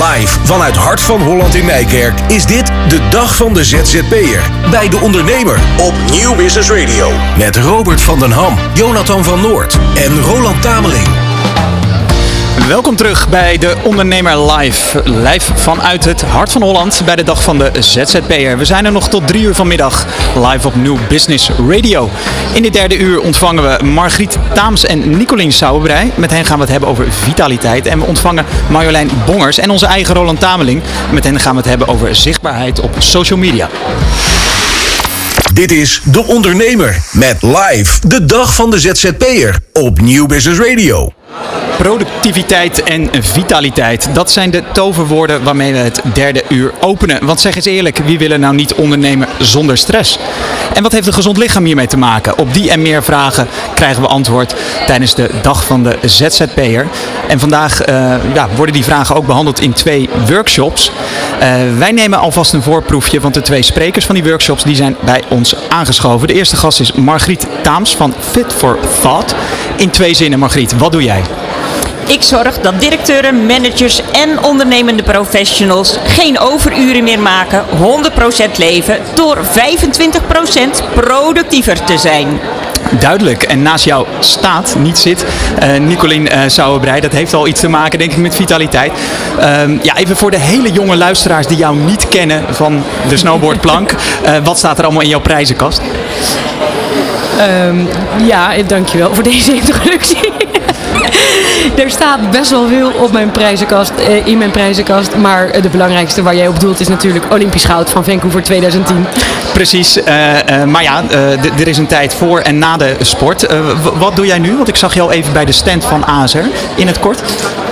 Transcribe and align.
Live 0.00 0.38
vanuit 0.44 0.76
Hart 0.76 1.00
van 1.00 1.22
Holland 1.22 1.54
in 1.54 1.64
Nijkerk 1.64 2.20
is 2.20 2.46
dit 2.46 2.66
de 2.88 3.08
dag 3.10 3.36
van 3.36 3.54
de 3.54 3.64
ZZP'er. 3.64 4.50
Bij 4.70 4.88
de 4.88 4.98
ondernemer 4.98 5.60
op 5.80 5.94
Nieuw 6.10 6.34
Business 6.34 6.70
Radio. 6.70 7.10
Met 7.38 7.56
Robert 7.56 8.00
van 8.00 8.18
den 8.18 8.32
Ham, 8.32 8.58
Jonathan 8.74 9.24
van 9.24 9.40
Noord 9.40 9.78
en 9.94 10.20
Roland 10.20 10.62
Tameling. 10.62 11.29
Welkom 12.68 12.96
terug 12.96 13.28
bij 13.28 13.58
de 13.58 13.74
Ondernemer 13.84 14.52
Live. 14.52 15.02
Live 15.04 15.56
vanuit 15.56 16.04
het 16.04 16.22
hart 16.22 16.52
van 16.52 16.62
Holland 16.62 17.02
bij 17.04 17.16
de 17.16 17.22
dag 17.22 17.42
van 17.42 17.58
de 17.58 17.70
ZZP'er. 17.78 18.58
We 18.58 18.64
zijn 18.64 18.84
er 18.84 18.92
nog 18.92 19.08
tot 19.08 19.26
drie 19.28 19.42
uur 19.42 19.54
vanmiddag 19.54 20.06
live 20.34 20.66
op 20.66 20.74
New 20.74 20.96
Business 21.08 21.50
Radio. 21.68 22.10
In 22.52 22.62
dit 22.62 22.72
derde 22.72 22.98
uur 22.98 23.20
ontvangen 23.20 23.62
we 23.62 23.84
Margriet 23.84 24.38
Taams 24.54 24.84
en 24.84 25.16
Nicolien 25.16 25.52
Sauerbrei. 25.52 26.12
Met 26.14 26.30
hen 26.30 26.44
gaan 26.44 26.56
we 26.56 26.62
het 26.62 26.70
hebben 26.70 26.88
over 26.88 27.12
vitaliteit. 27.12 27.86
En 27.86 27.98
we 27.98 28.04
ontvangen 28.04 28.44
Marjolein 28.70 29.10
Bongers 29.26 29.58
en 29.58 29.70
onze 29.70 29.86
eigen 29.86 30.14
Roland 30.14 30.40
Tameling. 30.40 30.82
Met 31.12 31.24
hen 31.24 31.40
gaan 31.40 31.52
we 31.52 31.58
het 31.58 31.68
hebben 31.68 31.88
over 31.88 32.14
zichtbaarheid 32.14 32.80
op 32.80 32.94
social 32.98 33.38
media. 33.38 33.68
Dit 35.52 35.72
is 35.72 36.00
De 36.04 36.24
Ondernemer 36.26 37.02
met 37.12 37.42
live 37.42 38.08
de 38.08 38.24
dag 38.24 38.54
van 38.54 38.70
de 38.70 38.78
ZZP'er 38.78 39.58
op 39.72 40.00
Nieuw 40.00 40.26
Business 40.26 40.60
Radio. 40.60 41.12
Productiviteit 41.82 42.82
en 42.82 43.10
vitaliteit, 43.20 44.08
dat 44.12 44.30
zijn 44.30 44.50
de 44.50 44.62
toverwoorden 44.72 45.42
waarmee 45.42 45.72
we 45.72 45.78
het 45.78 46.02
derde 46.14 46.42
uur 46.48 46.72
openen. 46.80 47.26
Want 47.26 47.40
zeg 47.40 47.56
eens 47.56 47.64
eerlijk, 47.64 47.98
wie 48.04 48.18
wil 48.18 48.30
er 48.30 48.38
nou 48.38 48.54
niet 48.54 48.74
ondernemen 48.74 49.28
zonder 49.38 49.76
stress? 49.76 50.18
En 50.74 50.82
wat 50.82 50.92
heeft 50.92 51.06
een 51.06 51.12
gezond 51.12 51.36
lichaam 51.36 51.64
hiermee 51.64 51.86
te 51.86 51.96
maken? 51.96 52.38
Op 52.38 52.54
die 52.54 52.70
en 52.70 52.82
meer 52.82 53.02
vragen 53.02 53.48
krijgen 53.74 54.02
we 54.02 54.08
antwoord 54.08 54.54
tijdens 54.86 55.14
de 55.14 55.30
dag 55.42 55.64
van 55.64 55.82
de 55.82 55.98
ZZP'er. 56.02 56.86
En 57.28 57.40
vandaag 57.40 57.88
uh, 57.88 58.14
ja, 58.34 58.48
worden 58.56 58.74
die 58.74 58.84
vragen 58.84 59.16
ook 59.16 59.26
behandeld 59.26 59.60
in 59.60 59.72
twee 59.72 60.08
workshops. 60.26 60.90
Uh, 61.42 61.54
wij 61.78 61.92
nemen 61.92 62.18
alvast 62.18 62.52
een 62.52 62.62
voorproefje, 62.62 63.20
want 63.20 63.34
de 63.34 63.42
twee 63.42 63.62
sprekers 63.62 64.06
van 64.06 64.14
die 64.14 64.24
workshops 64.24 64.62
die 64.62 64.76
zijn 64.76 64.96
bij 65.04 65.22
ons 65.28 65.54
aangeschoven. 65.68 66.28
De 66.28 66.34
eerste 66.34 66.56
gast 66.56 66.80
is 66.80 66.92
Margriet 66.92 67.46
Taams 67.62 67.96
van 67.96 68.14
Fit 68.30 68.52
for 68.56 68.78
Thought. 69.00 69.34
In 69.76 69.90
twee 69.90 70.14
zinnen, 70.14 70.38
Margriet, 70.38 70.78
wat 70.78 70.92
doe 70.92 71.02
jij? 71.02 71.22
Ik 72.10 72.22
zorg 72.22 72.58
dat 72.58 72.80
directeuren, 72.80 73.46
managers 73.46 74.02
en 74.12 74.42
ondernemende 74.42 75.02
professionals 75.02 75.98
geen 76.04 76.38
overuren 76.38 77.04
meer 77.04 77.20
maken, 77.20 77.64
100% 78.52 78.56
leven 78.56 78.98
door 79.14 79.38
25% 79.38 79.40
productiever 80.94 81.84
te 81.84 81.98
zijn. 81.98 82.40
Duidelijk. 82.98 83.42
En 83.42 83.62
naast 83.62 83.84
jou 83.84 84.06
staat, 84.18 84.76
niet 84.78 84.98
zit, 84.98 85.24
uh, 85.62 85.76
Nicolien 85.78 86.22
uh, 86.26 86.40
Sauerbrei. 86.46 87.00
Dat 87.00 87.12
heeft 87.12 87.34
al 87.34 87.46
iets 87.46 87.60
te 87.60 87.68
maken, 87.68 87.98
denk 87.98 88.12
ik, 88.12 88.18
met 88.18 88.34
vitaliteit. 88.34 88.92
Uh, 89.38 89.44
ja, 89.82 89.96
even 89.96 90.16
voor 90.16 90.30
de 90.30 90.38
hele 90.38 90.72
jonge 90.72 90.96
luisteraars 90.96 91.46
die 91.46 91.56
jou 91.56 91.76
niet 91.76 92.08
kennen 92.08 92.54
van 92.54 92.82
de 93.08 93.16
snowboardplank. 93.16 93.92
uh, 93.92 94.36
wat 94.44 94.58
staat 94.58 94.78
er 94.78 94.84
allemaal 94.84 95.02
in 95.02 95.08
jouw 95.08 95.20
prijzenkast? 95.20 95.80
Um, 97.66 97.88
ja, 98.26 98.50
dankjewel 98.66 99.14
voor 99.14 99.22
deze 99.22 99.54
introductie. 99.54 100.32
er 101.84 101.90
staat 101.90 102.30
best 102.30 102.50
wel 102.50 102.68
veel 102.68 102.90
op 102.90 103.12
mijn 103.12 103.30
prijzenkast, 103.30 103.90
eh, 103.90 104.26
in 104.26 104.38
mijn 104.38 104.50
prijzenkast. 104.50 105.16
Maar 105.16 105.62
de 105.62 105.68
belangrijkste 105.68 106.22
waar 106.22 106.36
jij 106.36 106.48
op 106.48 106.60
doelt 106.60 106.80
is 106.80 106.88
natuurlijk 106.88 107.32
Olympisch 107.32 107.64
goud 107.64 107.90
van 107.90 108.04
Vancouver 108.04 108.42
2010. 108.42 109.06
Precies. 109.52 109.96
Uh, 109.96 110.04
maar 110.64 110.82
ja, 110.82 111.02
er 111.58 111.68
is 111.68 111.78
een 111.78 111.86
tijd 111.86 112.14
voor 112.14 112.40
en 112.40 112.58
na 112.58 112.76
de 112.76 112.96
sport. 113.00 113.46
wat 113.98 114.16
doe 114.16 114.26
jij 114.26 114.38
nu? 114.38 114.56
Want 114.56 114.68
ik 114.68 114.76
zag 114.76 114.94
jou 114.94 115.10
even 115.10 115.32
bij 115.32 115.44
de 115.44 115.52
stand 115.52 115.84
van 115.84 116.06
ASR. 116.06 116.38
In 116.74 116.86
het 116.86 116.98
kort. 116.98 117.22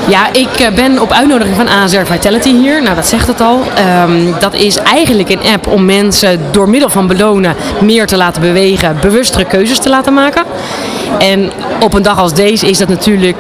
Ja, 0.08 0.33
ik 0.33 0.70
ben 0.75 1.00
op 1.00 1.12
uitnodiging 1.12 1.56
van 1.56 1.69
ASR 1.69 2.05
Vitality 2.05 2.52
hier. 2.52 2.83
Nou, 2.83 2.95
dat 2.95 3.06
zegt 3.06 3.27
het 3.27 3.41
al. 3.41 3.62
Um, 4.05 4.34
dat 4.41 4.55
is 4.55 4.77
eigenlijk 4.77 5.28
een 5.28 5.52
app 5.52 5.67
om 5.67 5.84
mensen 5.84 6.41
door 6.50 6.69
middel 6.69 6.89
van 6.89 7.06
belonen 7.06 7.56
meer 7.80 8.06
te 8.06 8.17
laten 8.17 8.42
bewegen, 8.42 8.97
bewustere 9.00 9.45
keuzes 9.45 9.78
te 9.78 9.89
laten 9.89 10.14
maken. 10.14 10.45
En 11.18 11.52
op 11.80 11.95
een 11.95 12.02
dag 12.02 12.18
als 12.18 12.35
deze 12.35 12.68
is 12.68 12.79
dat 12.79 12.89
natuurlijk 12.89 13.36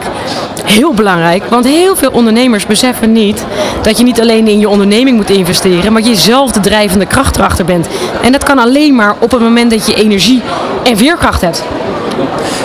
heel 0.70 0.94
belangrijk. 0.94 1.44
Want 1.48 1.64
heel 1.64 1.96
veel 1.96 2.10
ondernemers 2.10 2.66
beseffen 2.66 3.12
niet 3.12 3.44
dat 3.82 3.98
je 3.98 4.04
niet 4.04 4.20
alleen 4.20 4.48
in 4.48 4.58
je 4.58 4.68
onderneming 4.68 5.16
moet 5.16 5.30
investeren, 5.30 5.92
maar 5.92 6.02
je 6.02 6.14
zelf 6.14 6.50
de 6.50 6.60
drijvende 6.60 7.06
kracht 7.06 7.36
erachter 7.36 7.64
bent. 7.64 7.88
En 8.22 8.32
dat 8.32 8.44
kan 8.44 8.58
alleen 8.58 8.94
maar 8.94 9.14
op 9.18 9.30
het 9.30 9.40
moment 9.40 9.70
dat 9.70 9.86
je 9.86 9.94
energie 9.94 10.42
en 10.84 10.96
veerkracht 10.96 11.40
hebt. 11.40 11.62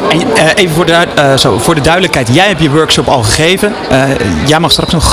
En 0.10 0.20
uh, 0.20 0.50
even 0.56 0.76
voor 0.76 0.86
de, 0.86 1.06
uh, 1.18 1.38
zo, 1.38 1.58
voor 1.58 1.76
de 1.76 1.82
duidelijkheid, 1.82 2.30
jij 2.34 2.48
hebt 2.48 2.62
je 2.62 2.70
workshop 2.70 3.08
al 3.08 3.24
gegeven. 3.24 3.74
Uh, 3.92 4.04
jij 4.46 4.60
mag 4.60 4.72
straks 4.72 4.92
nog 4.92 5.12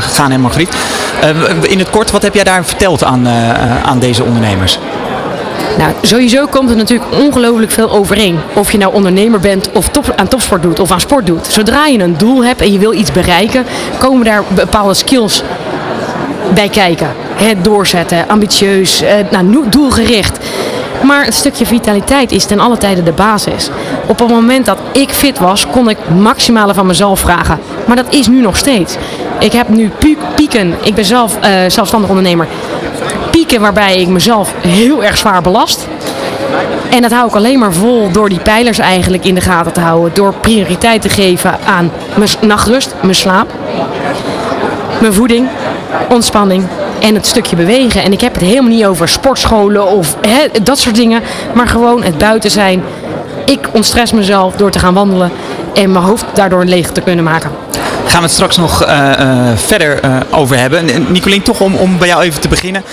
gaan 0.00 0.30
en 0.30 0.40
Margriet. 0.40 0.74
in 1.60 1.78
het 1.78 1.90
kort, 1.90 2.10
wat 2.10 2.22
heb 2.22 2.34
jij 2.34 2.44
daar 2.44 2.64
verteld 2.64 3.04
aan, 3.04 3.28
aan 3.84 3.98
deze 3.98 4.24
ondernemers? 4.24 4.78
Nou, 5.78 5.92
sowieso 6.02 6.46
komt 6.46 6.70
er 6.70 6.76
natuurlijk 6.76 7.12
ongelooflijk 7.12 7.70
veel 7.70 7.90
overeen. 7.90 8.38
Of 8.54 8.72
je 8.72 8.78
nou 8.78 8.94
ondernemer 8.94 9.40
bent 9.40 9.70
of 9.72 9.90
aan 10.16 10.28
topsport 10.28 10.62
doet 10.62 10.80
of 10.80 10.90
aan 10.90 11.00
sport 11.00 11.26
doet. 11.26 11.46
Zodra 11.46 11.86
je 11.86 11.98
een 11.98 12.18
doel 12.18 12.44
hebt 12.44 12.60
en 12.60 12.72
je 12.72 12.78
wil 12.78 12.92
iets 12.92 13.12
bereiken, 13.12 13.66
komen 13.98 14.24
daar 14.24 14.42
bepaalde 14.54 14.94
skills 14.94 15.42
bij 16.54 16.68
kijken. 16.68 17.08
Het 17.34 17.64
doorzetten, 17.64 18.28
ambitieus, 18.28 19.02
eh, 19.02 19.14
nou, 19.30 19.68
doelgericht. 19.68 20.38
Maar 21.02 21.24
het 21.24 21.34
stukje 21.34 21.66
vitaliteit 21.66 22.32
is 22.32 22.44
ten 22.44 22.60
alle 22.60 22.76
tijde 22.76 23.02
de 23.02 23.12
basis. 23.12 23.70
Op 24.06 24.18
het 24.18 24.28
moment 24.28 24.66
dat 24.66 24.78
ik 24.92 25.10
fit 25.10 25.38
was, 25.38 25.66
kon 25.66 25.88
ik 25.88 25.98
maximale 26.08 26.74
van 26.74 26.86
mezelf 26.86 27.20
vragen. 27.20 27.58
Maar 27.86 27.96
dat 27.96 28.14
is 28.14 28.26
nu 28.26 28.40
nog 28.40 28.56
steeds. 28.56 28.96
Ik 29.38 29.52
heb 29.52 29.68
nu 29.68 29.90
pieken. 30.34 30.74
Ik 30.82 30.94
ben 30.94 31.04
zelf 31.04 31.38
uh, 31.44 31.50
zelfstandig 31.68 32.08
ondernemer 32.08 32.48
waarbij 33.60 34.00
ik 34.00 34.08
mezelf 34.08 34.52
heel 34.60 35.04
erg 35.04 35.16
zwaar 35.16 35.42
belast. 35.42 35.86
En 36.90 37.02
dat 37.02 37.12
hou 37.12 37.28
ik 37.28 37.34
alleen 37.34 37.58
maar 37.58 37.72
vol 37.72 38.10
door 38.10 38.28
die 38.28 38.40
pijlers 38.40 38.78
eigenlijk 38.78 39.24
in 39.24 39.34
de 39.34 39.40
gaten 39.40 39.72
te 39.72 39.80
houden. 39.80 40.14
Door 40.14 40.34
prioriteit 40.40 41.02
te 41.02 41.08
geven 41.08 41.58
aan 41.64 41.90
mijn 42.16 42.30
nachtrust, 42.40 42.94
mijn 43.02 43.14
slaap, 43.14 43.50
mijn 45.00 45.12
voeding, 45.12 45.48
ontspanning 46.08 46.66
en 47.00 47.14
het 47.14 47.26
stukje 47.26 47.56
bewegen. 47.56 48.02
En 48.02 48.12
ik 48.12 48.20
heb 48.20 48.34
het 48.34 48.42
helemaal 48.42 48.70
niet 48.70 48.86
over 48.86 49.08
sportscholen 49.08 49.86
of 49.86 50.16
dat 50.62 50.78
soort 50.78 50.94
dingen. 50.94 51.22
Maar 51.54 51.68
gewoon 51.68 52.02
het 52.02 52.18
buiten 52.18 52.50
zijn. 52.50 52.82
Ik 53.46 53.68
ontstress 53.72 54.12
mezelf 54.12 54.56
door 54.56 54.70
te 54.70 54.78
gaan 54.78 54.94
wandelen 54.94 55.32
en 55.74 55.92
mijn 55.92 56.04
hoofd 56.04 56.24
daardoor 56.34 56.64
leeg 56.64 56.90
te 56.90 57.00
kunnen 57.00 57.24
maken 57.24 57.63
gaan 58.14 58.22
we 58.22 58.28
het 58.28 58.38
straks 58.38 58.56
nog 58.56 58.86
uh, 58.86 59.10
uh, 59.20 59.50
verder 59.54 60.04
uh, 60.04 60.16
over 60.30 60.58
hebben. 60.58 61.12
Nicolien, 61.12 61.42
toch 61.42 61.60
om, 61.60 61.74
om 61.74 61.98
bij 61.98 62.08
jou 62.08 62.22
even 62.22 62.40
te 62.40 62.48
beginnen. 62.48 62.84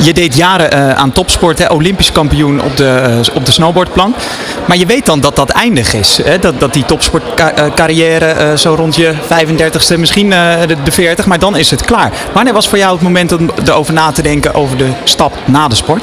Je 0.00 0.12
deed 0.12 0.36
jaren 0.36 0.96
aan 0.96 1.12
topsport, 1.12 1.58
hè, 1.58 1.66
Olympisch 1.70 2.12
kampioen 2.12 2.62
op 2.62 2.76
de, 2.76 3.20
op 3.34 3.46
de 3.46 3.52
snowboardplank. 3.52 4.16
Maar 4.64 4.76
je 4.76 4.86
weet 4.86 5.06
dan 5.06 5.20
dat 5.20 5.36
dat 5.36 5.50
eindig 5.50 5.94
is. 5.94 6.20
Hè? 6.24 6.38
Dat, 6.38 6.60
dat 6.60 6.72
die 6.72 6.84
topsportcarrière 6.84 8.58
zo 8.58 8.74
rond 8.74 8.96
je 8.96 9.14
35ste, 9.14 9.98
misschien 9.98 10.30
de, 10.30 10.76
de 10.84 10.92
40, 10.92 11.26
maar 11.26 11.38
dan 11.38 11.56
is 11.56 11.70
het 11.70 11.84
klaar. 11.84 12.12
Wanneer 12.32 12.52
was 12.52 12.68
voor 12.68 12.78
jou 12.78 12.92
het 12.92 13.02
moment 13.02 13.32
om 13.32 13.50
erover 13.64 13.92
na 13.92 14.12
te 14.12 14.22
denken 14.22 14.54
over 14.54 14.76
de 14.76 14.88
stap 15.04 15.32
na 15.44 15.68
de 15.68 15.74
sport? 15.74 16.02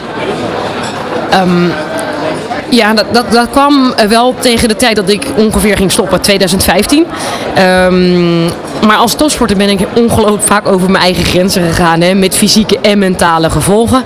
Um, 1.33 1.73
ja, 2.71 2.93
dat, 2.93 3.05
dat, 3.13 3.31
dat 3.31 3.49
kwam 3.49 3.93
wel 4.07 4.35
tegen 4.39 4.67
de 4.67 4.75
tijd 4.75 4.95
dat 4.95 5.09
ik 5.09 5.25
ongeveer 5.35 5.77
ging 5.77 5.91
stoppen, 5.91 6.21
2015. 6.21 7.05
Um, 7.57 8.49
maar 8.85 8.97
als 8.97 9.13
topsporter 9.13 9.57
ben 9.57 9.69
ik 9.69 9.87
ongelooflijk 9.95 10.43
vaak 10.43 10.67
over 10.67 10.91
mijn 10.91 11.03
eigen 11.03 11.25
grenzen 11.25 11.63
gegaan. 11.63 12.01
Hè, 12.01 12.13
met 12.13 12.35
fysieke 12.35 12.79
en 12.81 12.99
mentale 12.99 13.49
gevolgen. 13.49 14.03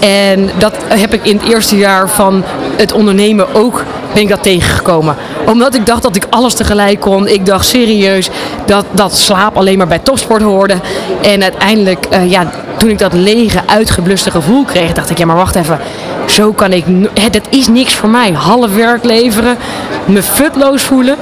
En 0.00 0.50
dat 0.58 0.76
heb 0.88 1.14
ik 1.14 1.24
in 1.24 1.36
het 1.36 1.48
eerste 1.48 1.76
jaar 1.76 2.08
van 2.08 2.44
het 2.76 2.92
ondernemen 2.92 3.54
ook 3.54 3.84
ben 4.12 4.22
ik 4.22 4.28
dat 4.30 4.42
tegengekomen. 4.42 5.16
Omdat 5.46 5.74
ik 5.74 5.86
dacht 5.86 6.02
dat 6.02 6.16
ik 6.16 6.26
alles 6.30 6.54
tegelijk 6.54 7.00
kon. 7.00 7.28
Ik 7.28 7.46
dacht 7.46 7.66
serieus 7.66 8.30
dat, 8.66 8.84
dat 8.90 9.16
slaap 9.16 9.56
alleen 9.56 9.78
maar 9.78 9.86
bij 9.86 9.98
topsport 9.98 10.42
hoorde. 10.42 10.74
En 11.22 11.42
uiteindelijk, 11.42 12.06
uh, 12.12 12.30
ja, 12.30 12.50
toen 12.76 12.90
ik 12.90 12.98
dat 12.98 13.12
lege, 13.12 13.60
uitgebluste 13.66 14.30
gevoel 14.30 14.64
kreeg, 14.64 14.92
dacht 14.92 15.10
ik, 15.10 15.18
ja 15.18 15.26
maar 15.26 15.36
wacht 15.36 15.54
even. 15.54 15.78
Zo 16.26 16.52
kan 16.52 16.72
ik, 16.72 16.84
dat 17.32 17.46
is 17.48 17.68
niks 17.68 17.94
voor 17.94 18.08
mij. 18.08 18.32
Half 18.32 18.74
werk 18.74 19.04
leveren, 19.04 19.56
me 20.04 20.22
futloos 20.22 20.82
voelen. 20.82 21.16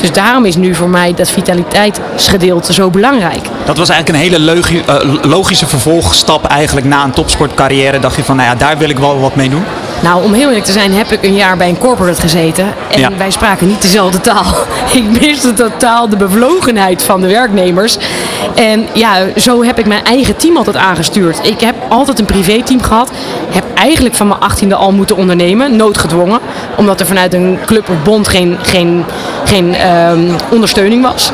Dus 0.00 0.12
daarom 0.12 0.44
is 0.44 0.56
nu 0.56 0.74
voor 0.74 0.88
mij 0.88 1.14
dat 1.14 1.30
vitaliteitsgedeelte 1.30 2.72
zo 2.72 2.90
belangrijk. 2.90 3.46
Dat 3.64 3.78
was 3.78 3.88
eigenlijk 3.88 4.24
een 4.24 4.30
hele 4.32 4.54
logi 4.54 4.82
uh, 4.88 5.14
logische 5.22 5.66
vervolgstap 5.66 6.44
eigenlijk 6.44 6.86
na 6.86 7.04
een 7.04 7.10
topsportcarrière. 7.10 7.98
Dacht 7.98 8.16
je 8.16 8.24
van, 8.24 8.36
nou 8.36 8.48
ja, 8.48 8.54
daar 8.54 8.78
wil 8.78 8.88
ik 8.88 8.98
wel 8.98 9.20
wat 9.20 9.34
mee 9.34 9.48
doen? 9.48 9.64
Nou, 10.02 10.24
om 10.24 10.32
heel 10.32 10.46
eerlijk 10.48 10.64
te 10.64 10.72
zijn, 10.72 10.92
heb 10.92 11.10
ik 11.10 11.22
een 11.22 11.34
jaar 11.34 11.56
bij 11.56 11.68
een 11.68 11.78
corporate 11.78 12.20
gezeten. 12.20 12.64
En 12.90 13.00
ja. 13.00 13.10
wij 13.16 13.30
spraken 13.30 13.66
niet 13.66 13.82
dezelfde 13.82 14.20
taal. 14.20 14.54
ik 14.92 15.20
miste 15.20 15.52
totaal 15.52 16.08
de 16.08 16.16
bevlogenheid 16.16 17.02
van 17.02 17.20
de 17.20 17.26
werknemers. 17.26 17.98
En 18.54 18.86
ja, 18.92 19.16
zo 19.36 19.64
heb 19.64 19.78
ik 19.78 19.86
mijn 19.86 20.04
eigen 20.04 20.36
team 20.36 20.56
altijd 20.56 20.76
aangestuurd. 20.76 21.46
Ik 21.46 21.60
heb 21.60 21.74
altijd 21.88 22.18
een 22.18 22.24
privéteam 22.24 22.82
gehad. 22.82 23.10
Heb 23.50 23.64
eigenlijk 23.74 24.14
van 24.14 24.28
mijn 24.28 24.40
achttiende 24.40 24.74
al 24.74 24.92
moeten 24.92 25.16
ondernemen, 25.16 25.76
noodgedwongen. 25.76 26.40
Omdat 26.76 27.00
er 27.00 27.06
vanuit 27.06 27.34
een 27.34 27.58
club 27.66 27.88
of 27.88 28.02
bond 28.02 28.28
geen, 28.28 28.58
geen, 28.62 29.04
geen 29.50 29.74
um, 30.10 30.36
ondersteuning 30.50 31.02
was. 31.02 31.32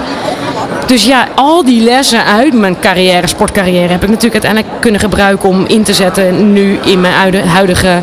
Dus 0.87 1.05
ja, 1.05 1.29
al 1.35 1.65
die 1.65 1.83
lessen 1.83 2.25
uit 2.25 2.53
mijn 2.53 2.77
carrière, 2.81 3.27
sportcarrière, 3.27 3.93
heb 3.93 4.03
ik 4.03 4.09
natuurlijk 4.09 4.45
uiteindelijk 4.45 4.81
kunnen 4.81 5.01
gebruiken 5.01 5.49
om 5.49 5.65
in 5.67 5.83
te 5.83 5.93
zetten 5.93 6.53
nu 6.53 6.79
in 6.85 7.01
mijn 7.01 7.47
huidige 7.47 8.03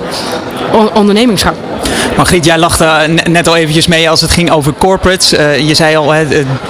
ondernemingsgang. 0.94 1.56
Margriet, 2.16 2.46
jij 2.46 2.58
lachte 2.58 3.10
net 3.30 3.48
al 3.48 3.56
eventjes 3.56 3.88
mee 3.88 4.10
als 4.10 4.22
het 4.22 4.32
ging 4.32 4.52
over 4.52 4.74
corporates. 4.78 5.34
Uh, 5.34 5.68
je 5.68 5.74
zei 5.74 5.96
al, 5.96 6.14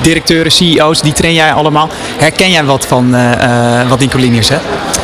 directeuren, 0.01 0.51
CEO's, 0.51 1.01
die 1.01 1.13
train 1.13 1.33
jij 1.33 1.53
allemaal. 1.53 1.89
Herken 2.17 2.51
jij 2.51 2.63
wat 2.63 2.85
van 2.85 3.15
uh, 3.15 3.89
wat 3.89 3.99
Nicolini 3.99 4.37
is, 4.37 4.49
hè? 4.49 4.57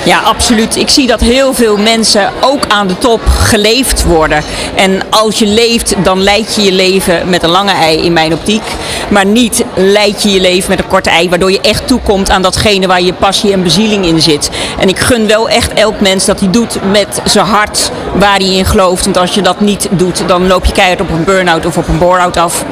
Ja, 0.04 0.20
absoluut. 0.20 0.76
Ik 0.76 0.90
zie 0.90 1.08
dat 1.08 1.20
heel 1.20 1.54
veel 1.54 1.78
mensen 1.78 2.32
ook 2.42 2.68
aan 2.68 2.88
de 2.88 2.98
top 2.98 3.22
geleefd 3.28 4.04
worden. 4.04 4.44
En 4.76 5.02
als 5.10 5.40
je 5.40 5.46
leeft, 5.46 5.96
dan 6.04 6.24
leid 6.24 6.56
je 6.56 6.62
je 6.62 6.72
leven 6.72 7.30
met 7.30 7.44
een 7.44 7.50
lange 7.50 7.72
ei 7.72 7.98
in 7.98 8.14
mijn 8.14 8.34
optiek. 8.34 8.64
Maar 9.10 9.26
niet 9.26 9.64
leid 9.76 10.24
je 10.24 10.30
je 10.30 10.42
leven 10.42 10.70
met 10.70 10.80
een 10.80 10.88
korte 10.88 11.10
ei, 11.10 11.30
waardoor 11.30 11.52
je 11.52 11.62
echt 11.62 11.88
toekomt 11.88 12.30
aan 12.30 12.42
datgene 12.42 12.88
waar 12.88 13.02
je 13.02 13.14
passie 13.14 13.52
en 13.52 13.64
bezieling 13.64 14.06
in 14.06 14.22
zit. 14.22 14.50
En 14.80 14.90
ik 14.90 15.00
gun 15.00 15.28
wel 15.28 15.50
echt 15.50 15.74
elk 15.74 16.00
mens 16.00 16.26
dat 16.26 16.40
hij 16.40 16.50
doet 16.50 16.78
met 16.92 17.22
zijn 17.26 17.46
hart 17.46 17.92
waar 18.14 18.38
hij 18.38 18.54
in 18.54 18.66
gelooft. 18.66 19.04
Want 19.04 19.18
als 19.18 19.34
je 19.34 19.42
dat 19.42 19.60
niet 19.60 19.88
doet, 19.92 20.28
dan 20.30 20.48
loop 20.48 20.66
je 20.66 20.72
keihard 20.72 21.02
op 21.02 21.10
een 21.10 21.24
burn-out 21.24 21.66
of 21.66 21.78
op 21.78 21.88
een 21.88 21.98
bore-out 21.98 22.38
af. 22.38 22.66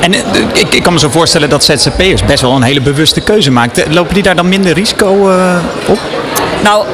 En 0.00 0.12
eh, 0.12 0.20
ik, 0.52 0.74
ik, 0.74 0.82
kan 0.82 0.92
me 0.92 0.98
zo 0.98 1.08
voorstellen 1.08 1.48
dat 1.48 1.64
ZZP'ers 1.64 2.24
best 2.24 2.40
wel 2.40 2.56
een 2.56 2.62
hele 2.62 2.80
bewuste 2.80 3.20
keuze 3.20 3.50
maken. 3.50 3.94
Lopen 3.94 4.14
die 4.14 4.22
daar 4.22 4.36
dan 4.36 4.48
minder 4.48 4.72
risico 4.72 5.28
uh, 5.28 5.56
op? 5.86 5.98
Nou, 6.62 6.86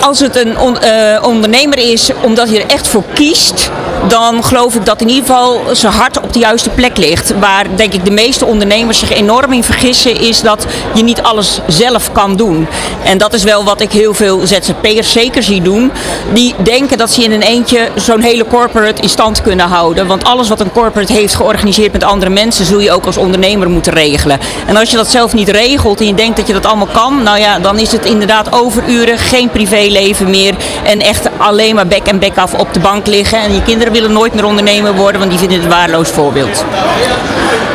als 0.00 0.20
het 0.20 0.36
een 0.36 0.56
uh, 0.84 1.22
ondernemer 1.22 1.78
is 1.78 2.10
omdat 2.22 2.50
je 2.50 2.62
er 2.62 2.70
echt 2.70 2.88
voor 2.88 3.04
kiest, 3.14 3.70
dan 4.08 4.44
geloof 4.44 4.74
ik 4.74 4.84
dat 4.84 5.00
in 5.00 5.08
ieder 5.08 5.26
geval 5.26 5.60
zijn 5.72 5.92
hart 5.92 6.20
op 6.20 6.32
de 6.32 6.38
juiste 6.38 6.70
plek 6.70 6.96
ligt. 6.96 7.38
Waar 7.38 7.66
denk 7.76 7.92
ik 7.92 8.04
de 8.04 8.10
meeste 8.10 8.44
ondernemers 8.44 8.98
zich 8.98 9.12
enorm 9.12 9.52
in 9.52 9.64
vergissen, 9.64 10.20
is 10.20 10.40
dat 10.40 10.66
je 10.94 11.02
niet 11.02 11.22
alles 11.22 11.60
zelf 11.66 12.12
kan 12.12 12.36
doen. 12.36 12.66
En 13.04 13.18
dat 13.18 13.32
is 13.32 13.44
wel 13.44 13.64
wat 13.64 13.80
ik 13.80 13.92
heel 13.92 14.14
veel 14.14 14.46
ZZP'ers 14.46 15.12
zeker 15.12 15.42
zie 15.42 15.62
doen. 15.62 15.92
Die 16.32 16.54
denken 16.62 16.98
dat 16.98 17.10
ze 17.10 17.22
in 17.22 17.32
een 17.32 17.42
eentje 17.42 17.88
zo'n 17.94 18.20
hele 18.20 18.46
corporate 18.46 19.02
in 19.02 19.08
stand 19.08 19.42
kunnen 19.42 19.68
houden. 19.68 20.06
Want 20.06 20.24
alles 20.24 20.48
wat 20.48 20.60
een 20.60 20.72
corporate 20.72 21.12
heeft 21.12 21.34
georganiseerd 21.34 21.92
met 21.92 22.04
andere 22.04 22.30
mensen, 22.30 22.64
zul 22.64 22.80
je 22.80 22.92
ook 22.92 23.06
als 23.06 23.16
ondernemer 23.16 23.70
moeten 23.70 23.92
regelen. 23.92 24.38
En 24.66 24.76
als 24.76 24.90
je 24.90 24.96
dat 24.96 25.10
zelf 25.10 25.34
niet 25.34 25.48
regelt 25.48 26.00
en 26.00 26.06
je 26.06 26.14
denkt 26.14 26.36
dat 26.36 26.46
je 26.46 26.52
dat 26.52 26.66
allemaal 26.66 26.88
kan, 26.92 27.22
nou 27.22 27.38
ja, 27.38 27.58
dan 27.58 27.78
is 27.78 27.92
het 27.92 28.04
inderdaad 28.04 28.52
overuren, 28.52 29.18
geen 29.18 29.50
privéleven 29.50 30.30
meer. 30.30 30.54
En 30.84 31.00
echt 31.00 31.28
alleen 31.36 31.74
maar 31.74 31.86
bek 31.86 32.06
en 32.06 32.18
bek 32.18 32.36
af 32.36 32.54
op 32.54 32.74
de 32.74 32.80
bank 32.80 33.06
liggen. 33.06 33.38
En 33.38 33.54
je 33.54 33.62
kinderen 33.62 33.92
willen 34.00 34.16
nooit 34.16 34.34
meer 34.34 34.44
ondernemer 34.44 34.94
worden, 34.94 35.18
want 35.18 35.30
die 35.30 35.40
vinden 35.40 35.56
het 35.56 35.66
een 35.66 35.72
waardeloos 35.72 36.08
voorbeeld. 36.08 36.64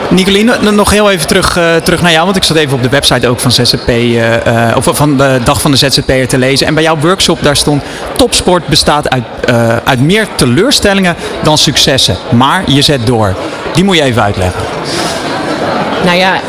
Nicoline, 0.10 0.72
nog 0.72 0.90
heel 0.90 1.12
even 1.12 1.28
terug, 1.28 1.58
uh, 1.58 1.76
terug 1.76 2.02
naar 2.02 2.12
jou, 2.12 2.24
want 2.26 2.38
ik 2.38 2.44
zat 2.44 2.58
even 2.58 2.74
op 2.74 2.84
de 2.84 2.90
website 2.90 3.28
ook 3.28 3.40
van 3.40 3.52
ZZP, 3.52 3.90
uh, 3.90 4.32
uh, 4.32 4.76
of 4.76 4.90
van 4.92 5.18
de 5.18 5.40
dag 5.44 5.62
van 5.62 5.72
de 5.72 5.78
ZZP'er 5.78 6.28
te 6.28 6.38
lezen. 6.38 6.68
En 6.68 6.74
bij 6.74 6.84
jouw 6.84 6.98
workshop 6.98 7.44
daar 7.44 7.56
stond: 7.56 7.84
topsport 8.18 8.68
bestaat 8.68 9.10
uit, 9.10 9.24
uit 9.84 10.00
meer 10.00 10.28
teleurstellingen 10.36 11.16
dan 11.44 11.58
successen, 11.58 12.18
maar 12.30 12.64
je 12.68 12.82
zet 12.82 13.06
door. 13.08 13.36
Die 13.74 13.84
moet 13.84 13.96
je 13.96 14.04
even 14.04 14.24
uitleggen. 14.24 14.62
Nou 16.06 16.18
ja, 16.18 16.40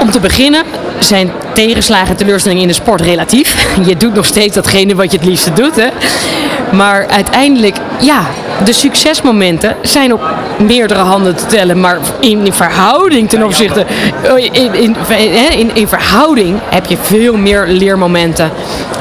om 0.00 0.10
te 0.10 0.20
beginnen 0.20 0.64
zijn 0.98 1.32
tegenslagen 1.54 2.08
en 2.08 2.16
teleurstellingen 2.16 2.62
in 2.62 2.68
de 2.68 2.74
sport 2.74 3.00
relatief. 3.00 3.66
Je 3.88 3.96
doet 3.96 4.14
nog 4.14 4.26
steeds 4.26 4.54
datgene 4.54 4.94
wat 4.94 5.12
je 5.12 5.18
het 5.18 5.26
liefste 5.26 5.52
doet. 5.52 5.76
Hè? 5.76 5.88
Maar 6.72 7.06
uiteindelijk, 7.06 7.76
ja, 8.00 8.22
de 8.64 8.72
succesmomenten 8.72 9.76
zijn 9.82 10.12
op 10.12 10.20
meerdere 10.58 11.00
handen 11.00 11.36
te 11.36 11.46
tellen. 11.46 11.80
Maar 11.80 11.98
in, 12.20 12.52
verhouding 12.52 13.28
ten 13.28 13.44
opzichte. 13.44 13.86
Oh, 14.30 14.38
in, 14.38 14.74
in, 14.74 14.96
in, 15.56 15.70
in 15.74 15.88
verhouding 15.88 16.58
heb 16.68 16.86
je 16.86 16.96
veel 17.02 17.36
meer 17.36 17.66
leermomenten, 17.68 18.50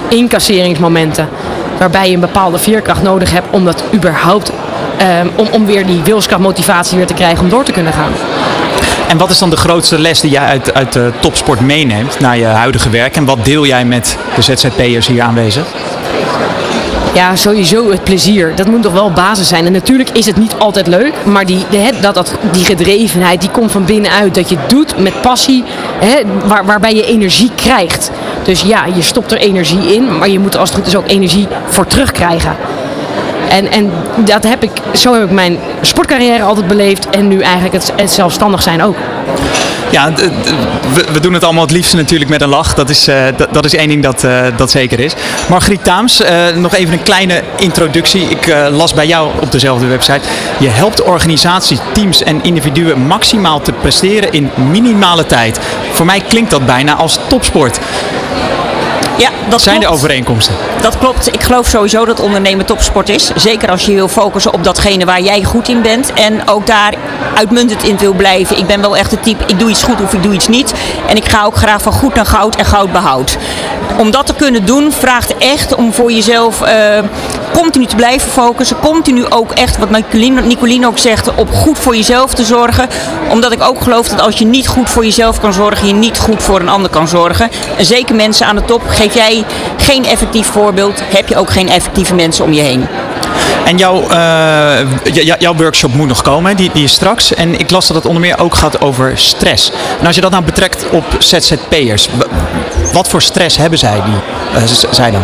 incasseringsmomenten. 0.07 1.29
Waarbij 1.77 2.07
je 2.07 2.13
een 2.13 2.19
bepaalde 2.19 2.57
veerkracht 2.57 3.01
nodig 3.01 3.31
hebt 3.31 3.47
om 3.50 3.65
dat 3.65 3.83
überhaupt. 3.94 4.51
Um, 5.21 5.31
om, 5.35 5.47
om 5.51 5.65
weer 5.65 5.85
die 5.85 6.01
wilskracht, 6.03 6.41
motivatie 6.41 6.97
weer 6.97 7.07
te 7.07 7.13
krijgen 7.13 7.44
om 7.44 7.50
door 7.50 7.63
te 7.63 7.71
kunnen 7.71 7.94
gaan. 7.94 8.12
En 9.07 9.18
wat 9.18 9.29
is 9.29 9.38
dan 9.38 9.50
de 9.50 9.57
grootste 9.57 10.00
les 10.00 10.19
die 10.19 10.31
jij 10.31 10.45
uit, 10.45 10.73
uit 10.73 10.94
de 10.94 11.12
topsport 11.19 11.59
meeneemt 11.59 12.19
naar 12.19 12.38
je 12.38 12.45
huidige 12.45 12.89
werk? 12.89 13.15
En 13.15 13.25
wat 13.25 13.45
deel 13.45 13.65
jij 13.65 13.85
met 13.85 14.18
de 14.35 14.41
ZZP'ers 14.41 15.07
hier 15.07 15.21
aanwezig? 15.21 15.65
Ja, 17.13 17.35
sowieso 17.35 17.91
het 17.91 18.03
plezier. 18.03 18.55
Dat 18.55 18.67
moet 18.67 18.81
toch 18.81 18.93
wel 18.93 19.11
basis 19.11 19.47
zijn. 19.47 19.65
En 19.65 19.71
natuurlijk 19.71 20.09
is 20.09 20.25
het 20.25 20.37
niet 20.37 20.55
altijd 20.57 20.87
leuk, 20.87 21.13
maar 21.25 21.45
die, 21.45 21.65
dat, 22.01 22.13
dat, 22.13 22.35
die 22.51 22.65
gedrevenheid 22.65 23.41
die 23.41 23.49
komt 23.49 23.71
van 23.71 23.85
binnenuit. 23.85 24.35
Dat 24.35 24.49
je 24.49 24.57
het 24.57 24.69
doet 24.69 24.97
met 24.97 25.21
passie, 25.21 25.63
hè, 25.99 26.21
waar, 26.45 26.65
waarbij 26.65 26.95
je 26.95 27.05
energie 27.05 27.51
krijgt. 27.55 28.11
Dus 28.43 28.61
ja, 28.61 28.85
je 28.85 29.01
stopt 29.01 29.31
er 29.31 29.37
energie 29.37 29.95
in, 29.95 30.17
maar 30.17 30.29
je 30.29 30.39
moet 30.39 30.57
als 30.57 30.69
het 30.69 30.77
goed 30.77 30.87
is 30.87 30.95
ook 30.95 31.07
energie 31.07 31.47
voor 31.65 31.87
terugkrijgen. 31.87 32.55
En, 33.49 33.71
en 33.71 33.91
dat 34.17 34.43
heb 34.43 34.63
ik, 34.63 34.71
zo 34.93 35.13
heb 35.13 35.23
ik 35.23 35.31
mijn 35.31 35.59
sportcarrière 35.81 36.43
altijd 36.43 36.67
beleefd 36.67 37.09
en 37.09 37.27
nu 37.27 37.39
eigenlijk 37.39 37.73
het, 37.73 37.93
het 37.95 38.11
zelfstandig 38.11 38.61
zijn 38.61 38.83
ook. 38.83 38.95
Ja, 39.91 40.13
we, 41.11 41.19
doen 41.19 41.33
het 41.33 41.43
allemaal 41.43 41.63
het 41.63 41.71
liefste 41.71 41.95
natuurlijk 41.95 42.29
met 42.29 42.41
een 42.41 42.49
lach. 42.49 42.73
Dat 42.73 42.89
is, 42.89 43.07
uh, 43.07 43.25
dat, 43.51 43.65
is 43.65 43.75
één 43.75 43.88
ding 43.88 44.03
dat, 44.03 44.23
uh, 44.23 44.41
dat 44.55 44.71
zeker 44.71 44.99
is. 44.99 45.13
Margriet 45.49 45.83
Taams, 45.83 46.21
uh, 46.21 46.47
nog 46.55 46.75
even 46.75 46.93
een 46.93 47.03
kleine 47.03 47.41
introductie. 47.57 48.29
Ik 48.29 48.55
las 48.71 48.93
bij 48.93 49.07
jou 49.07 49.29
op 49.39 49.51
dezelfde 49.51 49.85
website. 49.85 50.21
Je 50.59 50.67
helpt 50.67 51.03
organisaties, 51.03 51.79
teams 51.93 52.23
en 52.23 52.43
individuen 52.43 53.07
maximaal 53.07 53.61
te 53.61 53.71
presteren 53.71 54.31
in 54.31 54.49
minimale 54.71 55.25
tijd. 55.25 55.59
Voor 55.91 56.05
mij 56.05 56.19
klinkt 56.19 56.51
dat 56.51 56.65
bijna 56.65 56.95
als 56.95 57.19
topsport. 57.27 57.79
Ja, 59.21 59.29
dat 59.50 59.62
Zijn 59.62 59.79
klopt. 59.79 59.91
er 59.91 59.97
overeenkomsten? 60.00 60.56
Dat 60.81 60.97
klopt. 60.97 61.27
Ik 61.33 61.41
geloof 61.44 61.68
sowieso 61.68 62.06
dat 62.06 62.19
ondernemen 62.19 62.65
topsport 62.65 63.09
is. 63.09 63.31
Zeker 63.35 63.69
als 63.71 63.85
je 63.85 63.94
wil 63.94 64.07
focussen 64.07 64.53
op 64.53 64.63
datgene 64.63 65.06
waar 65.06 65.21
jij 65.21 65.44
goed 65.44 65.68
in 65.68 65.81
bent. 65.81 66.13
En 66.13 66.47
ook 66.47 66.68
daar 66.68 66.94
uitmuntend 67.35 67.83
in 67.83 67.97
wil 67.97 68.13
blijven. 68.13 68.57
Ik 68.57 68.68
ben 68.68 68.81
wel 68.81 68.97
echt 68.97 69.12
het 69.12 69.23
type, 69.23 69.44
ik 69.47 69.59
doe 69.59 69.69
iets 69.69 69.83
goed 69.83 70.01
of 70.01 70.13
ik 70.13 70.23
doe 70.23 70.33
iets 70.33 70.47
niet. 70.47 70.73
En 71.07 71.15
ik 71.15 71.25
ga 71.29 71.44
ook 71.44 71.56
graag 71.56 71.81
van 71.81 71.94
goed 71.94 72.13
naar 72.15 72.25
goud 72.25 72.56
en 72.56 72.65
goud 72.65 72.91
behoud. 72.91 73.38
Om 73.97 74.11
dat 74.11 74.25
te 74.25 74.33
kunnen 74.33 74.65
doen 74.65 74.91
vraagt 74.91 75.38
echt 75.38 75.75
om 75.75 75.93
voor 75.93 76.11
jezelf 76.11 76.61
uh, 76.61 76.67
continu 77.53 77.85
te 77.85 77.95
blijven 77.95 78.31
focussen. 78.31 78.79
Continu 78.79 79.25
ook 79.29 79.51
echt, 79.51 79.77
wat 79.77 79.89
Nicoline 80.43 80.88
ook 80.88 80.97
zegt, 80.97 81.35
op 81.35 81.53
goed 81.53 81.79
voor 81.79 81.95
jezelf 81.95 82.33
te 82.33 82.43
zorgen. 82.43 82.88
Omdat 83.29 83.51
ik 83.51 83.61
ook 83.61 83.81
geloof 83.81 84.07
dat 84.07 84.21
als 84.21 84.38
je 84.38 84.45
niet 84.45 84.67
goed 84.67 84.89
voor 84.89 85.03
jezelf 85.03 85.39
kan 85.39 85.53
zorgen, 85.53 85.88
je 85.88 85.93
niet 85.93 86.19
goed 86.19 86.43
voor 86.43 86.59
een 86.59 86.69
ander 86.69 86.89
kan 86.89 87.07
zorgen. 87.07 87.49
En 87.77 87.85
zeker 87.85 88.15
mensen 88.15 88.47
aan 88.47 88.55
de 88.55 88.65
top, 88.65 88.81
geef 88.88 89.13
jij 89.13 89.43
geen 89.77 90.05
effectief 90.05 90.47
voorbeeld, 90.47 91.01
heb 91.06 91.27
je 91.27 91.37
ook 91.37 91.51
geen 91.51 91.69
effectieve 91.69 92.16
mensen 92.16 92.45
om 92.45 92.54
je 92.54 92.61
heen. 92.61 92.87
En 93.66 93.77
jouw, 93.77 94.01
uh, 94.11 95.37
jouw 95.39 95.56
workshop 95.56 95.94
moet 95.94 96.07
nog 96.07 96.21
komen, 96.21 96.56
die, 96.56 96.69
die 96.73 96.83
is 96.83 96.92
straks. 96.92 97.33
En 97.33 97.59
ik 97.59 97.71
las 97.71 97.87
dat 97.87 97.95
het 97.95 98.06
onder 98.06 98.21
meer 98.21 98.39
ook 98.39 98.56
gaat 98.56 98.81
over 98.81 99.18
stress. 99.18 99.71
En 99.99 100.06
als 100.06 100.16
je 100.16 100.21
dat 100.21 100.31
nou 100.31 100.44
betrekt 100.44 100.85
op 100.92 101.04
ZZP'ers, 101.19 102.09
wat 102.94 103.09
voor 103.09 103.21
stress 103.21 103.57
hebben 103.57 103.80
zij, 103.80 104.02
die, 104.02 104.14
uh, 104.61 104.68
zij 104.92 105.11
dan? 105.11 105.23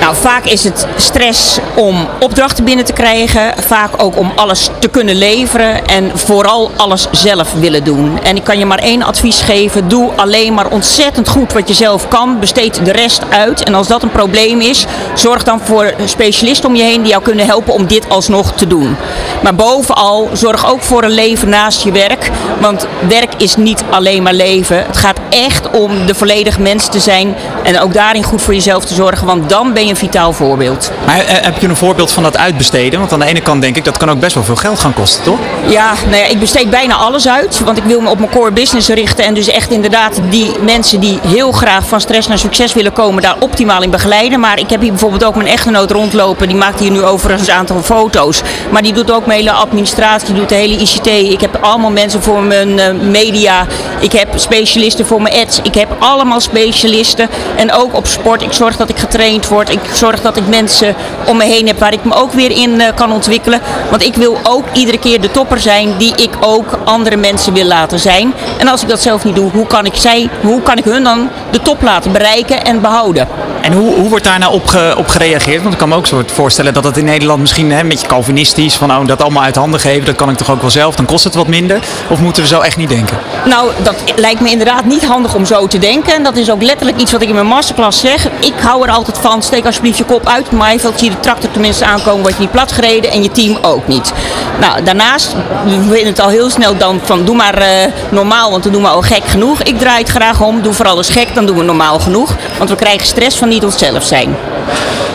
Nou, 0.00 0.16
vaak 0.16 0.44
is 0.44 0.64
het 0.64 0.86
stress 0.96 1.58
om 1.74 2.08
opdrachten 2.20 2.64
binnen 2.64 2.84
te 2.84 2.92
krijgen. 2.92 3.54
Vaak 3.56 4.02
ook 4.02 4.16
om 4.16 4.32
alles 4.36 4.70
te 4.78 4.88
kunnen 4.88 5.14
leveren. 5.14 5.86
En 5.86 6.10
vooral 6.14 6.70
alles 6.76 7.06
zelf 7.10 7.52
willen 7.52 7.84
doen. 7.84 8.18
En 8.22 8.36
ik 8.36 8.44
kan 8.44 8.58
je 8.58 8.66
maar 8.66 8.78
één 8.78 9.02
advies 9.02 9.40
geven. 9.40 9.88
Doe 9.88 10.10
alleen 10.16 10.54
maar 10.54 10.70
ontzettend 10.70 11.28
goed 11.28 11.52
wat 11.52 11.68
je 11.68 11.74
zelf 11.74 12.08
kan. 12.08 12.38
Besteed 12.40 12.84
de 12.84 12.92
rest 12.92 13.22
uit. 13.30 13.64
En 13.64 13.74
als 13.74 13.86
dat 13.86 14.02
een 14.02 14.10
probleem 14.10 14.60
is, 14.60 14.86
zorg 15.14 15.42
dan 15.42 15.60
voor 15.60 15.94
specialisten 16.04 16.68
om 16.68 16.74
je 16.76 16.82
heen 16.82 17.00
die 17.00 17.10
jou 17.10 17.22
kunnen 17.22 17.46
helpen 17.46 17.72
om 17.72 17.86
dit 17.86 18.08
alsnog 18.08 18.52
te 18.52 18.66
doen. 18.66 18.96
Maar 19.42 19.54
bovenal, 19.54 20.28
zorg 20.32 20.70
ook 20.70 20.82
voor 20.82 21.02
een 21.02 21.10
leven 21.10 21.48
naast 21.48 21.82
je 21.82 21.92
werk. 21.92 22.30
Want 22.60 22.86
werk 23.08 23.32
is 23.36 23.56
niet 23.56 23.82
alleen 23.90 24.22
maar 24.22 24.34
leven. 24.34 24.76
Het 24.86 24.96
gaat 24.96 25.18
echt 25.30 25.70
om 25.70 26.06
de 26.06 26.14
volledig 26.14 26.58
mens 26.58 26.86
te 26.86 27.00
zijn. 27.00 27.34
En 27.62 27.80
ook 27.80 27.94
daarin 27.94 28.22
goed 28.22 28.42
voor 28.42 28.54
jezelf 28.54 28.84
te 28.84 28.94
zorgen. 28.94 29.26
Want 29.26 29.48
dan 29.48 29.72
ben 29.72 29.86
je 29.86 29.87
een 29.88 29.96
vitaal 29.96 30.32
voorbeeld. 30.32 30.92
Maar 31.06 31.18
eh, 31.18 31.44
heb 31.44 31.58
je 31.58 31.68
een 31.68 31.76
voorbeeld 31.76 32.10
van 32.10 32.22
dat 32.22 32.36
uitbesteden? 32.36 32.98
Want 32.98 33.12
aan 33.12 33.18
de 33.18 33.26
ene 33.26 33.40
kant 33.40 33.62
denk 33.62 33.76
ik 33.76 33.84
dat 33.84 33.96
kan 33.96 34.10
ook 34.10 34.20
best 34.20 34.34
wel 34.34 34.44
veel 34.44 34.56
geld 34.56 34.78
gaan 34.78 34.94
kosten, 34.94 35.22
toch? 35.22 35.38
Ja, 35.66 35.92
nou 36.04 36.16
ja, 36.16 36.24
ik 36.24 36.38
besteed 36.38 36.70
bijna 36.70 36.94
alles 36.94 37.28
uit. 37.28 37.60
Want 37.64 37.78
ik 37.78 37.84
wil 37.84 38.00
me 38.00 38.10
op 38.10 38.18
mijn 38.18 38.30
core 38.30 38.50
business 38.50 38.88
richten. 38.88 39.24
En 39.24 39.34
dus 39.34 39.48
echt 39.48 39.70
inderdaad 39.70 40.20
die 40.30 40.50
mensen 40.60 41.00
die 41.00 41.18
heel 41.26 41.52
graag 41.52 41.86
van 41.86 42.00
stress 42.00 42.28
naar 42.28 42.38
succes 42.38 42.72
willen 42.72 42.92
komen, 42.92 43.22
daar 43.22 43.36
optimaal 43.38 43.82
in 43.82 43.90
begeleiden. 43.90 44.40
Maar 44.40 44.58
ik 44.58 44.70
heb 44.70 44.80
hier 44.80 44.90
bijvoorbeeld 44.90 45.24
ook 45.24 45.36
mijn 45.36 45.48
echtgenoot 45.48 45.90
rondlopen. 45.90 46.48
Die 46.48 46.56
maakt 46.56 46.80
hier 46.80 46.90
nu 46.90 47.02
overigens 47.02 47.48
een 47.48 47.54
aantal 47.54 47.82
foto's. 47.82 48.42
Maar 48.70 48.82
die 48.82 48.92
doet 48.92 49.12
ook 49.12 49.26
mijn 49.26 49.38
hele 49.38 49.52
administratie, 49.52 50.26
die 50.26 50.36
doet 50.36 50.48
de 50.48 50.54
hele 50.54 50.76
ICT. 50.76 51.06
Ik 51.06 51.40
heb 51.40 51.58
allemaal 51.60 51.90
mensen 51.90 52.22
voor 52.22 52.42
mijn 52.42 52.68
uh, 52.68 52.90
media. 53.10 53.66
Ik 54.00 54.12
heb 54.12 54.28
specialisten 54.34 55.06
voor 55.06 55.22
mijn 55.22 55.34
ads. 55.34 55.60
Ik 55.62 55.74
heb 55.74 55.96
allemaal 55.98 56.40
specialisten. 56.40 57.28
En 57.56 57.72
ook 57.72 57.96
op 57.96 58.06
sport. 58.06 58.42
Ik 58.42 58.52
zorg 58.52 58.76
dat 58.76 58.88
ik 58.88 58.98
getraind 58.98 59.48
word. 59.48 59.70
Ik 59.82 59.94
zorg 59.94 60.20
dat 60.20 60.36
ik 60.36 60.46
mensen 60.48 60.94
om 61.26 61.36
me 61.36 61.44
heen 61.44 61.66
heb 61.66 61.78
waar 61.78 61.92
ik 61.92 62.04
me 62.04 62.14
ook 62.14 62.32
weer 62.32 62.50
in 62.50 62.80
eh, 62.80 62.94
kan 62.94 63.12
ontwikkelen. 63.12 63.60
Want 63.90 64.02
ik 64.04 64.14
wil 64.14 64.38
ook 64.42 64.64
iedere 64.72 64.98
keer 64.98 65.20
de 65.20 65.30
topper 65.30 65.60
zijn 65.60 65.96
die 65.98 66.12
ik 66.16 66.30
ook 66.40 66.78
andere 66.84 67.16
mensen 67.16 67.52
wil 67.52 67.64
laten 67.64 67.98
zijn. 67.98 68.34
En 68.58 68.68
als 68.68 68.82
ik 68.82 68.88
dat 68.88 69.00
zelf 69.00 69.24
niet 69.24 69.34
doe, 69.34 69.50
hoe 69.50 69.66
kan 69.66 69.86
ik, 69.86 69.94
zij, 69.96 70.28
hoe 70.40 70.62
kan 70.62 70.76
ik 70.76 70.84
hun 70.84 71.04
dan 71.04 71.28
de 71.50 71.60
top 71.62 71.82
laten 71.82 72.12
bereiken 72.12 72.64
en 72.64 72.80
behouden? 72.80 73.28
En 73.60 73.72
hoe, 73.72 73.94
hoe 73.94 74.08
wordt 74.08 74.24
daar 74.24 74.38
nou 74.38 74.52
op, 74.52 74.66
ge- 74.66 74.94
op 74.96 75.08
gereageerd? 75.08 75.60
Want 75.62 75.72
ik 75.72 75.78
kan 75.80 75.88
me 75.88 75.94
ook 75.96 76.06
zo 76.06 76.22
voorstellen 76.26 76.74
dat 76.74 76.84
het 76.84 76.96
in 76.96 77.04
Nederland 77.04 77.40
misschien 77.40 77.72
hè, 77.72 77.80
een 77.80 77.88
beetje 77.88 78.06
Calvinistisch, 78.06 78.74
van 78.74 78.90
oh, 78.90 79.06
dat 79.06 79.22
allemaal 79.22 79.42
uit 79.42 79.56
handen 79.56 79.80
geven, 79.80 80.04
dat 80.04 80.14
kan 80.14 80.30
ik 80.30 80.36
toch 80.36 80.50
ook 80.50 80.60
wel 80.60 80.70
zelf, 80.70 80.94
dan 80.94 81.06
kost 81.06 81.24
het 81.24 81.34
wat 81.34 81.46
minder. 81.46 81.80
Of 82.08 82.18
moeten 82.20 82.42
we 82.42 82.48
zo 82.48 82.60
echt 82.60 82.76
niet 82.76 82.88
denken? 82.88 83.18
Nou, 83.44 83.70
dat 83.82 83.94
lijkt 84.16 84.40
me 84.40 84.50
inderdaad 84.50 84.84
niet 84.84 85.04
handig 85.06 85.34
om 85.34 85.44
zo 85.44 85.66
te 85.66 85.78
denken. 85.78 86.14
En 86.14 86.22
dat 86.22 86.36
is 86.36 86.50
ook 86.50 86.62
letterlijk 86.62 87.00
iets 87.00 87.12
wat 87.12 87.22
ik 87.22 87.28
in 87.28 87.34
mijn 87.34 87.46
masterclass 87.46 88.00
zeg. 88.00 88.28
Ik 88.40 88.52
hou 88.62 88.86
er 88.86 88.92
altijd 88.94 89.18
van, 89.18 89.42
steek 89.42 89.64
alsjeblieft 89.68 89.98
je 89.98 90.04
kop 90.04 90.26
uit 90.26 90.44
het 90.44 90.58
maaiveld. 90.58 90.98
Zie 90.98 91.10
de 91.10 91.20
tractor 91.20 91.50
tenminste 91.50 91.84
aankomen, 91.84 92.22
word 92.22 92.34
je 92.34 92.40
niet 92.40 92.50
plat 92.50 92.72
gereden 92.72 93.10
en 93.10 93.22
je 93.22 93.30
team 93.30 93.58
ook 93.62 93.86
niet. 93.86 94.12
Nou, 94.60 94.82
daarnaast, 94.82 95.34
we 95.64 95.70
vinden 95.70 96.06
het 96.06 96.20
al 96.20 96.28
heel 96.28 96.50
snel 96.50 96.76
dan 96.76 97.00
van 97.02 97.24
doe 97.24 97.36
maar 97.36 97.54
eh, 97.54 97.92
normaal, 98.10 98.50
want 98.50 98.62
dan 98.62 98.72
doen 98.72 98.82
we 98.82 98.88
al 98.88 99.02
gek 99.02 99.24
genoeg. 99.24 99.62
Ik 99.62 99.78
draai 99.78 99.98
het 99.98 100.08
graag 100.08 100.40
om, 100.40 100.62
doe 100.62 100.72
vooral 100.72 100.96
eens 100.96 101.10
gek, 101.10 101.34
dan 101.34 101.46
doen 101.46 101.56
we 101.56 101.62
normaal 101.62 101.98
genoeg. 101.98 102.36
Want 102.58 102.70
we 102.70 102.76
krijgen 102.76 103.06
stress 103.06 103.36
van 103.36 103.48
niet 103.48 103.64
onszelf 103.64 104.04
zijn. 104.04 104.36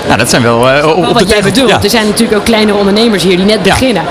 Nou, 0.05 0.17
dat 0.17 0.29
zijn 0.29 0.41
wel 0.41 0.69
eh, 0.69 0.87
op, 0.87 0.95
op 0.97 1.03
Wat 1.05 1.13
jij 1.19 1.25
tegen- 1.25 1.43
bedoelt. 1.53 1.69
ja. 1.69 1.81
Er 1.83 1.89
zijn 1.89 2.05
natuurlijk 2.07 2.37
ook 2.39 2.45
kleinere 2.45 2.77
ondernemers 2.77 3.23
hier 3.23 3.37
die 3.37 3.45
net 3.45 3.63
beginnen. 3.63 4.03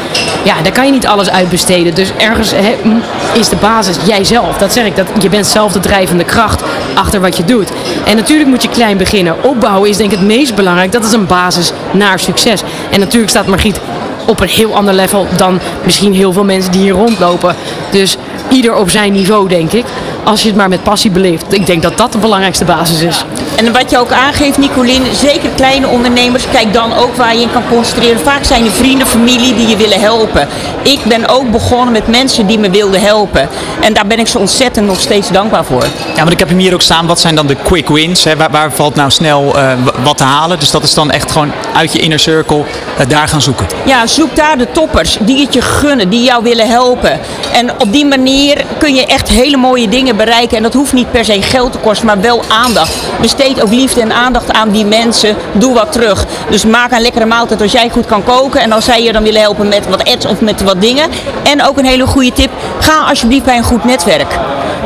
Ja, 0.42 0.54
daar 0.62 0.72
kan 0.72 0.87
je 0.87 0.92
niet 0.92 1.06
alles 1.06 1.30
uitbesteden. 1.30 1.94
Dus 1.94 2.12
ergens 2.18 2.50
hè, 2.50 2.76
m, 2.84 3.00
is 3.32 3.49
de 3.49 3.56
basis 3.56 3.96
jijzelf. 4.06 4.56
Dat 4.58 4.72
zeg 4.72 4.84
ik. 4.84 4.96
Dat, 4.96 5.06
je 5.20 5.28
bent 5.28 5.46
zelf 5.46 5.72
de 5.72 5.80
drijvende 5.80 6.25
kracht 6.25 6.62
achter 6.94 7.20
wat 7.20 7.37
je 7.37 7.44
doet. 7.44 7.70
En 8.04 8.16
natuurlijk 8.16 8.49
moet 8.49 8.62
je 8.62 8.68
klein 8.68 8.96
beginnen. 8.96 9.44
Opbouwen 9.44 9.88
is 9.90 9.96
denk 9.96 10.12
ik 10.12 10.18
het 10.18 10.26
meest 10.26 10.54
belangrijk. 10.54 10.92
Dat 10.92 11.04
is 11.04 11.12
een 11.12 11.26
basis 11.26 11.72
naar 11.90 12.18
succes. 12.18 12.62
En 12.90 13.00
natuurlijk 13.00 13.30
staat 13.30 13.46
Margriet 13.46 13.80
op 14.26 14.40
een 14.40 14.49
heel 14.49 14.75
ander 14.76 14.94
level 14.94 15.26
dan 15.37 15.61
misschien 15.84 16.14
heel 16.14 16.32
veel 16.32 16.44
mensen 16.44 16.72
die 16.72 16.80
hier 16.80 16.92
rondlopen. 16.94 17.54
Dus 17.90 18.16
ieder 18.49 18.75
op 18.75 18.90
zijn 18.90 19.12
niveau, 19.12 19.49
denk 19.49 19.72
ik. 19.72 19.84
Als 20.25 20.43
je 20.43 20.49
het 20.49 20.57
maar 20.57 20.69
met 20.69 20.83
passie 20.83 21.11
beleeft. 21.11 21.52
Ik 21.52 21.67
denk 21.67 21.83
dat 21.83 21.97
dat 21.97 22.12
de 22.12 22.19
belangrijkste 22.19 22.64
basis 22.64 23.00
is. 23.00 23.25
En 23.57 23.73
wat 23.73 23.91
je 23.91 23.99
ook 23.99 24.12
aangeeft, 24.12 24.59
Nicolien, 24.59 25.02
zeker 25.14 25.50
kleine 25.50 25.88
ondernemers, 25.88 26.45
kijk 26.52 26.73
dan 26.73 26.95
ook 26.95 27.17
waar 27.17 27.35
je 27.35 27.41
in 27.41 27.52
kan 27.52 27.62
concentreren. 27.71 28.21
Vaak 28.21 28.45
zijn 28.45 28.64
er 28.64 28.71
vrienden, 28.71 29.07
familie 29.07 29.55
die 29.55 29.69
je 29.69 29.76
willen 29.76 30.00
helpen. 30.00 30.49
Ik 30.83 31.00
ben 31.05 31.29
ook 31.29 31.50
begonnen 31.50 31.93
met 31.93 32.07
mensen 32.07 32.47
die 32.47 32.59
me 32.59 32.71
wilden 32.71 33.00
helpen. 33.00 33.49
En 33.81 33.95
daar 33.95 34.07
ben 34.07 34.19
ik 34.19 34.26
zo 34.26 34.38
ontzettend 34.38 34.87
nog 34.87 35.00
steeds 35.00 35.31
dankbaar 35.31 35.64
voor. 35.64 35.83
Ja, 35.83 36.19
want 36.19 36.31
ik 36.31 36.38
heb 36.38 36.49
hem 36.49 36.59
hier 36.59 36.75
ook 36.75 36.83
staan. 36.83 37.07
Wat 37.07 37.21
zijn 37.21 37.35
dan 37.35 37.47
de 37.47 37.57
quick 37.62 37.88
wins? 37.88 38.25
Hè? 38.25 38.37
Waar, 38.37 38.50
waar 38.50 38.73
valt 38.73 38.95
nou 38.95 39.11
snel 39.11 39.59
eh, 39.59 39.73
wat 40.02 40.17
te 40.17 40.25
halen? 40.25 40.59
Dus 40.59 40.71
dat 40.71 40.83
is 40.83 40.95
dan 40.95 41.11
echt 41.11 41.31
gewoon 41.31 41.52
uit 41.75 41.93
je 41.93 41.99
inner 41.99 42.19
circle 42.19 42.64
eh, 42.99 43.09
daar 43.09 43.29
gaan 43.29 43.43
zoeken. 43.43 43.67
Ja, 43.85 44.07
zoek 44.07 44.37
daar 44.37 44.59
de 44.59 44.71
toppers 44.73 45.17
die 45.21 45.41
het 45.41 45.55
je 45.55 45.61
gunnen, 45.62 46.09
die 46.09 46.23
jou 46.23 46.43
willen 46.43 46.69
helpen. 46.69 47.21
En 47.52 47.71
op 47.79 47.93
die 47.93 48.07
manier 48.07 48.64
kun 48.79 48.95
je 48.95 49.07
echt 49.07 49.29
hele 49.29 49.57
mooie 49.57 49.88
dingen 49.88 50.12
bereiken. 50.16 50.57
En 50.57 50.62
dat 50.62 50.75
hoeft 50.75 50.92
niet 50.92 51.11
per 51.11 51.25
se 51.25 51.42
geld 51.42 51.73
te 51.73 51.78
kosten, 51.78 52.07
maar 52.07 52.21
wel 52.21 52.42
aandacht. 52.49 52.95
Besteed 53.21 53.62
ook 53.62 53.71
liefde 53.71 54.00
en 54.00 54.12
aandacht 54.12 54.52
aan 54.52 54.71
die 54.71 54.85
mensen. 54.85 55.37
Doe 55.52 55.75
wat 55.75 55.92
terug. 55.92 56.26
Dus 56.50 56.64
maak 56.64 56.92
een 56.92 57.00
lekkere 57.00 57.26
maaltijd 57.26 57.61
als 57.61 57.73
jij 57.73 57.90
goed 57.90 58.07
kan 58.07 58.25
koken. 58.25 58.61
En 58.61 58.73
als 58.73 58.85
zij 58.85 59.02
je 59.02 59.12
dan 59.12 59.23
willen 59.23 59.40
helpen 59.40 59.69
met 59.69 59.88
wat 59.88 60.09
ads 60.09 60.26
of 60.26 60.40
met 60.40 60.62
wat 60.62 60.81
dingen. 60.81 61.11
En 61.42 61.64
ook 61.64 61.78
een 61.78 61.85
hele 61.85 62.07
goede 62.07 62.33
tip. 62.33 62.50
Ga 62.81 63.04
alsjeblieft 63.09 63.45
bij 63.45 63.57
een 63.57 63.64
goed 63.64 63.85
netwerk. 63.85 64.38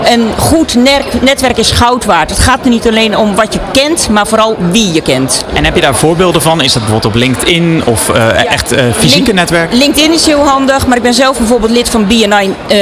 Een 0.04 0.30
goed 0.38 0.74
netwerk 1.20 1.56
is 1.56 1.70
goud 1.70 2.04
waard. 2.04 2.30
Het 2.30 2.38
gaat 2.38 2.64
er 2.64 2.70
niet 2.70 2.88
alleen 2.88 3.16
om 3.16 3.34
wat 3.34 3.52
je 3.52 3.58
kent, 3.72 4.08
maar 4.08 4.26
vooral 4.26 4.56
wie 4.70 4.92
je 4.92 5.00
kent. 5.00 5.44
En 5.52 5.64
heb 5.64 5.74
je 5.74 5.80
daar 5.80 5.94
voorbeelden 5.94 6.42
van? 6.42 6.62
Is 6.62 6.72
dat 6.72 6.82
bijvoorbeeld 6.82 7.14
op 7.14 7.20
LinkedIn 7.20 7.82
of 7.84 8.08
eh, 8.08 8.52
echt 8.52 8.72
eh, 8.72 8.84
fysieke 8.98 9.32
netwerk? 9.32 9.72
LinkedIn 9.72 10.12
is 10.12 10.26
heel 10.26 10.46
handig, 10.46 10.86
maar 10.86 10.96
ik 10.96 11.02
ben 11.02 11.14
zelf 11.14 11.38
bijvoorbeeld 11.38 11.70
lid 11.70 11.88
van 11.88 12.06
BNI, 12.06 12.54
eh, 12.66 12.78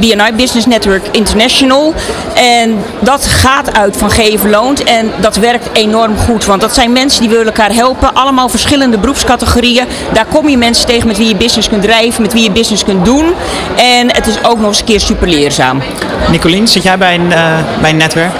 BNI 0.00 0.32
Business 0.36 0.66
Network 0.66 1.02
International. 1.10 1.85
En 2.34 2.78
dat 3.00 3.26
gaat 3.26 3.76
uit 3.76 3.96
van 3.96 4.10
geven 4.10 4.50
loont 4.50 4.84
en 4.84 5.10
dat 5.20 5.36
werkt 5.36 5.68
enorm 5.72 6.16
goed. 6.16 6.44
Want 6.44 6.60
dat 6.60 6.74
zijn 6.74 6.92
mensen 6.92 7.20
die 7.20 7.30
willen 7.30 7.46
elkaar 7.46 7.72
helpen, 7.72 8.14
allemaal 8.14 8.48
verschillende 8.48 8.98
beroepscategorieën. 8.98 9.86
Daar 10.12 10.26
kom 10.26 10.48
je 10.48 10.56
mensen 10.56 10.86
tegen 10.86 11.06
met 11.06 11.16
wie 11.16 11.28
je 11.28 11.36
business 11.36 11.68
kunt 11.68 11.82
drijven, 11.82 12.22
met 12.22 12.32
wie 12.32 12.42
je 12.42 12.50
business 12.50 12.84
kunt 12.84 13.04
doen. 13.04 13.34
En 13.76 14.14
het 14.14 14.26
is 14.26 14.44
ook 14.44 14.58
nog 14.58 14.68
eens 14.68 14.78
een 14.78 14.84
keer 14.84 15.00
super 15.00 15.28
leerzaam. 15.28 15.82
Nicolien, 16.30 16.68
zit 16.68 16.82
jij 16.82 16.98
bij 16.98 17.14
een, 17.14 17.32
eh, 17.32 17.58
bij 17.80 17.90
een 17.90 17.96
netwerk? 17.96 18.32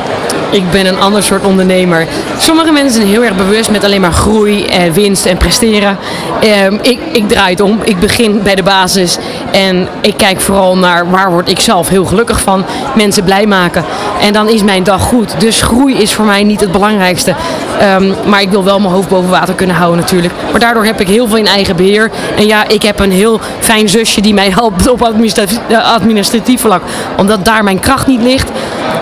Ik 0.57 0.71
ben 0.71 0.87
een 0.87 0.99
ander 0.99 1.23
soort 1.23 1.45
ondernemer. 1.45 2.07
Sommige 2.39 2.73
mensen 2.73 2.95
zijn 2.95 3.07
heel 3.07 3.25
erg 3.25 3.37
bewust 3.37 3.71
met 3.71 3.85
alleen 3.85 4.01
maar 4.01 4.13
groei, 4.13 4.65
en 4.65 4.93
winst 4.93 5.27
en 5.27 5.37
presteren. 5.37 5.99
Ehm, 6.41 6.79
ik, 6.83 6.99
ik 7.13 7.29
draai 7.29 7.51
het 7.51 7.61
om. 7.61 7.79
Ik 7.83 8.01
begin 8.01 8.43
bij 8.43 8.55
de 8.55 8.63
basis. 8.63 9.19
En 9.53 9.89
ik 10.01 10.17
kijk 10.17 10.41
vooral 10.41 10.77
naar 10.77 11.11
waar 11.11 11.31
word 11.31 11.49
ik 11.49 11.61
zelf 11.61 11.89
heel 11.89 12.05
gelukkig 12.05 12.41
van. 12.41 12.65
Mensen 12.95 13.25
blij 13.25 13.47
maken. 13.47 13.85
En 14.21 14.33
dan 14.33 14.49
is 14.49 14.63
mijn 14.63 14.83
dag 14.83 15.03
goed. 15.03 15.41
Dus 15.41 15.63
groei 15.63 15.95
is 15.95 16.15
voor 16.15 16.25
mij 16.25 16.45
niet 16.45 16.61
het 16.61 16.73
belangrijkste. 16.73 17.35
Ehm, 17.79 18.13
maar 18.25 18.41
ik 18.41 18.51
wil 18.51 18.65
wel 18.65 18.81
mijn 18.81 18.93
hoofd 18.93 19.09
boven 19.09 19.31
water 19.31 19.55
kunnen 19.55 19.77
houden 19.77 20.01
natuurlijk. 20.01 20.35
Maar 20.51 20.61
daardoor 20.61 20.85
heb 20.85 21.01
ik 21.01 21.09
heel 21.09 21.29
veel 21.29 21.37
in 21.37 21.47
eigen 21.47 21.77
beheer. 21.77 22.11
En 22.37 22.47
ja, 22.47 22.69
ik 22.69 22.83
heb 22.83 23.01
een 23.01 23.13
heel 23.13 23.41
fijn 23.59 23.89
zusje 23.89 24.21
die 24.21 24.35
mij 24.35 24.51
helpt 24.51 24.89
op 24.89 25.03
administratief, 25.03 25.59
eh, 25.69 25.93
administratief 25.95 26.61
vlak. 26.61 26.83
Omdat 27.17 27.45
daar 27.45 27.65
mijn 27.65 27.81
kracht 27.81 28.07
niet 28.07 28.23
ligt. 28.23 28.51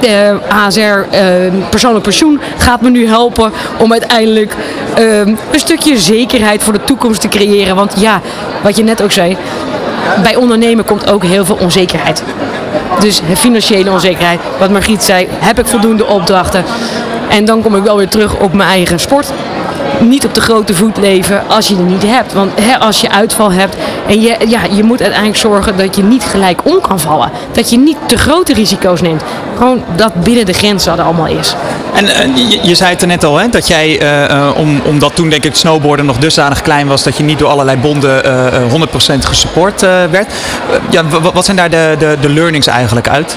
De 0.01 0.39
ASR 0.49 0.81
eh, 0.81 1.53
persoonlijk 1.71 2.05
pensioen 2.05 2.41
gaat 2.57 2.81
me 2.81 2.91
nu 2.91 3.07
helpen 3.07 3.53
om 3.79 3.93
uiteindelijk 3.93 4.55
eh, 4.95 5.19
een 5.19 5.39
stukje 5.53 5.99
zekerheid 5.99 6.63
voor 6.63 6.73
de 6.73 6.85
toekomst 6.85 7.21
te 7.21 7.29
creëren. 7.29 7.77
Want 7.77 7.93
ja, 7.97 8.21
wat 8.63 8.77
je 8.77 8.83
net 8.83 9.03
ook 9.03 9.13
zei, 9.13 9.37
bij 10.23 10.37
ondernemen 10.37 10.85
komt 10.85 11.11
ook 11.11 11.25
heel 11.25 11.45
veel 11.45 11.59
onzekerheid. 11.61 12.23
Dus 13.01 13.21
financiële 13.35 13.91
onzekerheid. 13.91 14.41
Wat 14.59 14.71
Margriet 14.71 15.03
zei, 15.03 15.29
heb 15.31 15.59
ik 15.59 15.67
voldoende 15.67 16.07
opdrachten? 16.07 16.65
En 17.29 17.45
dan 17.45 17.63
kom 17.63 17.77
ik 17.77 17.83
wel 17.83 17.97
weer 17.97 18.09
terug 18.09 18.35
op 18.37 18.53
mijn 18.53 18.69
eigen 18.69 19.01
sport. 19.01 19.33
Niet 20.01 20.25
op 20.25 20.35
de 20.35 20.41
grote 20.41 20.75
voet 20.75 20.97
leven 20.97 21.43
als 21.49 21.69
je 21.69 21.77
het 21.77 21.87
niet 21.87 22.03
hebt. 22.07 22.33
Want 22.33 22.51
hè, 22.61 22.79
als 22.79 23.01
je 23.01 23.11
uitval 23.11 23.53
hebt 23.53 23.77
en 24.09 24.21
je, 24.21 24.37
ja, 24.49 24.61
je 24.71 24.83
moet 24.83 25.01
uiteindelijk 25.01 25.41
zorgen 25.41 25.77
dat 25.77 25.97
je 25.97 26.03
niet 26.03 26.25
gelijk 26.25 26.61
om 26.65 26.81
kan 26.81 27.01
vallen. 27.01 27.31
Dat 27.53 27.71
je 27.71 27.79
niet 27.79 27.97
te 28.07 28.17
grote 28.17 28.53
risico's 28.55 29.01
neemt. 29.01 29.23
Gewoon 29.57 29.83
dat 29.97 30.15
binnen 30.15 30.47
de 30.47 30.53
grenzen 30.53 30.97
dat 30.97 31.07
allemaal 31.07 31.27
is. 31.27 31.55
En 31.95 32.07
eh, 32.07 32.37
je, 32.51 32.59
je 32.63 32.75
zei 32.75 32.91
het 32.91 33.01
er 33.03 33.07
net 33.09 33.25
al, 33.25 33.37
hè, 33.39 33.49
dat 33.49 33.69
jij, 33.69 34.01
eh, 34.01 34.25
eh, 34.31 34.57
om, 34.57 34.81
omdat 34.85 35.15
toen 35.15 35.29
denk 35.31 35.45
ik 35.45 35.51
het 35.51 35.59
snowboarden 35.61 36.07
nog 36.07 36.17
dusdanig 36.19 36.63
klein 36.63 36.87
was, 36.87 37.03
dat 37.03 37.17
je 37.17 37.23
niet 37.23 37.39
door 37.39 37.49
allerlei 37.49 37.77
bonden 37.79 38.25
eh, 38.25 38.47
eh, 38.47 38.73
100% 38.73 39.25
gesupport 39.25 39.81
werd. 40.11 40.33
Ja, 40.91 41.05
wa- 41.09 41.21
wa- 41.21 41.33
wat 41.33 41.45
zijn 41.45 41.57
daar 41.57 41.71
de, 41.71 41.95
de, 41.99 42.17
de 42.21 42.29
learnings 42.29 42.67
eigenlijk 42.67 43.09
uit? 43.09 43.37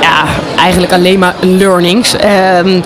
ja, 0.00 0.24
eigenlijk 0.58 0.92
alleen 0.92 1.18
maar 1.18 1.34
learnings. 1.40 2.16
Ehm, 2.16 2.80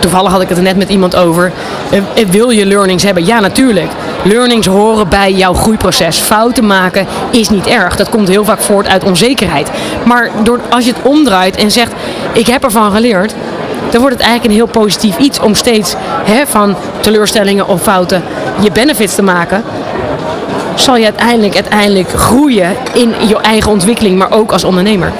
toevallig 0.00 0.32
had 0.32 0.42
ik 0.42 0.48
het 0.48 0.56
er 0.56 0.64
net 0.64 0.76
met 0.76 0.88
iemand 0.88 1.16
over. 1.16 1.52
Eh, 1.90 1.98
eh, 1.98 2.28
wil 2.28 2.50
je 2.50 2.66
learnings 2.66 3.02
hebben? 3.02 3.26
Ja, 3.26 3.40
natuurlijk. 3.40 3.90
Learnings 4.22 4.66
horen 4.66 5.08
bij 5.08 5.32
jouw 5.32 5.54
groeiproces. 5.54 6.18
Fouten 6.18 6.66
maken 6.66 7.06
is 7.30 7.48
niet 7.48 7.66
erg. 7.66 7.96
Dat 7.96 8.08
komt 8.08 8.28
heel 8.28 8.44
vaak 8.44 8.60
voort 8.60 8.88
uit 8.88 9.04
onzekerheid. 9.04 9.70
Maar 10.04 10.30
door, 10.42 10.60
als 10.70 10.84
je 10.84 10.92
het 10.92 11.02
omdraait 11.02 11.56
en 11.56 11.70
zegt: 11.70 11.92
Ik 12.32 12.46
heb 12.46 12.64
ervan 12.64 12.92
geleerd. 12.92 13.34
Dan 13.90 14.00
wordt 14.00 14.16
het 14.16 14.24
eigenlijk 14.26 14.44
een 14.44 14.66
heel 14.66 14.80
positief 14.82 15.18
iets 15.18 15.40
om 15.40 15.54
steeds 15.54 15.94
hè, 16.24 16.46
van 16.46 16.76
teleurstellingen 17.00 17.68
of 17.68 17.82
fouten 17.82 18.22
je 18.60 18.72
benefits 18.72 19.14
te 19.14 19.22
maken 19.22 19.64
zal 20.74 20.96
je 20.96 21.04
uiteindelijk, 21.04 21.54
uiteindelijk 21.54 22.08
groeien 22.08 22.76
in 22.92 23.14
je 23.28 23.36
eigen 23.36 23.70
ontwikkeling, 23.70 24.18
maar 24.18 24.32
ook 24.32 24.52
als 24.52 24.64
ondernemer. 24.64 25.12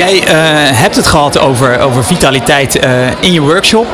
Jij 0.00 0.24
eh, 0.24 0.34
hebt 0.78 0.96
het 0.96 1.06
gehad 1.06 1.38
over, 1.38 1.78
over 1.80 2.04
vitaliteit 2.04 2.78
eh, 2.78 3.06
in 3.20 3.32
je 3.32 3.40
workshop. 3.40 3.86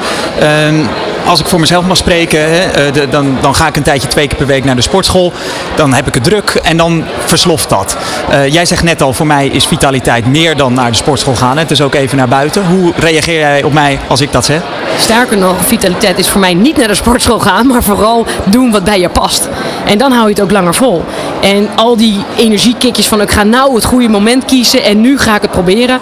Als 1.27 1.41
ik 1.41 1.47
voor 1.47 1.61
mezelf 1.61 1.87
mag 1.87 1.97
spreken, 1.97 2.41
hè, 2.41 2.89
eh, 2.89 3.11
dan, 3.11 3.37
dan 3.41 3.55
ga 3.55 3.67
ik 3.67 3.77
een 3.77 3.83
tijdje 3.83 4.09
twee 4.09 4.27
keer 4.27 4.37
per 4.37 4.47
week 4.47 4.65
naar 4.65 4.77
de 4.77 4.83
sportschool. 4.83 5.33
Dan 5.77 5.93
heb 5.93 6.07
ik 6.07 6.15
het 6.15 6.25
druk 6.25 6.61
en 6.63 6.77
dan 6.77 7.05
versloft 7.25 7.69
dat. 7.69 7.97
Eh, 8.31 8.53
jij 8.53 8.67
zegt 8.67 8.83
net 8.83 9.03
al, 9.03 9.13
voor 9.13 9.27
mij 9.27 9.47
is 9.47 9.67
vitaliteit 9.67 10.27
meer 10.27 10.57
dan 10.57 10.73
naar 10.73 10.91
de 10.91 10.97
sportschool 10.97 11.35
gaan. 11.35 11.59
Het 11.59 11.71
is 11.71 11.81
ook 11.81 11.95
even 11.95 12.17
naar 12.17 12.29
buiten. 12.29 12.67
Hoe 12.67 12.93
reageer 12.97 13.39
jij 13.39 13.63
op 13.63 13.73
mij 13.73 13.99
als 14.09 14.21
ik 14.21 14.33
dat 14.33 14.45
zeg? 14.45 14.63
Sterker 14.99 15.39
nog, 15.39 15.57
vitaliteit 15.67 16.19
is 16.19 16.29
voor 16.29 16.41
mij 16.41 16.55
niet 16.55 16.77
naar 16.77 16.89
de 16.89 16.95
sportschool 16.95 17.39
gaan, 17.39 17.67
maar 17.67 17.83
vooral 17.83 18.27
doen 18.45 18.71
wat 18.71 18.85
bij 18.85 19.01
je 19.01 19.09
past. 19.09 19.49
En 19.87 19.99
dan 19.99 20.13
hou 20.13 20.25
je 20.25 20.35
het 20.35 20.43
ook 20.43 20.51
langer 20.51 20.75
vol. 20.75 21.05
En 21.41 21.69
al 21.77 21.97
die 21.97 22.25
energiekikjes 22.37 23.07
van 23.07 23.21
ik 23.21 23.31
ga 23.31 23.43
nou 23.43 23.75
het 23.75 23.85
goede 23.85 24.09
moment 24.09 24.45
kiezen 24.45 24.85
en 24.85 25.01
nu 25.01 25.19
ga 25.19 25.35
ik 25.35 25.43
het 25.43 25.51
proberen. 25.51 26.01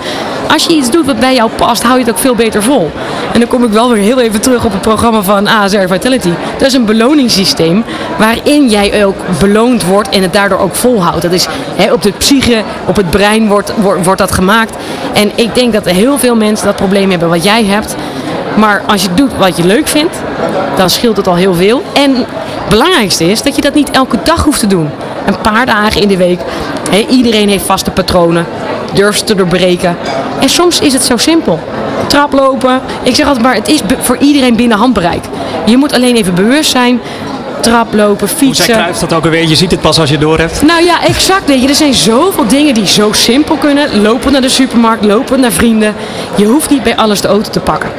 Als 0.48 0.64
je 0.64 0.74
iets 0.74 0.90
doet 0.90 1.06
wat 1.06 1.20
bij 1.20 1.34
jou 1.34 1.50
past, 1.56 1.82
hou 1.82 1.98
je 1.98 2.04
het 2.04 2.14
ook 2.14 2.20
veel 2.20 2.34
beter 2.34 2.62
vol. 2.62 2.90
En 3.32 3.40
dan 3.40 3.48
kom 3.48 3.64
ik 3.64 3.70
wel 3.70 3.90
weer 3.90 4.02
heel 4.02 4.20
even 4.20 4.40
terug 4.40 4.64
op 4.64 4.72
het 4.72 4.80
programma 4.80 5.22
van 5.22 5.46
ASR 5.46 5.86
Vitality. 5.86 6.30
Dat 6.58 6.66
is 6.66 6.74
een 6.74 6.84
beloningssysteem 6.84 7.84
waarin 8.18 8.68
jij 8.68 9.04
ook 9.04 9.16
beloond 9.38 9.84
wordt 9.84 10.08
en 10.08 10.22
het 10.22 10.32
daardoor 10.32 10.58
ook 10.58 10.74
volhoudt. 10.74 11.22
Dat 11.22 11.32
is 11.32 11.46
hè, 11.76 11.92
op 11.92 12.02
de 12.02 12.12
psyche, 12.18 12.62
op 12.86 12.96
het 12.96 13.10
brein 13.10 13.48
wordt, 13.48 13.72
wordt, 14.02 14.18
dat 14.18 14.32
gemaakt. 14.32 14.76
En 15.12 15.30
ik 15.34 15.54
denk 15.54 15.72
dat 15.72 15.84
heel 15.84 16.18
veel 16.18 16.36
mensen 16.36 16.66
dat 16.66 16.76
probleem 16.76 17.10
hebben 17.10 17.28
wat 17.28 17.44
jij 17.44 17.64
hebt. 17.64 17.94
Maar 18.56 18.82
als 18.86 19.02
je 19.02 19.14
doet 19.14 19.36
wat 19.36 19.56
je 19.56 19.64
leuk 19.64 19.88
vindt, 19.88 20.16
dan 20.76 20.90
scheelt 20.90 21.16
het 21.16 21.26
al 21.26 21.34
heel 21.36 21.54
veel. 21.54 21.82
En 21.92 22.14
het 22.14 22.68
belangrijkste 22.68 23.30
is 23.30 23.42
dat 23.42 23.56
je 23.56 23.62
dat 23.62 23.74
niet 23.74 23.90
elke 23.90 24.18
dag 24.24 24.44
hoeft 24.44 24.60
te 24.60 24.66
doen. 24.66 24.90
Een 25.26 25.40
paar 25.40 25.66
dagen 25.66 26.00
in 26.00 26.08
de 26.08 26.16
week. 26.16 26.40
Iedereen 27.08 27.48
heeft 27.48 27.64
vaste 27.64 27.90
patronen. 27.90 28.46
Durf 28.94 29.16
ze 29.16 29.24
te 29.24 29.34
doorbreken. 29.34 29.96
En 30.40 30.48
soms 30.48 30.80
is 30.80 30.92
het 30.92 31.02
zo 31.02 31.16
simpel. 31.16 31.60
Traplopen. 32.06 32.80
Ik 33.02 33.14
zeg 33.14 33.26
altijd 33.26 33.44
maar, 33.44 33.54
het 33.54 33.68
is 33.68 33.80
voor 34.00 34.16
iedereen 34.16 34.56
binnen 34.56 34.78
handbereik. 34.78 35.24
Je 35.64 35.76
moet 35.76 35.92
alleen 35.92 36.16
even 36.16 36.34
bewust 36.34 36.70
zijn. 36.70 37.00
Traplopen, 37.60 38.18
Hoe 38.18 38.36
zei 38.36 38.40
fietsen. 38.40 38.74
Cruijff 38.74 38.98
dat 38.98 39.12
ook 39.12 39.24
alweer? 39.24 39.48
Je 39.48 39.54
ziet 39.54 39.70
het 39.70 39.80
pas 39.80 39.98
als 40.00 40.08
je 40.08 40.14
het 40.14 40.24
door 40.24 40.38
hebt. 40.38 40.62
Nou 40.62 40.84
ja, 40.84 41.02
exact. 41.02 41.46
Weet 41.46 41.62
je, 41.62 41.68
er 41.68 41.74
zijn 41.74 41.94
zoveel 41.94 42.46
dingen 42.48 42.74
die 42.74 42.86
zo 42.86 43.12
simpel 43.12 43.56
kunnen. 43.56 44.02
Lopen 44.02 44.32
naar 44.32 44.40
de 44.40 44.48
supermarkt, 44.48 45.04
lopen 45.04 45.40
naar 45.40 45.52
vrienden. 45.52 45.94
Je 46.36 46.44
hoeft 46.44 46.70
niet 46.70 46.82
bij 46.82 46.96
alles 46.96 47.20
de 47.20 47.28
auto 47.28 47.50
te 47.50 47.60
pakken. 47.60 47.90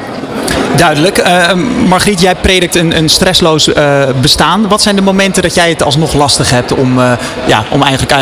Duidelijk. 0.77 1.17
Eh, 1.17 1.53
Margriet, 1.87 2.21
jij 2.21 2.35
predikt 2.35 2.75
een, 2.75 2.97
een 2.97 3.09
stressloos 3.09 3.73
eh, 3.73 4.01
bestaan. 4.21 4.67
Wat 4.67 4.81
zijn 4.81 4.95
de 4.95 5.01
momenten 5.01 5.41
dat 5.43 5.55
jij 5.55 5.69
het 5.69 5.83
alsnog 5.83 6.13
lastig 6.13 6.49
hebt 6.49 6.73
om, 6.73 6.99
eh, 6.99 7.11
ja, 7.45 7.63
om 7.69 7.81
eigenlijk 7.83 8.21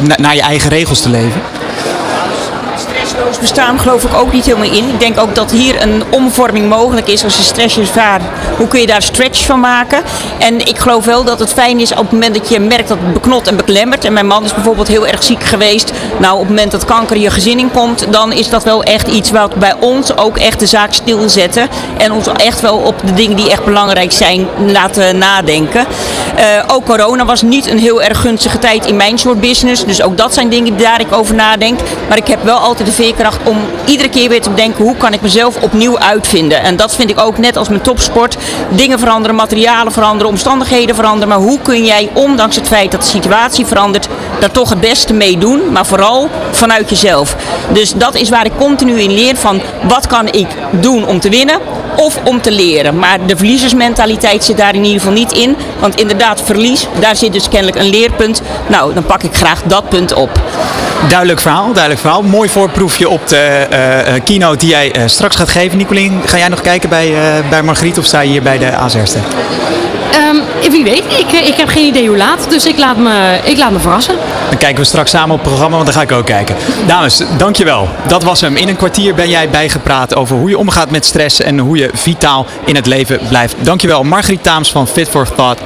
na- 0.00 0.14
naar 0.16 0.34
je 0.34 0.40
eigen 0.42 0.70
regels 0.70 1.00
te 1.02 1.08
leven? 1.08 1.40
Stressloos 3.04 3.38
bestaan 3.38 3.78
geloof 3.78 4.04
ik 4.04 4.14
ook 4.14 4.32
niet 4.32 4.44
helemaal 4.44 4.72
in. 4.72 4.88
Ik 4.88 5.00
denk 5.00 5.18
ook 5.18 5.34
dat 5.34 5.50
hier 5.50 5.82
een 5.82 6.02
omvorming 6.10 6.68
mogelijk 6.68 7.08
is 7.08 7.24
als 7.24 7.36
je 7.36 7.42
stress 7.42 7.78
ervaart. 7.78 8.22
Hoe 8.56 8.68
kun 8.68 8.80
je 8.80 8.86
daar 8.86 9.02
stretch 9.02 9.44
van 9.44 9.60
maken? 9.60 10.02
En 10.38 10.60
ik 10.66 10.78
geloof 10.78 11.04
wel 11.04 11.24
dat 11.24 11.38
het 11.38 11.52
fijn 11.52 11.80
is 11.80 11.90
op 11.90 11.98
het 11.98 12.12
moment 12.12 12.34
dat 12.34 12.48
je 12.48 12.60
merkt 12.60 12.88
dat 12.88 12.98
het 13.00 13.12
beknot 13.12 13.46
en 13.46 13.56
beklemmert. 13.56 14.04
En 14.04 14.12
mijn 14.12 14.26
man 14.26 14.44
is 14.44 14.54
bijvoorbeeld 14.54 14.88
heel 14.88 15.06
erg 15.06 15.22
ziek 15.22 15.42
geweest. 15.42 15.92
Nou, 16.18 16.34
op 16.34 16.40
het 16.40 16.48
moment 16.48 16.70
dat 16.70 16.84
kanker 16.84 17.16
je 17.16 17.30
gezin 17.30 17.58
inkomt, 17.58 18.12
dan 18.12 18.32
is 18.32 18.48
dat 18.48 18.64
wel 18.64 18.82
echt 18.82 19.08
iets 19.08 19.30
wat 19.30 19.54
bij 19.54 19.74
ons 19.80 20.16
ook 20.16 20.38
echt 20.38 20.60
de 20.60 20.66
zaak 20.66 20.92
stilzetten. 20.92 21.68
En 21.96 22.12
ons 22.12 22.26
echt 22.36 22.60
wel 22.60 22.76
op 22.76 22.94
de 23.06 23.14
dingen 23.14 23.36
die 23.36 23.50
echt 23.50 23.64
belangrijk 23.64 24.12
zijn 24.12 24.46
laten 24.66 25.18
nadenken. 25.18 25.86
Eh, 26.36 26.44
ook 26.66 26.84
corona 26.84 27.24
was 27.24 27.42
niet 27.42 27.66
een 27.66 27.78
heel 27.78 28.02
erg 28.02 28.20
gunstige 28.20 28.58
tijd 28.58 28.86
in 28.86 28.96
mijn 28.96 29.18
soort 29.18 29.40
business. 29.40 29.84
Dus 29.84 30.02
ook 30.02 30.16
dat 30.16 30.34
zijn 30.34 30.48
dingen 30.48 30.76
daar 30.76 31.00
ik 31.00 31.12
over 31.12 31.34
nadenk. 31.34 31.80
Maar 32.08 32.18
ik 32.18 32.26
heb 32.26 32.44
wel 32.44 32.58
altijd 32.58 32.88
de 32.88 32.93
veerkracht 32.94 33.38
om 33.44 33.58
iedere 33.84 34.08
keer 34.08 34.28
weer 34.28 34.40
te 34.40 34.50
bedenken 34.50 34.84
hoe 34.84 34.96
kan 34.96 35.12
ik 35.12 35.20
mezelf 35.20 35.62
opnieuw 35.62 35.98
uitvinden. 35.98 36.62
En 36.62 36.76
dat 36.76 36.94
vind 36.94 37.10
ik 37.10 37.20
ook 37.20 37.38
net 37.38 37.56
als 37.56 37.68
met 37.68 37.84
topsport. 37.84 38.36
Dingen 38.68 38.98
veranderen, 38.98 39.36
materialen 39.36 39.92
veranderen, 39.92 40.28
omstandigheden 40.28 40.94
veranderen. 40.94 41.28
Maar 41.28 41.38
hoe 41.38 41.58
kun 41.62 41.84
jij, 41.84 42.10
ondanks 42.12 42.56
het 42.56 42.66
feit 42.66 42.90
dat 42.90 43.00
de 43.00 43.06
situatie 43.06 43.66
verandert, 43.66 44.08
daar 44.40 44.50
toch 44.50 44.68
het 44.68 44.80
beste 44.80 45.12
mee 45.12 45.38
doen. 45.38 45.72
Maar 45.72 45.86
vooral 45.86 46.30
vanuit 46.50 46.90
jezelf. 46.90 47.36
Dus 47.72 47.92
dat 47.92 48.14
is 48.14 48.28
waar 48.28 48.44
ik 48.44 48.56
continu 48.58 49.00
in 49.00 49.12
leer 49.12 49.36
van 49.36 49.62
wat 49.82 50.06
kan 50.06 50.26
ik 50.26 50.48
doen 50.70 51.06
om 51.06 51.20
te 51.20 51.28
winnen 51.28 51.58
of 51.96 52.18
om 52.24 52.40
te 52.40 52.50
leren. 52.50 52.98
Maar 52.98 53.26
de 53.26 53.36
verliezersmentaliteit 53.36 54.44
zit 54.44 54.56
daar 54.56 54.74
in 54.74 54.84
ieder 54.84 55.00
geval 55.00 55.14
niet 55.14 55.32
in. 55.32 55.56
Want 55.80 56.00
inderdaad, 56.00 56.42
verlies, 56.42 56.86
daar 57.00 57.16
zit 57.16 57.32
dus 57.32 57.48
kennelijk 57.48 57.78
een 57.78 57.90
leerpunt. 57.90 58.42
Nou, 58.66 58.94
dan 58.94 59.04
pak 59.04 59.22
ik 59.22 59.34
graag 59.34 59.62
dat 59.62 59.88
punt 59.88 60.14
op. 60.14 60.40
Duidelijk 61.08 61.40
verhaal, 61.40 61.72
duidelijk 61.72 62.00
verhaal. 62.00 62.22
Mooi 62.22 62.48
voorproefje 62.48 63.08
op 63.08 63.28
de 63.28 63.36
eh, 63.36 64.14
eh, 64.14 64.24
keynote 64.24 64.56
die 64.56 64.68
jij 64.68 64.92
eh, 64.92 65.02
straks 65.06 65.36
gaat 65.36 65.48
geven. 65.48 65.78
Nicolien, 65.78 66.20
ga 66.26 66.38
jij 66.38 66.48
nog 66.48 66.60
kijken 66.60 66.88
bij, 66.88 67.14
eh, 67.14 67.48
bij 67.48 67.62
Margriet 67.62 67.98
of 67.98 68.04
sta 68.04 68.20
je 68.20 68.30
hier 68.30 68.42
bij 68.42 68.58
de 68.58 68.72
AZerste? 68.72 69.18
Ehm, 70.12 70.70
wie 70.70 70.84
weet, 70.84 71.04
ik, 71.18 71.32
ik 71.32 71.54
heb 71.54 71.68
geen 71.68 71.86
idee 71.86 72.08
hoe 72.08 72.16
laat. 72.16 72.50
Dus 72.50 72.66
ik 72.66 72.78
laat 72.78 72.96
me, 72.96 73.38
ik 73.44 73.58
laat 73.58 73.70
me 73.70 73.78
verrassen. 73.78 74.14
Dan 74.48 74.58
kijken 74.58 74.78
we 74.78 74.84
straks 74.84 75.10
samen 75.10 75.30
op 75.30 75.40
het 75.40 75.48
programma, 75.48 75.76
want 75.76 75.86
dan 75.86 75.94
ga 75.94 76.02
ik 76.02 76.12
ook 76.12 76.26
kijken. 76.26 76.56
Dames, 76.86 77.22
dankjewel. 77.38 77.88
Dat 78.06 78.22
was 78.22 78.40
hem. 78.40 78.56
In 78.56 78.68
een 78.68 78.76
kwartier 78.76 79.14
ben 79.14 79.28
jij 79.28 79.48
bijgepraat 79.48 80.14
over 80.14 80.36
hoe 80.36 80.48
je 80.48 80.58
omgaat 80.58 80.90
met 80.90 81.04
stress 81.04 81.40
en 81.40 81.58
hoe 81.58 81.76
je 81.76 81.90
vitaal 81.92 82.46
in 82.64 82.74
het 82.74 82.86
leven 82.86 83.20
blijft. 83.28 83.54
Dankjewel 83.58 84.02
Margriet 84.02 84.42
Taams 84.42 84.70
van 84.70 84.88
Fit 84.88 85.08
for 85.08 85.34
Thought 85.34 85.60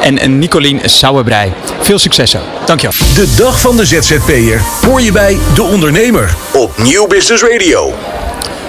en 0.00 0.18
en 0.18 0.38
Nicolien 0.38 0.80
Sauerbrei. 0.84 1.52
Veel 1.80 1.98
succes 1.98 2.30
zo. 2.30 2.38
Dankjewel. 2.64 2.96
De 3.14 3.34
dag 3.36 3.60
van 3.60 3.76
de 3.76 3.86
ZZP'er 3.86 4.60
hoor 4.82 5.00
je 5.00 5.12
bij 5.12 5.38
De 5.54 5.62
Ondernemer 5.62 6.34
op 6.52 6.78
Nieuw 6.78 7.06
Business 7.06 7.42
Radio. 7.42 7.92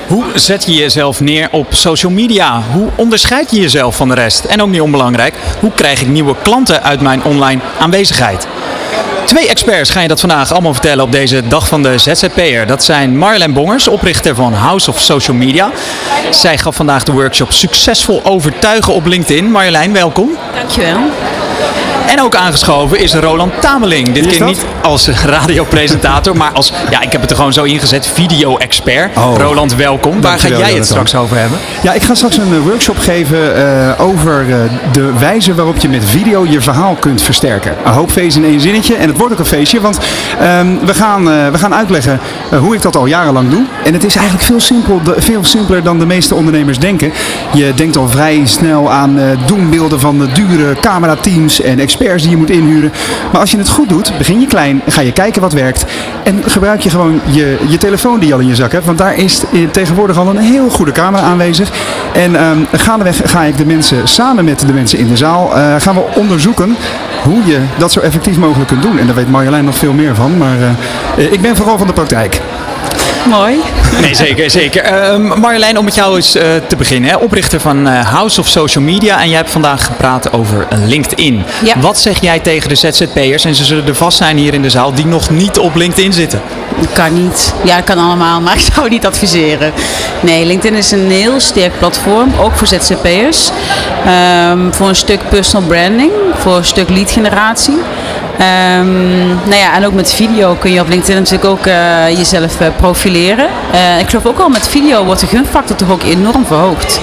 Hoe 0.07 0.23
zet 0.33 0.65
je 0.65 0.73
jezelf 0.73 1.19
neer 1.19 1.47
op 1.51 1.67
social 1.69 2.11
media? 2.11 2.61
Hoe 2.71 2.89
onderscheid 2.95 3.51
je 3.51 3.59
jezelf 3.61 3.95
van 3.95 4.07
de 4.07 4.13
rest? 4.13 4.45
En 4.45 4.61
ook 4.61 4.69
niet 4.69 4.81
onbelangrijk, 4.81 5.33
hoe 5.59 5.71
krijg 5.71 6.01
ik 6.01 6.07
nieuwe 6.07 6.35
klanten 6.41 6.83
uit 6.83 7.01
mijn 7.01 7.23
online 7.23 7.61
aanwezigheid? 7.79 8.47
Twee 9.25 9.47
experts 9.47 9.89
gaan 9.89 10.01
je 10.01 10.07
dat 10.07 10.19
vandaag 10.19 10.51
allemaal 10.51 10.73
vertellen 10.73 11.03
op 11.03 11.11
deze 11.11 11.47
dag 11.47 11.67
van 11.67 11.83
de 11.83 11.97
ZZP'er. 11.97 12.67
Dat 12.67 12.83
zijn 12.83 13.17
Marjolein 13.17 13.53
Bongers, 13.53 13.87
oprichter 13.87 14.35
van 14.35 14.53
House 14.53 14.89
of 14.89 14.99
Social 14.99 15.37
Media. 15.37 15.71
Zij 16.29 16.57
gaf 16.57 16.75
vandaag 16.75 17.03
de 17.03 17.11
workshop 17.11 17.51
Succesvol 17.51 18.21
Overtuigen 18.23 18.93
op 18.93 19.05
LinkedIn. 19.05 19.51
Marjolein, 19.51 19.93
welkom. 19.93 20.37
Dankjewel. 20.55 20.99
En 22.15 22.21
ook 22.21 22.35
aangeschoven 22.35 22.99
is 22.99 23.13
Roland 23.13 23.61
Tameling. 23.61 24.11
Dit 24.11 24.27
keer 24.27 24.45
niet 24.45 24.65
als 24.81 25.07
radiopresentator, 25.07 26.37
maar 26.37 26.51
als, 26.51 26.73
ja, 26.89 27.01
ik 27.01 27.11
heb 27.11 27.21
het 27.21 27.29
er 27.29 27.35
gewoon 27.35 27.53
zo 27.53 27.63
ingezet, 27.63 28.07
video-expert. 28.07 29.17
Oh. 29.17 29.35
Roland, 29.37 29.75
welkom. 29.75 30.21
Waar 30.21 30.39
ga 30.39 30.47
jij 30.47 30.73
het 30.73 30.85
straks 30.85 31.15
over 31.15 31.37
hebben? 31.37 31.59
Ja, 31.83 31.93
ik 31.93 32.03
ga 32.03 32.13
straks 32.13 32.37
een 32.37 32.53
eh, 32.53 32.59
workshop 32.59 32.97
geven 32.97 33.55
eh, 33.55 34.05
over 34.05 34.45
eh, 34.49 34.57
de 34.91 35.13
wijze 35.19 35.55
waarop 35.55 35.77
je 35.77 35.89
met 35.89 36.05
video 36.05 36.45
je 36.45 36.61
verhaal 36.61 36.95
kunt 36.99 37.21
versterken. 37.21 37.75
Een 37.85 37.91
hoop 37.91 38.11
feest 38.11 38.37
in 38.37 38.45
één 38.45 38.61
zinnetje. 38.61 38.95
En 38.95 39.07
het 39.07 39.17
wordt 39.17 39.33
ook 39.33 39.39
een 39.39 39.45
feestje, 39.45 39.81
want 39.81 39.99
ehm, 40.39 40.67
we, 40.85 40.93
gaan, 40.93 41.23
we 41.51 41.57
gaan 41.57 41.73
uitleggen 41.73 42.19
hoe 42.59 42.75
ik 42.75 42.81
dat 42.81 42.95
al 42.95 43.05
jarenlang 43.05 43.49
doe. 43.49 43.65
En 43.83 43.93
het 43.93 44.03
is 44.03 44.15
eigenlijk 44.15 44.45
veel, 44.45 44.59
simpel, 44.59 45.01
veel 45.17 45.43
simpeler 45.43 45.83
dan 45.83 45.99
de 45.99 46.05
meeste 46.05 46.35
ondernemers 46.35 46.79
denken. 46.79 47.11
Je 47.53 47.73
denkt 47.75 47.97
al 47.97 48.07
vrij 48.07 48.41
snel 48.43 48.91
aan 48.91 49.19
doembeelden 49.45 49.99
van 49.99 50.19
de 50.19 50.31
dure 50.31 50.75
camerateams 50.81 51.61
en 51.61 51.79
experts 51.79 52.03
die 52.13 52.29
je 52.29 52.37
moet 52.37 52.49
inhuren. 52.49 52.91
Maar 53.31 53.41
als 53.41 53.51
je 53.51 53.57
het 53.57 53.69
goed 53.69 53.89
doet, 53.89 54.17
begin 54.17 54.39
je 54.39 54.47
klein, 54.47 54.81
ga 54.87 55.01
je 55.01 55.11
kijken 55.11 55.41
wat 55.41 55.53
werkt. 55.53 55.85
En 56.23 56.43
gebruik 56.45 56.81
je 56.81 56.89
gewoon 56.89 57.21
je, 57.25 57.57
je 57.67 57.77
telefoon 57.77 58.19
die 58.19 58.27
je 58.27 58.33
al 58.33 58.39
in 58.39 58.47
je 58.47 58.55
zak 58.55 58.71
hebt. 58.71 58.85
Want 58.85 58.97
daar 58.97 59.15
is 59.15 59.43
tegenwoordig 59.71 60.17
al 60.17 60.27
een 60.27 60.37
heel 60.37 60.69
goede 60.69 60.91
camera 60.91 61.23
aanwezig. 61.23 61.71
En 62.13 62.35
ehm 62.35 62.57
gaandeweg 62.71 63.21
ga 63.25 63.43
ik 63.43 63.57
de 63.57 63.65
mensen, 63.65 64.07
samen 64.07 64.45
met 64.45 64.59
de 64.59 64.73
mensen 64.73 64.99
in 64.99 65.07
de 65.07 65.17
zaal, 65.17 65.55
eh, 65.55 65.75
gaan 65.77 65.95
we 65.95 66.03
onderzoeken 66.15 66.75
hoe 67.23 67.45
je 67.45 67.59
dat 67.77 67.91
zo 67.91 67.99
effectief 67.99 68.37
mogelijk 68.37 68.67
kunt 68.67 68.81
doen. 68.81 68.99
En 68.99 69.05
daar 69.05 69.15
weet 69.15 69.29
Marjolein 69.29 69.65
nog 69.65 69.77
veel 69.77 69.93
meer 69.93 70.15
van. 70.15 70.37
Maar 70.37 70.57
eh, 71.17 71.31
ik 71.31 71.41
ben 71.41 71.55
vooral 71.55 71.77
van 71.77 71.87
de 71.87 71.93
praktijk. 71.93 72.41
Mooi. 73.29 73.59
Nee, 74.01 74.15
zeker, 74.15 74.49
zeker. 74.49 74.83
Ehm, 74.83 75.39
Marjolein, 75.39 75.77
om 75.77 75.85
met 75.85 75.95
jou 75.95 76.15
eens 76.15 76.35
eh, 76.35 76.49
te 76.67 76.75
beginnen. 76.75 77.09
Hè? 77.09 77.15
Oprichter 77.15 77.59
van 77.59 77.87
eh, 77.87 78.05
House 78.11 78.39
of 78.39 78.47
Social 78.47 78.83
Media. 78.83 79.21
En 79.21 79.27
jij 79.27 79.37
hebt 79.37 79.49
vandaag 79.49 79.85
gepraat 79.85 80.31
over 80.33 80.67
LinkedIn. 80.85 81.43
Ja. 81.63 81.79
Wat 81.79 81.97
zeg 81.97 82.21
jij 82.21 82.39
tegen 82.39 82.69
de 82.69 82.75
ZZP'ers, 82.75 83.45
en 83.45 83.55
ze 83.55 83.65
zullen 83.65 83.87
er 83.87 83.95
vast 83.95 84.17
zijn 84.17 84.37
hier 84.37 84.53
in 84.53 84.61
de 84.61 84.69
zaal, 84.69 84.93
die 84.93 85.05
nog 85.05 85.29
niet 85.29 85.57
op 85.57 85.75
LinkedIn 85.75 86.13
zitten? 86.13 86.41
Kan 86.93 87.23
niet. 87.23 87.53
Ja, 87.63 87.75
dat 87.75 87.85
kan 87.85 87.97
allemaal, 87.97 88.41
maar 88.41 88.55
ik 88.59 88.73
zou 88.73 88.89
niet 88.89 89.05
adviseren. 89.05 89.73
Nee, 90.19 90.45
LinkedIn 90.45 90.77
is 90.77 90.91
een 90.91 91.11
heel 91.11 91.39
sterk 91.39 91.79
platform, 91.79 92.33
ook 92.39 92.55
voor 92.55 92.67
ZZP'ers. 92.67 93.49
Ehm, 94.05 94.71
voor 94.71 94.87
een 94.87 94.95
stuk 94.95 95.19
personal 95.29 95.67
branding, 95.67 96.11
voor 96.37 96.57
een 96.57 96.65
stuk 96.65 96.89
lead 96.89 97.11
generatie. 97.11 97.77
Ehm, 98.37 99.27
nou 99.27 99.55
ja, 99.55 99.75
en 99.75 99.85
ook 99.85 99.93
met 99.93 100.13
video 100.13 100.55
kun 100.59 100.71
je 100.71 100.81
op 100.81 100.87
LinkedIn 100.87 101.15
natuurlijk 101.15 101.45
ook 101.45 101.65
eh, 101.65 102.09
jezelf 102.17 102.59
eh, 102.61 102.67
profileren. 102.77 103.47
Eh, 103.71 103.99
ik 103.99 104.09
geloof 104.09 104.25
ook 104.25 104.39
al 104.39 104.49
met 104.49 104.67
video 104.67 105.03
wordt 105.05 105.19
de 105.21 105.27
gunfactor 105.27 105.75
toch 105.75 105.91
ook 105.91 106.03
enorm 106.03 106.45
verhoogd. 106.45 106.99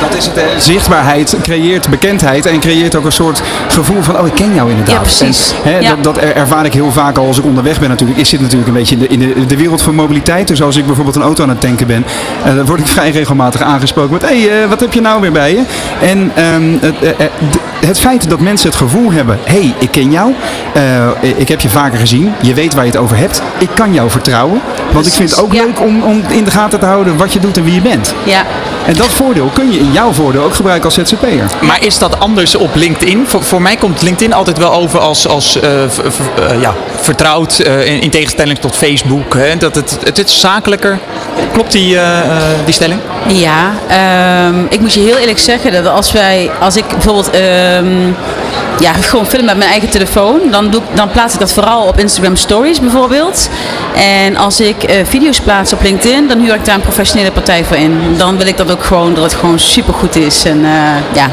Dat 0.00 0.14
is 0.14 0.24
het. 0.26 0.62
Zichtbaarheid 0.62 1.36
creëert 1.42 1.88
bekendheid 1.88 2.46
en 2.46 2.60
creëert 2.60 2.94
ook 2.96 3.04
een 3.04 3.12
soort 3.12 3.42
gevoel 3.68 4.02
van, 4.02 4.18
oh 4.20 4.26
ik 4.26 4.34
ken 4.34 4.54
jou 4.54 4.70
inderdaad. 4.70 4.94
Ja, 4.94 5.00
precies. 5.00 5.54
En, 5.64 5.70
hè, 5.72 5.78
Ja. 5.78 5.88
Dat, 5.94 6.04
dat 6.04 6.16
er- 6.16 6.34
ervaar 6.36 6.64
ik 6.64 6.72
heel 6.72 6.92
vaak 6.92 7.18
al 7.18 7.26
als 7.26 7.38
ik 7.38 7.44
onderweg 7.44 7.80
ben 7.80 7.88
natuurlijk. 7.88 8.18
Ik 8.18 8.26
zit 8.26 8.40
natuurlijk 8.40 8.68
een 8.68 8.74
beetje 8.74 8.94
in 8.94 9.00
de, 9.00 9.08
in 9.08 9.18
de, 9.18 9.46
de 9.46 9.56
wereld 9.56 9.82
van 9.82 9.94
mobiliteit. 9.94 10.48
Dus 10.48 10.62
als 10.62 10.76
ik 10.76 10.86
bijvoorbeeld 10.86 11.16
een 11.16 11.22
auto 11.22 11.42
aan 11.42 11.48
het 11.48 11.60
tanken 11.60 11.86
ben, 11.86 12.04
dan 12.44 12.64
word 12.66 12.80
ik 12.80 12.86
vrij 12.96 13.10
regelmatig 13.10 13.60
aangesproken 13.62 14.12
met, 14.12 14.22
hé, 14.28 14.48
hey, 14.48 14.68
wat 14.68 14.80
heb 14.80 14.92
je 14.92 15.00
nou 15.00 15.20
weer 15.20 15.32
bij 15.32 15.50
je? 15.52 15.62
En 16.00 16.30
ehm, 16.34 16.92
het, 17.86 17.98
feit 18.00 18.28
dat 18.30 18.40
mensen 18.40 18.68
het 18.68 18.76
gevoel 18.78 19.12
hebben, 19.12 19.38
hé, 19.44 19.52
hey, 19.60 19.74
ik 19.78 19.90
ken 19.90 20.10
jou, 20.10 20.34
eh, 20.74 21.06
ik 21.36 21.48
heb 21.48 21.60
je 21.60 21.68
vaker 21.68 21.98
gezien, 21.98 22.34
je 22.42 22.54
weet 22.54 22.74
waar 22.74 22.84
je 22.84 22.90
het 22.90 23.00
over 23.00 23.16
hebt, 23.16 23.42
ik 23.58 23.68
kan 23.74 23.92
jou 23.94 24.10
vertrouwen. 24.10 24.60
Want 24.92 25.06
ik 25.06 25.12
vind 25.12 25.30
het 25.30 25.40
ook 25.42 25.52
Ja. 25.52 25.62
leuk 25.64 25.80
om, 25.80 26.02
om 26.02 26.22
in 26.28 26.44
de 26.44 26.50
gaten 26.50 26.78
te 26.78 26.86
houden 26.86 27.16
wat 27.16 27.32
je 27.32 27.38
doet 27.40 27.56
en 27.56 27.64
wie 27.64 27.74
je 27.74 27.80
bent. 27.80 28.14
Ja, 28.24 28.42
En 28.86 28.94
dat 28.94 29.06
voordeel 29.06 29.50
kun 29.54 29.72
je 29.72 29.78
in 29.78 29.92
jouw 29.92 30.12
voordeel 30.12 30.42
ook 30.42 30.54
gebruiken 30.54 30.84
als 30.84 30.94
ZZP'er. 30.94 31.44
Maar 31.60 31.84
is 31.84 31.98
dat 31.98 32.20
anders 32.20 32.54
op 32.56 32.74
LinkedIn? 32.74 33.24
Voor, 33.26 33.42
voor 33.42 33.62
mij 33.62 33.76
komt 33.76 34.02
LinkedIn 34.02 34.32
altijd 34.32 34.58
wel 34.58 34.72
over 34.72 34.98
als, 35.00 35.28
als 35.28 35.60
eh, 35.60 35.70
v- 35.88 35.98
v- 36.14 36.40
eh, 36.50 36.60
ja, 36.60 36.74
vertrouwd, 37.00 37.58
eh, 37.58 37.86
in, 37.86 38.00
in 38.00 38.10
tegenstelling 38.10 38.58
tot 38.58 38.76
Facebook. 38.76 39.34
Hè? 39.34 39.56
Dat 39.56 39.74
het, 39.74 39.98
het 40.04 40.18
is 40.18 40.40
zakelijker. 40.40 40.98
Klopt 41.52 41.72
die, 41.72 41.96
eh, 41.98 42.18
eh, 42.18 42.36
die 42.64 42.74
stelling? 42.74 43.00
Ja, 43.26 43.70
ehm, 43.88 44.64
ik 44.68 44.80
moet 44.80 44.92
je 44.94 45.00
heel 45.00 45.16
eerlijk 45.16 45.38
zeggen 45.38 45.72
dat 45.72 45.86
als 45.86 46.12
wij, 46.12 46.50
als 46.60 46.76
ik 46.76 46.84
bijvoorbeeld 46.88 47.30
ehm, 47.76 48.12
ja, 48.80 48.92
gewoon 48.92 49.26
filmen 49.26 49.46
met 49.46 49.56
mijn 49.56 49.70
eigen 49.70 49.88
telefoon. 49.90 50.40
Dan, 50.50 50.70
doe, 50.70 50.80
ik- 50.80 50.96
dan 50.96 51.10
plaats 51.10 51.34
ik 51.34 51.40
dat 51.40 51.52
vooral 51.52 51.86
op 51.86 51.98
Instagram 51.98 52.36
Stories 52.36 52.80
bijvoorbeeld. 52.80 53.48
En 54.24 54.36
als 54.36 54.60
ik 54.60 54.82
eh, 54.82 54.96
video's 55.04 55.40
plaats 55.40 55.72
op 55.72 55.82
LinkedIn, 55.82 56.28
dan 56.28 56.38
huur 56.40 56.54
ik 56.54 56.64
daar 56.64 56.74
een 56.74 56.80
professionele 56.80 57.30
partij 57.30 57.64
voor 57.64 57.76
in. 57.76 58.00
Dan 58.16 58.36
wil 58.36 58.46
ik 58.46 58.56
dat 58.56 58.70
ook 58.72 58.84
gewoon, 58.84 59.14
dat 59.14 59.24
het 59.24 59.34
gewoon 59.34 59.58
super 59.58 59.94
goed 59.94 60.16
is. 60.16 60.44
En 60.44 60.64
eh, 60.64 60.70
ja, 61.14 61.28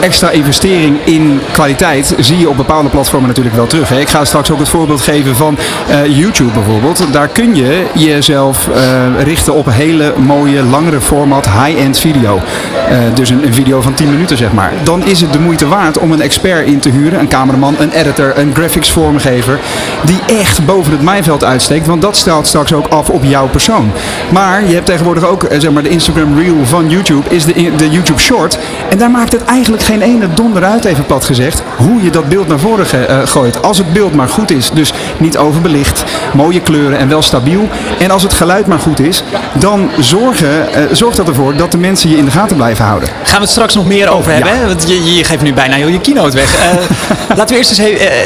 extra 0.00 0.30
investering 0.30 0.98
in 1.04 1.40
kwaliteit 1.52 2.14
zie 2.18 2.38
je 2.38 2.48
op 2.48 2.56
bepaalde 2.56 2.88
platformen 2.88 3.28
natuurlijk 3.28 3.56
wel 3.56 3.66
terug. 3.66 3.88
Hè. 3.88 4.00
Ik 4.00 4.08
ga 4.08 4.24
straks 4.24 4.50
ook 4.50 4.58
het 4.58 4.68
voorbeeld 4.68 5.00
geven 5.00 5.36
van 5.36 5.58
eh, 5.88 6.18
YouTube 6.18 6.52
bijvoorbeeld. 6.52 7.06
Daar 7.12 7.28
kun 7.28 7.54
je 7.54 7.84
jezelf 7.94 8.68
eh, 8.68 9.22
richten 9.22 9.54
op 9.54 9.66
een 9.66 9.72
hele 9.72 10.12
mooie, 10.16 10.62
langere 10.62 11.00
format, 11.00 11.46
high-end 11.46 11.98
video. 11.98 12.40
Eh, 12.88 12.98
dus 13.14 13.30
een, 13.30 13.54
video 13.54 13.80
van 13.80 13.94
10 13.94 14.10
minuten 14.10 14.36
zeg 14.36 14.52
maar. 14.52 14.72
Dan 14.82 15.04
is 15.04 15.20
het 15.20 15.32
de 15.32 15.38
moeite 15.38 15.68
waard 15.68 15.98
om 15.98 16.12
een 16.12 16.20
expert 16.20 16.66
in 16.66 16.78
te 16.78 16.88
huren, 16.88 17.20
een 17.20 17.28
cameraman, 17.28 17.76
een 17.78 17.90
editor, 17.90 18.38
een 18.38 18.54
graphics 18.54 18.90
vormgever, 18.90 19.58
die 20.04 20.20
echt 20.38 20.66
boven 20.66 20.92
het 20.92 21.02
mijnveld 21.02 21.44
uitsteekt. 21.44 21.86
Want 21.86 22.02
dat 22.02 22.16
straalt 22.16 22.46
straks 22.46 22.72
ook 22.72 22.86
af 22.86 23.10
op 23.10 23.24
jouw 23.24 23.48
persoon. 23.48 23.92
Maar 24.32 24.66
je 24.66 24.74
hebt 24.74 24.86
tegenwoordig 24.86 25.24
ook 25.24 25.46
zeg 25.58 25.70
maar, 25.70 25.82
de 25.82 25.88
Instagram 25.88 26.38
Reel 26.38 26.64
van 26.64 26.88
YouTube, 26.88 27.28
is 27.28 27.44
de, 27.44 27.52
de 27.76 27.90
YouTube 27.90 28.20
Short. 28.20 28.58
En 28.88 28.98
daar 28.98 29.10
maakt 29.20 29.32
het 29.32 29.44
eigenlijk 29.44 29.82
geen 29.82 30.02
ene 30.02 30.28
donder 30.34 30.64
uit, 30.64 30.84
even 30.84 31.06
plat 31.06 31.24
gezegd, 31.24 31.62
hoe 31.76 32.02
je 32.02 32.10
dat 32.10 32.28
beeld 32.28 32.48
naar 32.48 32.58
voren 32.58 32.86
ge- 32.86 33.04
eh, 33.04 33.18
gooit. 33.24 33.62
Als 33.62 33.78
het 33.78 33.92
beeld 33.92 34.14
maar 34.14 34.28
goed 34.28 34.50
is, 34.50 34.70
dus 34.72 34.92
niet 35.18 35.36
overbelicht, 35.38 36.04
mooie 36.34 36.60
kleuren 36.60 36.98
en 36.98 37.08
wel 37.08 37.22
stabiel. 37.22 37.68
En 37.98 38.10
als 38.10 38.22
het 38.22 38.32
geluid 38.32 38.66
maar 38.66 38.78
goed 38.78 39.00
is, 39.00 39.22
dan 39.52 39.90
zorgen, 39.98 40.72
eh, 40.74 40.82
zorgt 40.92 41.16
dat 41.16 41.28
ervoor 41.28 41.56
dat 41.56 41.70
de 41.70 41.78
mensen 41.78 42.10
je 42.10 42.16
in 42.16 42.24
de 42.24 42.30
gaten 42.30 42.56
blijven 42.56 42.84
houden. 42.84 43.08
Gaan 43.22 43.34
we 43.34 43.40
het 43.40 43.50
straks 43.50 43.74
nog 43.74 43.86
meer 43.86 44.08
over 44.10 44.32
hebben? 44.32 44.58
hè? 44.58 44.66
Want 44.66 44.88
je, 44.88 45.14
je 45.14 45.24
geeft 45.24 45.42
nu 45.42 45.52
bijna 45.54 45.74
heel 45.74 45.88
je 45.88 46.00
keynote 46.00 46.36
weg. 46.36 46.56
Eh, 46.56 46.68
laten 47.38 47.48
we 47.48 47.56
eerst 47.56 47.70
eens 47.78 47.78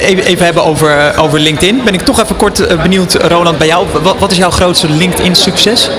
even, 0.02 0.24
even 0.24 0.44
hebben 0.44 0.64
over, 0.64 1.14
over 1.18 1.40
LinkedIn. 1.40 1.80
Ben 1.84 1.94
ik 1.94 2.02
toch 2.02 2.22
even 2.22 2.36
kort 2.36 2.82
benieuwd, 2.82 3.14
Roland, 3.14 3.58
bij 3.58 3.66
jou. 3.66 3.86
Wat, 4.02 4.16
wat 4.18 4.30
is 4.30 4.36
jouw 4.36 4.50
grootste 4.50 4.88
LinkedIn-succes? 4.90 5.90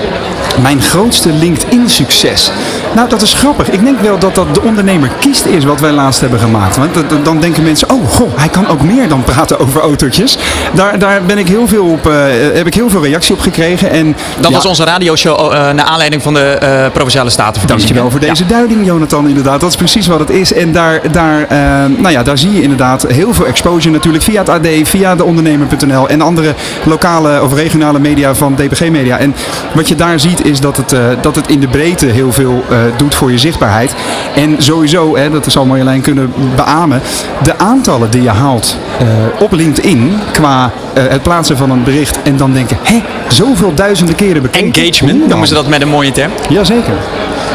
Mijn 0.62 0.82
grootste 0.82 1.32
LinkedIn-succes. 1.32 2.50
Nou, 2.94 3.08
dat 3.08 3.22
is 3.22 3.34
grappig. 3.34 3.70
Ik 3.70 3.84
denk 3.84 4.00
wel 4.00 4.18
dat 4.18 4.34
dat 4.34 4.54
de 4.54 4.62
ondernemer 4.62 5.10
kiest 5.20 5.46
is 5.46 5.64
wat 5.64 5.80
wij 5.80 5.90
laatst 5.90 6.20
hebben 6.20 6.38
gemaakt. 6.38 6.76
Want 6.76 7.24
dan 7.24 7.40
denken 7.40 7.62
mensen, 7.62 7.90
oh 7.90 8.08
goh, 8.08 8.30
hij 8.36 8.48
kan 8.48 8.68
ook 8.68 8.82
meer 8.82 9.08
dan 9.08 9.24
praten 9.24 9.58
over 9.58 9.80
autootjes. 9.80 10.38
Daar, 10.74 10.98
daar 10.98 11.22
ben 11.22 11.38
ik 11.38 11.48
heel 11.48 11.68
veel 11.68 11.84
op, 11.84 12.06
eh, 12.06 12.14
heb 12.54 12.66
ik 12.66 12.74
heel 12.74 12.90
veel 12.90 13.04
reactie 13.04 13.34
op 13.34 13.40
gekregen. 13.40 13.90
En 13.90 14.16
Dat 14.40 14.50
ja, 14.50 14.56
was 14.56 14.66
onze 14.66 14.84
radioshow 14.84 15.52
eh 15.52 15.70
naar 15.72 15.84
aanleiding 15.84 16.22
van 16.22 16.34
de 16.34 16.40
eh, 16.40 16.90
Provinciale 16.92 17.30
Statenverkiezingen. 17.30 17.94
Dankjewel 17.94 18.10
voor 18.10 18.20
deze 18.20 18.46
duiding, 18.46 18.86
Jonathan. 18.86 19.28
Inderdaad, 19.28 19.60
dat 19.60 19.70
is 19.70 19.76
precies 19.76 20.06
wat 20.06 20.18
het 20.18 20.30
is. 20.30 20.52
En 20.52 20.72
daar, 20.72 21.00
daar, 21.12 21.46
nou 21.88 22.10
ja, 22.10 22.22
daar 22.22 22.38
zie 22.38 22.52
je 22.52 22.62
inderdaad 22.62 23.02
heel 23.02 23.34
veel 23.34 23.46
exposure 23.46 23.94
natuurlijk 23.94 24.24
via 24.24 24.38
het 24.38 24.48
AD, 24.48 24.66
via 24.82 25.16
de 25.16 25.24
ondernemer.nl 25.24 26.08
en 26.08 26.20
andere 26.20 26.54
lokale 26.84 27.42
of 27.42 27.54
regionale 27.54 27.98
media 27.98 28.34
van 28.34 28.54
DPG 28.54 28.90
Media. 28.90 29.18
En 29.18 29.34
wat 29.72 29.88
je 29.88 29.94
daar 29.94 30.20
ziet 30.20 30.45
is 30.46 30.60
dat 30.60 30.76
het, 30.76 30.92
eh, 30.92 31.00
dat 31.20 31.36
het 31.36 31.48
in 31.48 31.60
de 31.60 31.68
breedte 31.68 32.06
heel 32.06 32.32
veel 32.32 32.64
eh, 32.70 32.78
doet 32.96 33.14
voor 33.14 33.30
je 33.30 33.38
zichtbaarheid. 33.38 33.94
En 34.34 34.54
sowieso, 34.58 35.16
hè, 35.16 35.30
dat 35.30 35.46
zal 35.52 35.64
Marjolein 35.64 36.00
kunnen 36.00 36.32
beamen, 36.56 37.00
de 37.42 37.58
aantallen 37.58 38.10
die 38.10 38.22
je 38.22 38.28
haalt 38.28 38.76
eh, 38.98 39.06
op 39.42 39.52
LinkedIn 39.52 40.12
qua 40.32 40.70
eh, 40.94 41.02
het 41.08 41.22
plaatsen 41.22 41.56
van 41.56 41.70
een 41.70 41.82
bericht 41.84 42.22
en 42.22 42.36
dan 42.36 42.52
denken, 42.52 42.78
hé, 42.82 43.02
zoveel 43.28 43.74
duizenden 43.74 44.14
keren 44.14 44.42
bekeken. 44.42 44.82
Engagement, 44.82 45.18
Hoe 45.18 45.28
noemen 45.28 45.48
ze 45.48 45.54
dan? 45.54 45.62
dat 45.62 45.72
met 45.72 45.82
een 45.82 45.88
mooie 45.88 46.12
term. 46.12 46.30
Jazeker. 46.48 46.94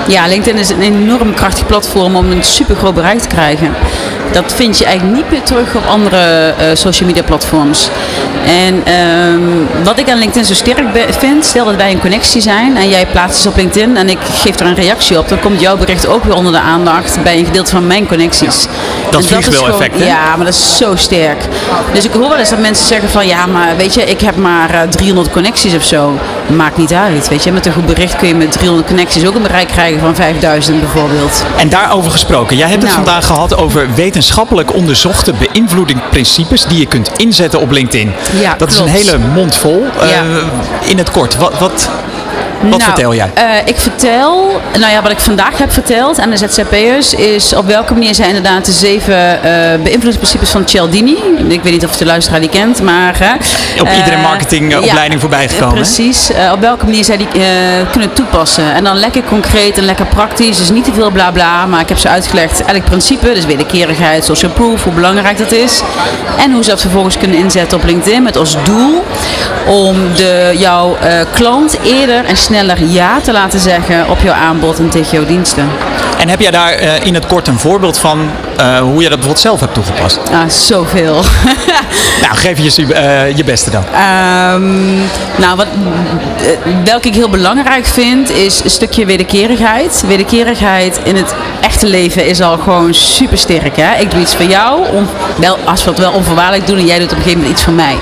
Ja, 0.08 0.28
LinkedIn 0.28 0.60
is 0.60 0.70
een 0.70 0.82
enorm 0.82 1.34
krachtig 1.34 1.66
platform 1.66 2.16
om 2.16 2.32
een 2.32 2.44
super 2.44 2.76
groot 2.76 2.94
bereik 2.94 3.20
te 3.20 3.28
krijgen. 3.28 3.72
Dat 4.32 4.54
vind 4.54 4.78
je 4.78 4.86
eigenlijk 4.86 5.16
niet 5.18 5.32
meer 5.32 5.42
terug 5.44 5.76
op 5.76 5.86
andere 5.88 6.54
eh, 6.58 6.66
social 6.74 7.10
media 7.10 7.24
platforms. 7.24 7.90
En 8.46 8.82
ehm, 8.86 9.84
wat 9.84 10.00
ik 10.00 10.10
aan 10.10 10.18
LinkedIn 10.18 10.46
zo 10.46 10.54
sterk 10.54 10.84
vind, 11.20 11.46
stel 11.46 11.66
dat 11.66 11.76
wij 11.76 11.92
een 11.92 12.00
connectie 12.00 12.42
zijn 12.42 12.78
en 12.78 12.90
jij 12.90 13.06
plaatst 13.06 13.38
iets 13.38 13.48
op 13.48 13.56
LinkedIn 13.56 13.98
en 13.98 14.10
ik 14.10 14.18
geef 14.42 14.60
er 14.60 14.66
een 14.66 14.76
reactie 14.76 15.18
op, 15.20 15.30
dan 15.30 15.40
komt 15.40 15.62
jouw 15.62 15.78
bericht 15.78 16.08
ook 16.08 16.24
weer 16.24 16.34
onder 16.36 16.52
de 16.52 16.60
aandacht 16.60 17.24
bij 17.24 17.38
een 17.40 17.46
gedeelte 17.46 17.72
van 17.72 17.88
mijn 17.88 18.08
connecties. 18.08 18.68
Dat 19.12 19.14
En 19.14 19.38
is 19.38 19.46
gewoon- 19.56 19.82
hè? 19.82 20.06
Ja, 20.06 20.36
maar 20.36 20.46
dat 20.46 20.54
is 20.54 20.78
zo 20.78 20.96
sterk. 20.96 21.44
Dus 21.94 22.04
ik 22.06 22.12
hoor 22.12 22.30
wel 22.30 22.38
eens 22.38 22.50
dat 22.50 22.60
mensen 22.60 22.88
zeggen 22.88 23.10
van 23.10 23.28
ja, 23.28 23.46
maar 23.46 23.76
weet 23.78 23.94
je, 23.94 24.04
ik 24.04 24.22
heb 24.22 24.36
maar 24.36 24.70
eh, 24.74 24.82
300 24.90 25.32
connecties 25.32 25.76
of 25.76 25.84
zo. 25.84 26.20
Maakt 26.56 26.78
niet 26.78 26.94
uit, 26.94 27.28
weet 27.30 27.44
je. 27.44 27.52
Met 27.52 27.66
een 27.66 27.74
goed 27.74 27.86
bericht 27.86 28.16
kun 28.16 28.28
je 28.28 28.36
met 28.36 28.52
300 28.52 28.88
connecties 28.88 29.26
ook 29.26 29.36
een 29.36 29.42
bereik 29.42 29.68
krijgen 29.68 30.00
van 30.00 30.16
5000 30.16 30.80
bijvoorbeeld. 30.80 31.44
En 31.58 31.70
daarover 31.70 32.12
gesproken. 32.12 32.58
Jij 32.58 32.70
hebt 32.70 32.82
het 32.84 32.92
Nou. 32.92 33.04
vandaag 33.06 33.26
gehad 33.26 33.58
over 33.58 33.94
wetenschappelijk 33.96 34.74
onderzochte 34.74 35.34
beïnvloedingsprincipes 35.34 36.66
die 36.66 36.80
je 36.80 36.86
kunt 36.86 37.12
inzetten 37.16 37.60
op 37.60 37.72
LinkedIn. 37.72 38.12
Ja, 38.40 38.56
dat 38.58 38.72
is 38.72 38.80
een 38.80 38.88
hele 38.88 39.18
mond 39.18 39.56
vol. 39.56 39.86
Eh, 40.02 40.10
in 40.90 40.98
het 40.98 41.12
kort, 41.12 41.38
wat, 41.38 41.60
wat, 41.60 41.90
wat 42.62 42.70
Nou, 42.70 42.82
vertel 42.84 43.14
jij? 43.16 43.30
eh, 43.34 43.44
ik 43.66 43.78
vertel, 43.78 44.62
nou 44.80 44.92
ja, 44.92 45.02
wat 45.02 45.12
ik 45.12 45.20
vandaag 45.20 45.58
heb 45.58 45.72
verteld 45.72 46.20
aan 46.20 46.30
de 46.30 46.38
ZZP'ers 46.38 47.14
is 47.14 47.56
op 47.56 47.68
welke 47.68 47.94
manier 47.94 48.16
zij 48.16 48.28
inderdaad 48.28 48.66
de 48.66 48.72
zeven 48.72 49.44
eh 49.44 49.50
beïnvloedingsprincipes 49.84 50.50
van 50.50 50.68
Cialdini. 50.68 51.18
Ik 51.48 51.64
weet 51.64 51.72
niet 51.72 51.86
of 51.86 51.98
de 51.98 52.06
luisteraar 52.06 52.40
die 52.40 52.50
kent, 52.50 52.82
maar... 52.82 53.40
Op 53.82 53.88
iedere 53.98 54.16
eh, 54.16 54.22
marketingopleiding 54.24 55.14
ja, 55.14 55.20
voorbij 55.20 55.48
gekomen? 55.50 55.76
Precies, 55.76 56.30
op 56.52 56.60
welke 56.60 56.86
manier 56.86 57.04
zij 57.04 57.18
die 57.18 57.28
kunnen 57.92 58.14
toepassen. 58.14 58.74
En 58.74 58.84
dan 58.84 58.98
lekker 58.98 59.24
concreet 59.24 59.78
en 59.78 59.84
lekker 59.84 60.06
praktisch, 60.06 60.58
dus 60.58 60.70
niet 60.70 60.84
te 60.84 60.94
veel 60.94 61.10
bla 61.12 61.32
bla, 61.32 61.66
maar 61.66 61.82
ik 61.82 61.90
heb 61.90 61.98
ze 61.98 62.10
uitgelegd 62.10 62.66
elk 62.66 62.84
principe, 62.84 63.34
dus 63.34 63.46
wederkerigheid, 63.46 64.26
social 64.26 64.52
proof, 64.52 64.84
hoe 64.84 64.94
belangrijk 64.94 65.38
dat 65.38 65.52
is. 65.52 65.82
En 66.38 66.52
hoe 66.52 66.64
ze 66.64 66.70
dat 66.70 66.82
vervolgens 66.82 67.18
kunnen 67.18 67.38
inzetten 67.38 67.78
op 67.78 67.84
LinkedIn 67.84 68.24
met 68.24 68.38
als 68.38 68.56
doel 68.64 69.04
om 69.68 69.96
de, 70.16 70.56
jouw 70.58 70.98
klant 71.34 71.78
eerder 71.84 72.26
en 72.26 72.38
sneller 72.38 72.51
ja 72.88 73.20
te 73.22 73.32
laten 73.32 73.60
zeggen 73.60 74.10
op 74.10 74.20
jouw 74.20 74.34
aanbod 74.34 74.80
en 74.80 74.90
tegen 74.90 75.12
jouw 75.12 75.26
diensten. 75.26 75.70
En 76.18 76.30
heb 76.30 76.40
jij 76.40 76.52
daar 76.52 76.72
eh, 76.72 77.06
in 77.06 77.14
het 77.14 77.26
kort 77.26 77.48
een 77.48 77.60
voorbeeld 77.60 77.98
van 77.98 78.30
eh, 78.58 78.80
hoe 78.80 78.94
je 79.02 79.10
dat 79.10 79.20
bijvoorbeeld 79.20 79.40
zelf 79.40 79.60
hebt 79.60 79.74
toegepast? 79.74 80.20
Ah, 80.32 80.50
zoveel. 80.50 81.22
Nou, 82.22 82.36
geef 82.36 82.60
je 82.76 82.94
eh, 82.94 83.36
je 83.38 83.44
beste 83.44 83.70
dan. 83.70 83.84
Ehm, 83.94 84.96
nou, 85.36 85.56
wat, 85.56 85.68
welke 86.84 87.08
ik 87.08 87.16
heel 87.16 87.30
belangrijk 87.30 87.86
vind, 87.86 88.30
is 88.30 88.64
een 88.64 88.70
stukje 88.70 89.06
wederkerigheid. 89.06 90.04
Wederkerigheid 90.08 91.00
in 91.04 91.16
het 91.16 91.34
echte 91.62 91.86
leven 91.88 92.26
is 92.26 92.42
al 92.42 92.58
gewoon 92.58 92.94
super 92.94 93.38
sterk. 93.38 93.78
Hè? 93.78 94.00
Ik 94.00 94.12
doe 94.12 94.20
iets 94.20 94.36
voor 94.36 94.46
jou, 94.46 94.88
on- 94.94 95.08
wel, 95.38 95.58
als 95.66 95.84
we 95.84 95.90
het 95.90 96.00
wel 96.00 96.12
onvoorwaardelijk 96.12 96.68
doen 96.68 96.78
en 96.78 96.86
jij 96.86 97.00
doet 97.00 97.12
op 97.12 97.18
een 97.18 97.24
gegeven 97.24 97.40
moment 97.40 97.56
iets 97.58 97.64
voor 97.64 97.74
mij. 97.74 97.96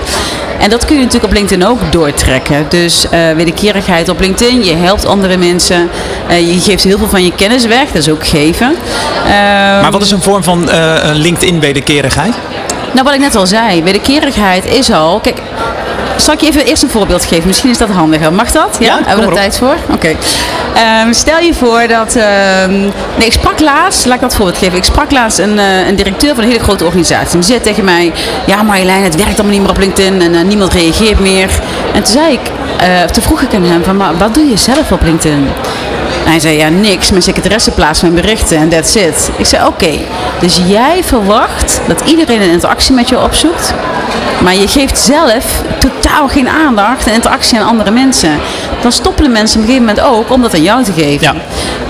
En 0.60 0.70
dat 0.70 0.86
kun 0.86 0.96
je 0.96 1.02
natuurlijk 1.04 1.32
op 1.32 1.38
LinkedIn 1.38 1.68
ook 1.68 1.92
doortrekken. 1.92 2.66
Dus 2.70 3.10
eh 3.10 3.20
wederkerigheid 3.36 4.10
op 4.10 4.20
LinkedIn, 4.20 4.64
je 4.66 4.76
helpt 4.76 5.06
andere 5.06 5.38
mensen, 5.38 5.90
eh, 6.28 6.54
je 6.54 6.60
geeft 6.60 6.84
heel 6.84 6.98
veel 6.98 7.08
van 7.10 7.24
je 7.24 7.32
kennis 7.36 7.66
weg, 7.66 7.86
dat 7.86 8.02
is 8.02 8.10
ook 8.10 8.28
geven. 8.28 8.76
Ehm, 9.26 9.82
Maar 9.82 9.92
wat 9.92 10.02
is 10.02 10.12
een 10.12 10.22
vorm 10.22 10.44
van 10.44 10.70
eh, 10.70 10.96
LinkedIn-wederkerigheid? 11.14 12.34
nou, 12.94 13.06
wat 13.06 13.14
ik 13.14 13.20
net 13.20 13.36
al 13.36 13.48
zei, 13.48 13.84
wederkerigheid 13.84 14.66
is 14.66 14.92
al. 14.92 15.20
Kijk, 15.20 15.38
zal 16.22 16.34
ik 16.34 16.42
je 16.42 16.48
even 16.48 16.66
eerst 16.66 16.84
een 16.84 16.90
voorbeeld 16.90 17.26
geven? 17.26 17.48
Misschien 17.48 17.70
is 17.70 17.78
dat 17.78 17.90
handiger. 17.90 18.34
Mag 18.34 18.52
dat? 18.52 18.78
Ja, 18.80 18.86
Ja, 18.86 19.00
hebben 19.06 19.26
we 19.26 19.32
er 19.32 19.38
tijd 19.38 19.58
voor? 19.58 19.76
Oké. 19.94 20.16
Ehm, 20.76 21.14
stel 21.14 21.40
je 21.40 21.54
voor 21.54 21.88
dat. 21.88 22.16
ehm, 22.16 22.80
nee, 23.16 23.26
ik 23.26 23.32
sprak 23.32 23.60
laatst, 23.60 24.06
laat 24.06 24.16
ik 24.16 24.22
dat 24.22 24.36
voorbeeld 24.36 24.58
geven. 24.58 24.78
Ik 24.78 24.84
sprak 24.84 25.12
laatst 25.12 25.38
een, 25.40 25.60
eh, 25.60 25.88
een 25.88 25.96
directeur 25.96 26.36
van 26.36 26.44
een 26.44 26.50
hele 26.50 26.64
grote 26.64 26.86
organisatie. 26.86 27.34
En 27.34 27.40
die 27.40 27.50
zei 27.50 27.62
tegen 27.62 27.84
mij: 27.84 28.12
Ja, 28.46 28.64
Marjolein, 28.64 29.04
het 29.04 29.16
werkt 29.16 29.34
allemaal 29.34 29.52
niet 29.52 29.62
meer 29.62 29.70
op 29.70 29.78
LinkedIn 29.78 30.22
en 30.22 30.36
eh, 30.36 30.42
niemand 30.42 30.74
reageert 30.74 31.20
meer. 31.20 31.50
En 31.94 32.04
toen 32.04 32.14
zei 32.14 32.34
ik, 32.34 32.40
eh, 32.80 33.04
toen 33.04 33.24
vroeg 33.24 33.42
ik 33.42 33.54
aan 33.54 33.64
hem: 33.64 33.84
van, 33.84 33.98
Maar 33.98 34.18
wat 34.18 34.34
doe 34.34 34.50
je 34.50 34.58
zelf 34.58 34.92
op 34.92 35.02
LinkedIn? 35.04 35.48
En 36.26 36.32
hij 36.32 36.40
zei, 36.40 36.58
ja 36.58 36.70
niks, 36.70 37.10
mijn 37.10 37.22
secretaresse 37.22 37.72
plaatst 37.72 38.02
mijn 38.02 38.14
berichten 38.14 38.58
en 38.58 38.70
that's 38.70 38.96
it. 38.96 39.30
Ik 39.38 39.46
zei, 39.46 39.66
oké, 39.66 39.92
dus 40.40 40.60
jij 40.66 41.04
verwacht 41.04 41.82
dat 41.88 42.02
iedereen 42.06 42.42
een 42.42 42.50
interactie 42.50 42.96
met 42.96 43.10
je 43.10 43.20
opzoekt, 43.20 43.74
maar 44.44 44.56
je 44.56 44.68
geeft 44.68 44.98
zelf 45.00 45.62
totaal 46.10 46.28
geen 46.28 46.50
aandacht 46.50 47.08
en 47.08 47.14
interactie 47.14 47.60
aan 47.60 47.68
andere 47.68 47.92
mensen. 47.92 48.40
Dan 48.82 48.92
stoppen 48.92 49.24
de 49.24 49.30
mensen 49.30 49.60
op 49.60 49.68
een 49.68 49.74
gegeven 49.74 49.88
moment 49.96 50.06
ook 50.16 50.32
om 50.32 50.42
dat 50.42 50.54
aan 50.54 50.64
jou 50.64 50.84
te 50.84 50.94
geven. 50.94 51.22
Ja. 51.22 51.36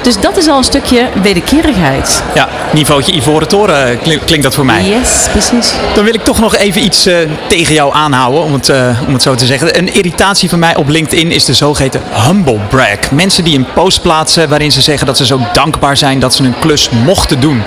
Dus 0.01 0.19
dat 0.19 0.37
is 0.37 0.47
al 0.47 0.57
een 0.57 0.63
stukje 0.63 1.07
wederkerigheid. 1.21 2.23
Ja, 2.35 2.49
niveautje 2.71 3.11
Ivoren 3.13 3.47
Toren 3.47 3.87
eh, 3.91 3.97
klink- 4.01 4.25
klinkt 4.25 4.43
dat 4.43 4.55
voor 4.55 4.65
mij. 4.65 4.83
Yes, 4.83 5.27
precies. 5.31 5.73
Dan 5.93 6.03
wil 6.03 6.13
ik 6.13 6.23
toch 6.23 6.39
nog 6.39 6.55
even 6.55 6.83
iets 6.83 7.05
eh, 7.05 7.15
tegen 7.47 7.73
jou 7.73 7.93
aanhouden, 7.93 8.43
om 8.43 8.53
het, 8.53 8.69
eh, 8.69 9.01
om 9.07 9.13
het 9.13 9.21
zo 9.21 9.35
te 9.35 9.45
zeggen. 9.45 9.77
Een 9.77 9.93
irritatie 9.93 10.49
van 10.49 10.59
mij 10.59 10.75
op 10.75 10.87
LinkedIn 10.89 11.31
is 11.31 11.45
de 11.45 11.53
zogeheten 11.53 12.01
humble 12.27 12.59
brag. 12.69 13.11
Mensen 13.11 13.43
die 13.43 13.57
een 13.57 13.67
post 13.73 14.01
plaatsen 14.01 14.49
waarin 14.49 14.71
ze 14.71 14.81
zeggen 14.81 15.07
dat 15.07 15.17
ze 15.17 15.25
zo 15.25 15.39
dankbaar 15.53 15.97
zijn 15.97 16.19
dat 16.19 16.33
ze 16.33 16.43
een 16.43 16.59
klus 16.59 16.89
mochten 16.89 17.39
doen. 17.39 17.63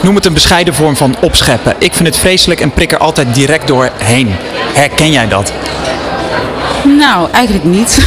Noem 0.00 0.14
het 0.14 0.24
een 0.24 0.32
bescheiden 0.34 0.74
vorm 0.74 0.96
van 0.96 1.16
opscheppen. 1.20 1.74
Ik 1.78 1.94
vind 1.94 2.08
het 2.08 2.18
vreselijk 2.18 2.60
en 2.60 2.70
prik 2.70 2.92
er 2.92 2.98
altijd 2.98 3.34
direct 3.34 3.66
doorheen. 3.66 4.34
Herken 4.74 5.12
jij 5.12 5.28
dat? 5.28 5.52
Nou, 6.84 7.28
eigenlijk 7.32 7.64
niet. 7.64 7.98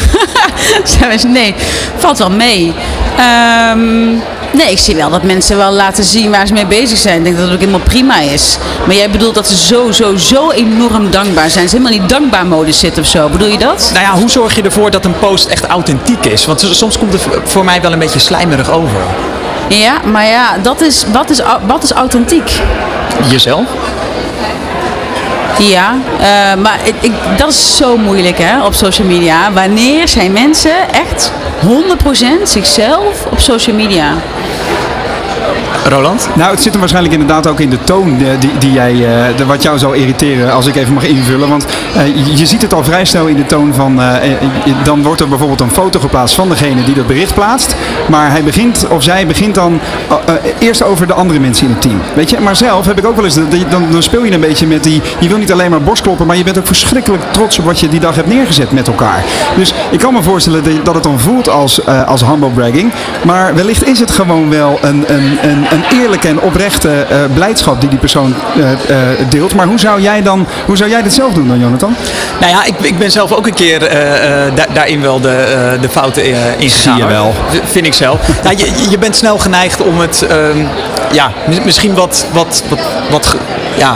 Nee, 1.28 1.56
valt 1.98 2.18
wel 2.18 2.32
mee. 2.32 2.74
Ehm, 3.18 4.06
nee, 4.52 4.72
ik 4.72 4.78
zie 4.78 4.96
wel 4.96 5.10
dat 5.10 5.24
mensen 5.24 5.58
wel 5.58 5.72
laten 5.72 6.04
zien 6.04 6.32
waar 6.32 6.48
ze 6.48 6.54
mee 6.54 6.66
bezig 6.66 6.98
zijn. 6.98 7.18
Ik 7.18 7.24
denk 7.24 7.36
dat 7.36 7.46
het 7.46 7.54
ook 7.54 7.60
helemaal 7.60 7.80
prima 7.80 8.20
is. 8.20 8.58
Maar 8.86 8.96
jij 8.96 9.10
bedoelt 9.10 9.36
dat 9.36 9.48
ze 9.48 9.56
zo, 9.58 9.92
zo, 9.92 10.16
zo 10.16 10.52
enorm 10.52 11.12
dankbaar 11.12 11.50
zijn. 11.50 11.70
Ze 11.70 11.78
helemaal 11.78 12.00
niet 12.00 12.10
dankbaar 12.10 12.46
modus 12.46 12.80
zitten 12.80 13.04
of 13.04 13.10
zo. 13.10 13.30
Bedoel 13.30 13.48
je 13.48 13.58
dat? 13.58 13.90
Nou 13.94 14.06
ja, 14.06 14.20
hoe 14.20 14.30
zorg 14.30 14.56
je 14.56 14.62
ervoor 14.62 14.92
dat 14.92 15.06
een 15.06 15.20
post 15.20 15.46
echt 15.46 15.66
authentiek 15.66 16.26
is? 16.26 16.46
Want 16.46 16.68
soms 16.72 16.98
komt 16.98 17.14
het 17.14 17.28
voor 17.44 17.66
mij 17.66 17.82
wel 17.82 17.92
een 17.92 18.00
beetje 18.00 18.20
slijmerig 18.20 18.72
over. 18.72 19.02
Ja, 19.70 20.02
maar 20.12 20.26
ja, 20.26 20.58
dat 20.62 20.82
is, 20.82 21.04
wat, 21.12 21.30
is, 21.30 21.42
wat 21.68 21.84
is 21.84 21.92
authentiek? 21.92 22.52
Jezelf? 23.30 23.66
Ja, 25.60 25.96
eh, 26.20 26.62
maar 26.62 26.80
ik, 27.02 27.12
dat 27.38 27.50
is 27.50 27.76
zo 27.76 27.98
moeilijk 27.98 28.38
hè, 28.38 28.66
op 28.66 28.74
social 28.74 29.08
media. 29.08 29.52
Wanneer 29.52 30.08
zijn 30.08 30.32
mensen 30.32 30.90
echt 30.94 31.32
100% 31.62 32.44
zichzelf 32.44 33.26
op 33.32 33.40
social 33.40 33.76
media? 33.76 34.14
Roland? 35.90 36.30
Nou, 36.36 36.52
het 36.52 36.62
zit 36.62 36.72
hem 36.72 36.80
waarschijnlijk 36.80 37.14
inderdaad 37.16 37.48
ook 37.48 37.60
in 37.60 37.70
de 37.70 37.84
toon 37.84 38.20
eh, 38.20 38.26
die, 38.40 38.52
die 38.58 38.72
jij, 38.72 38.94
eh, 39.38 39.46
wat 39.48 39.64
jou 39.64 39.78
zou 39.78 39.96
irriteren 39.98 40.54
als 40.54 40.66
ik 40.66 40.76
even 40.76 40.94
mag 40.94 41.04
invullen. 41.08 41.50
Want 41.50 41.66
eh, 41.96 42.38
je- 42.38 42.46
ziet 42.46 42.62
het 42.62 42.74
al 42.74 42.84
vrij 42.84 43.06
snel 43.06 43.26
in 43.26 43.36
de 43.36 43.46
toon 43.46 43.74
van, 43.74 44.00
dan 44.84 45.04
wordt 45.04 45.22
er 45.22 45.28
bijvoorbeeld 45.28 45.60
een 45.62 45.72
foto 45.72 46.00
geplaatst 46.00 46.36
van 46.36 46.50
degene 46.50 46.84
die 46.84 46.96
dat 46.96 47.08
bericht 47.08 47.34
plaatst. 47.34 47.76
Maar 48.10 48.32
hij 48.32 48.44
begint, 48.44 48.88
of 48.90 49.04
zij 49.04 49.28
begint 49.28 49.56
dan 49.56 49.80
eerst 50.60 50.84
over 50.84 51.08
de 51.08 51.14
andere 51.14 51.40
mensen 51.40 51.66
in 51.66 51.72
het 51.72 51.82
team. 51.82 52.02
Weet 52.16 52.30
je, 52.30 52.40
maar 52.40 52.56
zelf 52.56 52.86
heb 52.86 52.98
ik 52.98 53.06
ook 53.06 53.16
wel 53.16 53.26
eens, 53.26 53.36
dan, 53.70 53.86
dan 53.92 54.04
speel 54.04 54.24
je 54.24 54.32
een 54.32 54.40
beetje 54.40 54.68
met 54.68 54.84
die, 54.84 55.02
je 55.20 55.28
wil 55.28 55.38
niet 55.38 55.52
alleen 55.52 55.70
maar 55.70 55.82
borstkloppen, 55.82 56.28
maar 56.28 56.38
je 56.38 56.44
bent 56.44 56.58
ook 56.58 56.68
verschrikkelijk 56.68 57.24
trots 57.32 57.60
op 57.60 57.66
wat 57.66 57.80
je 57.80 57.88
die 57.90 58.00
dag 58.00 58.16
hebt 58.16 58.28
neergezet 58.28 58.72
met 58.72 58.88
elkaar. 58.88 59.24
Dus 59.56 59.74
ik 59.92 60.00
kan 60.00 60.14
me 60.14 60.24
voorstellen 60.24 60.64
dat, 60.84 60.94
het 60.94 61.04
dan 61.04 61.20
voelt 61.20 61.50
als, 61.50 61.86
als 61.86 62.26
humble 62.26 62.50
bragging. 62.50 62.92
Maar 63.26 63.56
wellicht 63.56 63.88
is 63.88 64.00
het 64.00 64.12
gewoon 64.12 64.50
wel 64.50 64.80
een, 64.82 65.04
een, 65.14 65.38
een, 65.42 65.66
een 65.78 66.00
eerlijke 66.02 66.28
en 66.28 66.40
oprechte 66.40 66.90
eh, 67.10 67.18
blijdschap 67.34 67.80
die 67.80 67.90
die 67.90 68.00
persoon 68.00 68.34
eh, 68.56 68.72
eh, 68.72 69.18
deelt. 69.30 69.56
Maar 69.56 69.66
hoe 69.68 69.80
zou 69.80 70.02
jij 70.02 70.22
dan, 70.22 70.48
hoe 70.66 70.78
zou 70.78 70.90
jij 70.90 71.02
dit 71.02 71.14
zelf 71.14 71.34
doen 71.34 71.48
dan, 71.48 71.60
Jonathan? 71.60 71.96
Nou 72.40 72.52
ja, 72.52 72.64
ik, 72.64 72.74
ik 72.82 72.98
ben 73.00 73.12
zelf 73.12 73.32
ook 73.32 73.48
een 73.48 73.54
keer 73.54 73.84
eh, 73.84 74.46
eh, 74.46 74.56
da- 74.56 74.66
daarin 74.74 75.02
wel 75.02 75.20
de, 75.22 75.30
eh, 75.30 75.82
de 75.82 75.90
fouten 75.90 76.30
uh, 76.30 76.38
ingegaan. 76.58 76.96
Zie 76.96 77.04
je 77.04 77.10
wel. 77.10 77.34
Vind 77.64 77.86
ik 77.86 77.94
zelf. 77.94 78.20
nou, 78.44 78.58
je, 78.58 78.72
je 78.90 78.98
bent 78.98 79.16
snel 79.16 79.38
geneigd 79.38 79.82
om 79.82 80.00
het, 80.00 80.22
ehm, 80.28 80.58
ja, 81.12 81.32
mis- 81.48 81.64
misschien 81.64 81.94
wat, 81.94 82.26
wat, 82.32 82.64
wat, 82.70 82.80
wat 83.10 83.36
ja, 83.78 83.96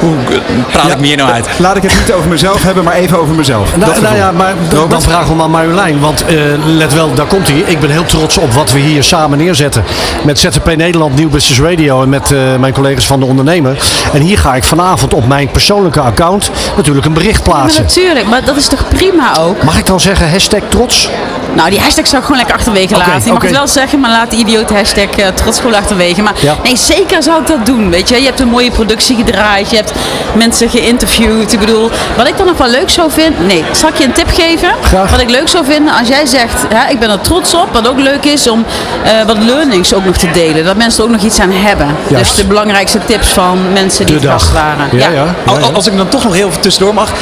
hoe 0.00 0.14
eh, 0.30 0.38
praat 0.72 0.90
ik 0.90 0.98
me 1.00 1.06
hier 1.06 1.16
nou 1.16 1.30
uit? 1.30 1.48
Laat 1.58 1.76
ik 1.76 1.82
het 1.82 1.92
niet 1.98 2.12
over 2.12 2.28
mezelf 2.28 2.62
hebben, 2.62 2.84
maar 2.84 2.94
even 2.94 3.18
over 3.20 3.34
mezelf. 3.34 3.76
Nou, 3.76 3.92
Dat 3.92 4.02
nou 4.02 4.16
ja, 4.16 4.32
maar 4.32 4.54
dan 4.88 5.02
vragen 5.02 5.28
we 5.28 5.34
maar 5.34 5.50
Marjolein. 5.50 6.00
Want 6.00 6.24
eh, 6.24 6.34
let 6.66 6.94
wel, 6.94 7.14
daar 7.14 7.26
komt 7.26 7.48
hij. 7.48 7.58
Ik 7.58 7.80
ben 7.80 7.90
heel 7.90 8.04
trots 8.04 8.38
op 8.38 8.52
wat 8.52 8.72
we 8.72 8.78
hier 8.78 9.02
samen 9.02 9.38
neerzetten. 9.38 9.84
Met 10.24 10.38
ZZP 10.38 10.76
Nederland, 10.76 11.14
Nieuw 11.16 11.28
Business 11.28 11.60
Radio 11.60 12.02
en 12.02 12.08
met 12.08 12.32
eh, 12.32 12.38
mijn 12.58 12.72
collega's 12.72 13.06
van 13.06 13.20
de 13.20 13.26
ondernemer. 13.26 13.78
En 14.12 14.20
hier 14.20 14.38
ga 14.38 14.54
ik 14.54 14.64
vanavond 14.64 15.14
op 15.14 15.26
mijn 15.26 15.50
persoonlijke 15.50 16.00
account 16.00 16.50
natuurlijk 16.76 17.06
een 17.06 17.12
bericht 17.12 17.46
Maar 17.46 17.56
plaatsen. 17.56 17.82
natuurlijk, 17.82 18.26
maar 18.26 18.44
dat 18.44 18.56
is 18.56 18.66
toch 18.68 18.88
prima 18.88 19.36
ook? 19.38 19.62
Mag 19.62 19.78
ik 19.78 19.86
dan 19.86 20.00
zeggen 20.00 20.30
hashtag 20.30 20.60
trots? 20.68 21.08
Nou, 21.54 21.70
die 21.70 21.80
hashtag 21.80 22.06
zou 22.06 22.16
ik 22.16 22.22
gewoon 22.22 22.36
lekker 22.36 22.56
achterwege 22.56 22.96
laten. 22.96 23.24
Je 23.24 23.32
mag 23.32 23.42
het 23.42 23.50
wel 23.50 23.68
zeggen, 23.68 24.00
maar 24.00 24.10
laat 24.10 24.30
de 24.30 24.36
idiote 24.36 24.74
hashtag 24.74 25.04
eh, 25.10 25.26
trots 25.28 25.58
gewoon 25.60 25.74
achterwege. 25.74 26.22
Maar 26.22 26.34
Ja. 26.40 26.56
nee, 26.62 26.76
zeker 26.76 27.22
zou 27.22 27.40
ik 27.40 27.46
dat 27.46 27.66
doen. 27.66 27.90
Weet 27.90 28.08
je, 28.08 28.16
je 28.16 28.24
hebt 28.26 28.40
een 28.40 28.48
mooie 28.48 28.70
productie 28.70 29.16
gedraaid, 29.16 29.70
je 29.70 29.76
hebt 29.76 29.89
mensen 30.34 30.68
geïnterviewd. 30.70 31.52
Ik 31.52 31.58
bedoel, 31.60 31.90
wat 32.16 32.28
ik 32.28 32.36
dan 32.36 32.46
nog 32.46 32.56
wel 32.56 32.68
leuk 32.68 32.90
zou 32.90 33.10
vinden. 33.10 33.46
Nee, 33.46 33.64
zal 33.72 33.88
ik 33.88 33.96
je 33.98 34.04
een 34.04 34.12
tip 34.12 34.28
geven? 34.34 34.68
Graag. 34.82 35.10
Wat 35.10 35.20
ik 35.20 35.30
leuk 35.30 35.48
zou 35.48 35.64
vinden 35.64 35.94
als 35.98 36.08
jij 36.08 36.26
zegt, 36.26 36.62
hè, 36.74 36.90
ik 36.90 36.98
ben 36.98 37.10
er 37.10 37.20
trots 37.20 37.54
op. 37.54 37.68
Wat 37.72 37.88
ook 37.88 38.00
leuk 38.00 38.24
is 38.24 38.48
om 38.48 38.64
eh, 39.04 39.10
wat 39.26 39.36
learnings 39.38 39.94
ook 39.94 40.04
nog 40.04 40.16
te 40.16 40.30
delen. 40.30 40.64
Dat 40.64 40.76
mensen 40.76 40.98
er 41.04 41.10
ook 41.10 41.16
nog 41.16 41.24
iets 41.24 41.40
aan 41.40 41.50
hebben. 41.52 41.86
Juist. 42.08 42.26
Dus 42.26 42.34
de 42.36 42.44
belangrijkste 42.46 42.98
tips 43.06 43.28
van 43.28 43.58
mensen 43.72 44.06
die 44.06 44.14
De 44.14 44.20
te 44.20 44.28
gast 44.28 44.52
waren. 44.52 44.88
Ja, 44.92 45.08
ja. 45.08 45.20
Al- 45.20 45.26
ja, 45.54 45.60
al- 45.60 45.68
ja. 45.68 45.74
Als 45.74 45.86
ik 45.86 45.96
dan 45.96 46.08
toch 46.08 46.24
nog 46.24 46.34
heel 46.34 46.48
even 46.48 46.60
tussendoor 46.60 46.94
mag. 46.94 47.12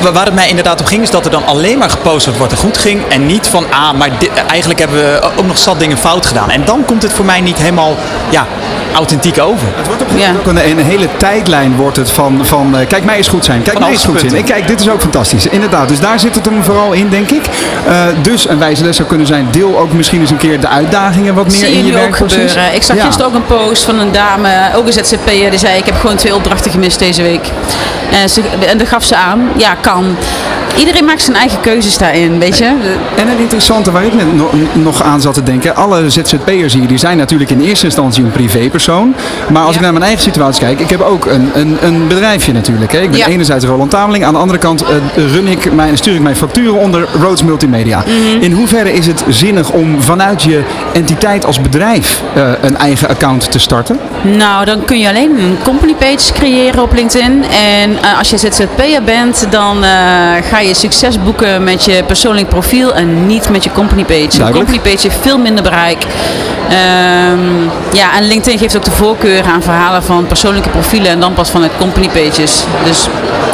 Wa- 0.00 0.12
Waar 0.12 0.24
het 0.24 0.34
mij 0.34 0.48
inderdaad 0.48 0.80
om 0.80 0.86
ging, 0.86 1.02
is 1.02 1.10
dat 1.10 1.24
er 1.24 1.30
dan 1.30 1.46
alleen 1.46 1.78
maar 1.78 1.90
gepost 1.90 2.24
wordt 2.24 2.40
wat 2.40 2.52
er 2.52 2.58
goed 2.58 2.78
ging. 2.78 3.00
En 3.08 3.26
niet 3.26 3.46
van, 3.46 3.64
ah, 3.70 3.92
maar 3.92 4.08
dit- 4.18 4.30
eigenlijk 4.46 4.80
hebben 4.80 4.96
we 4.98 5.20
ook 5.38 5.46
nog 5.46 5.58
zat 5.58 5.78
dingen 5.80 5.98
fout 5.98 6.26
gedaan. 6.26 6.50
En 6.50 6.62
dan 6.64 6.84
komt 6.84 7.02
het 7.02 7.12
voor 7.12 7.24
mij 7.24 7.40
niet 7.40 7.56
helemaal 7.58 7.96
ja, 8.30 8.46
authentiek 8.94 9.40
over. 9.40 9.68
Ja. 10.16 10.30
Ook 10.38 10.46
een, 10.46 10.68
een 10.70 10.84
hele 10.84 11.08
tijdlijn 11.16 11.76
wordt 11.76 11.96
het 11.96 12.10
van, 12.10 12.40
van 12.46 12.76
eh, 12.78 12.86
kijk 12.86 13.04
mij 13.04 13.16
eens 13.16 13.28
goed 13.28 13.44
zijn, 13.44 13.62
kijk 13.62 13.72
Van 13.76 13.82
mij 13.82 13.90
eens 13.92 14.04
goed 14.04 14.20
zijn. 14.20 14.34
En 14.34 14.44
kijk, 14.44 14.66
dit 14.66 14.80
is 14.80 14.88
ook 14.88 15.00
fantastisch. 15.00 15.46
Inderdaad, 15.46 15.88
dus 15.88 16.00
daar 16.00 16.20
zit 16.20 16.34
het 16.34 16.44
hem 16.44 16.62
vooral 16.62 16.92
in, 16.92 17.08
denk 17.08 17.30
ik. 17.30 17.42
Eh, 17.86 18.04
dus 18.22 18.48
een 18.48 18.58
wijze 18.58 18.84
les 18.84 18.96
zou 18.96 19.08
kunnen 19.08 19.26
zijn, 19.26 19.48
deel 19.50 19.78
ook 19.78 19.92
misschien 19.92 20.20
eens 20.20 20.30
een 20.30 20.36
keer 20.36 20.60
de 20.60 20.68
uitdagingen 20.68 21.34
wat 21.34 21.44
meer 21.46 21.56
zie 21.56 21.68
in 21.68 21.86
je 21.86 21.92
gebeuren. 22.12 22.74
Ik 22.74 22.82
zag 22.82 22.96
Ja. 22.96 23.04
gisteren 23.04 23.26
ook 23.26 23.34
een 23.34 23.46
post 23.46 23.82
van 23.84 23.98
een 23.98 24.12
dame, 24.12 24.48
ook 24.76 24.86
een 24.86 24.92
ZZP'er, 24.92 25.50
die 25.50 25.58
zei 25.58 25.76
ik 25.78 25.84
heb 25.84 25.96
gewoon 26.00 26.16
twee 26.16 26.34
opdrachten 26.34 26.70
gemist 26.70 26.98
deze 26.98 27.22
week. 27.22 27.50
En, 28.22 28.28
ze, 28.30 28.42
en 28.68 28.78
dat 28.78 28.88
gaf 28.88 29.04
ze 29.04 29.16
aan, 29.16 29.48
ja 29.56 29.67
kan. 29.74 30.16
Iedereen 30.76 31.04
maakt 31.04 31.22
zijn 31.22 31.36
eigen 31.36 31.60
keuzes 31.60 31.98
daarin, 31.98 32.38
weet 32.38 32.58
je. 32.58 32.64
En 33.16 33.28
het 33.28 33.38
interessante 33.38 33.90
waar 33.90 34.04
ik 34.04 34.14
net 34.14 34.36
no- 34.36 34.50
nog 34.72 35.02
aan 35.02 35.20
zat 35.20 35.34
te 35.34 35.42
denken, 35.42 35.76
alle 35.76 36.10
ZZP'ers 36.10 36.74
hier, 36.74 36.86
die 36.86 36.98
zijn 36.98 37.16
natuurlijk 37.16 37.50
in 37.50 37.60
eerste 37.60 37.84
instantie 37.84 38.24
een 38.24 38.30
privépersoon. 38.30 39.14
Maar 39.48 39.62
als 39.62 39.70
Ja. 39.70 39.76
ik 39.76 39.82
naar 39.82 39.92
mijn 39.92 40.04
eigen 40.04 40.22
situatie 40.22 40.60
kijk, 40.64 40.80
ik 40.80 40.90
heb 40.90 41.00
ook 41.00 41.26
een, 41.26 41.50
een, 41.54 41.76
een 41.80 42.06
bedrijfje 42.08 42.52
natuurlijk. 42.52 42.92
Hè. 42.92 43.00
Ik 43.00 43.10
ben 43.10 43.18
Ja. 43.18 43.26
enerzijds 43.26 43.64
Roland 43.64 43.90
Tameling, 43.90 44.24
aan 44.24 44.32
de 44.32 44.38
andere 44.38 44.58
kant 44.58 44.82
eh, 44.82 44.88
run 45.32 45.46
ik 45.46 45.72
mijn, 45.72 45.96
stuur 45.96 46.14
ik 46.14 46.20
mijn 46.20 46.36
facturen 46.36 46.74
onder 46.78 47.06
Rhodes 47.20 47.42
Multimedia. 47.42 47.98
Mhm. 48.06 48.42
In 48.42 48.52
hoeverre 48.52 48.92
is 48.92 49.06
het 49.06 49.24
zinnig 49.28 49.70
om 49.70 50.02
vanuit 50.02 50.42
je 50.42 50.62
entiteit 50.92 51.44
als 51.44 51.60
bedrijf 51.60 52.22
eh, 52.34 52.42
een 52.60 52.76
eigen 52.76 53.08
account 53.08 53.50
te 53.50 53.58
starten? 53.58 53.98
Nou, 54.22 54.64
dan 54.64 54.84
kun 54.84 54.98
je 54.98 55.08
alleen 55.08 55.38
een 55.38 55.56
company 55.64 55.94
page 55.94 56.32
creëren 56.32 56.82
op 56.82 56.92
LinkedIn. 56.94 57.44
En 57.44 57.90
eh, 58.02 58.18
als 58.18 58.30
je 58.30 58.36
ZZP'er 58.38 59.02
bent, 59.04 59.46
dan 59.50 59.57
eh, 59.62 59.90
ga 60.50 60.58
je 60.60 60.74
succes 60.74 61.22
boeken 61.22 61.64
met 61.64 61.84
je 61.84 62.02
persoonlijk 62.06 62.48
profiel 62.48 62.94
en 62.94 63.26
niet 63.26 63.50
met 63.50 63.64
je 63.64 63.72
company 63.72 64.04
page. 64.04 64.18
Duidelijk. 64.38 64.54
company 64.54 64.80
page 64.80 65.08
heeft 65.08 65.22
veel 65.22 65.38
minder 65.38 65.62
bereik. 65.62 66.06
Ehm, 66.68 67.62
ja, 67.92 68.16
en 68.16 68.26
LinkedIn 68.26 68.58
geeft 68.58 68.76
ook 68.76 68.84
de 68.84 68.90
voorkeur 68.90 69.44
aan 69.44 69.62
verhalen 69.62 70.02
van 70.02 70.26
persoonlijke 70.26 70.68
profielen 70.68 71.10
en 71.10 71.20
dan 71.20 71.32
pas 71.34 71.50
vanuit 71.50 71.72
company 71.78 72.08
pages. 72.08 72.64
Dus 72.84 73.08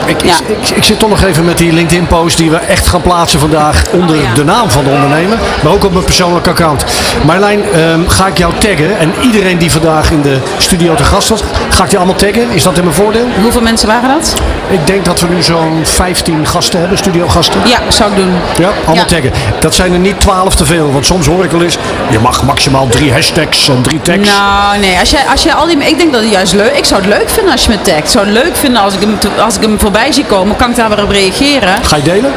Ik, 0.07 0.25
Ja. 0.25 0.35
ik, 0.47 0.69
ik, 0.69 0.77
ik 0.77 0.85
zit 0.85 0.99
toch 0.99 1.09
nog 1.09 1.23
even 1.23 1.45
met 1.45 1.59
die 1.59 1.73
LinkedIn-post 1.73 2.37
die 2.37 2.51
we 2.51 2.57
echt 2.57 2.87
gaan 2.87 3.01
plaatsen 3.03 3.41
vandaag 3.41 3.85
onder 3.91 4.17
Oh, 4.17 4.23
ja. 4.23 4.35
de 4.35 4.45
naam 4.45 4.71
van 4.71 4.85
de 4.85 4.91
ondernemer, 4.91 5.39
maar 5.63 5.73
ook 5.73 5.85
op 5.85 5.93
mijn 5.93 6.05
persoonlijk 6.05 6.47
account. 6.47 6.85
Marlijn, 7.27 7.61
ehm, 7.73 8.01
ga 8.07 8.27
ik 8.27 8.39
jou 8.39 8.53
taggen 8.59 8.99
en 8.99 9.13
iedereen 9.23 9.59
die 9.59 9.71
vandaag 9.71 10.11
in 10.11 10.23
de 10.23 10.39
studio 10.59 10.95
te 10.95 11.05
gast 11.05 11.29
was, 11.29 11.41
ga 11.75 11.83
ik 11.85 11.89
die 11.91 11.99
allemaal 11.99 12.17
taggen? 12.17 12.51
Is 12.51 12.63
dat 12.63 12.77
in 12.77 12.83
mijn 12.85 12.97
voordeel? 12.97 13.27
hoeveel 13.43 13.61
mensen 13.61 13.89
waren 13.89 14.09
dat? 14.09 14.35
Ik 14.69 14.87
denk 14.87 15.05
dat 15.05 15.21
we 15.21 15.29
nu 15.29 15.43
zo'n 15.43 15.81
15 15.83 16.47
gasten 16.47 16.81
hebben, 16.81 16.99
studiogasten. 16.99 17.61
Ja, 17.65 17.79
zou 17.89 18.11
ik 18.11 18.17
doen. 18.17 18.33
Ja, 18.59 18.67
allemaal 18.69 18.95
Ja. 18.95 19.05
taggen. 19.05 19.33
Dat 19.61 19.75
zijn 19.75 19.93
er 19.93 19.99
niet 19.99 20.21
12 20.21 20.55
te 20.55 20.65
veel, 20.65 20.93
want 20.93 21.07
soms 21.07 21.27
hoor 21.27 21.45
ik 21.45 21.51
wel 21.51 21.63
eens, 21.63 21.77
je 22.11 22.19
mag 22.19 22.43
maximaal 22.43 22.87
drie 22.87 23.13
hashtags 23.13 23.69
en 23.69 23.83
drie 23.83 24.01
tags. 24.01 24.29
Nou, 24.29 24.79
nee. 24.79 24.99
Als 24.99 25.11
jij, 25.11 25.21
als 25.31 25.43
jij 25.43 25.53
al 25.55 25.67
die, 25.67 25.77
ik 25.79 25.99
denk 25.99 26.13
dat 26.13 26.23
het 26.23 26.31
juist 26.31 26.53
leuk 26.53 26.77
Ik 26.77 26.85
zou 26.85 27.01
het 27.01 27.11
leuk 27.11 27.29
vinden 27.31 27.53
als 27.53 27.63
je 27.65 27.69
me 27.71 27.81
tagt. 27.83 27.99
Ik 27.99 28.07
zou 28.07 28.25
het 28.25 28.35
leuk 28.35 28.57
vinden 28.57 28.83
als 28.83 28.95
ik 28.95 29.01
hem, 29.01 29.19
als 29.45 29.57
ik 29.57 29.63
hem 29.63 29.79
voorbij 29.81 30.13
zie 30.13 30.25
komen. 30.25 30.57
Kan 30.57 30.71
ik 30.71 30.77
daar 30.77 30.89
weer 30.89 31.03
op 31.03 31.11
reageren? 31.11 31.85
Ga 31.85 31.97
je 31.97 32.03
delen? 32.03 32.33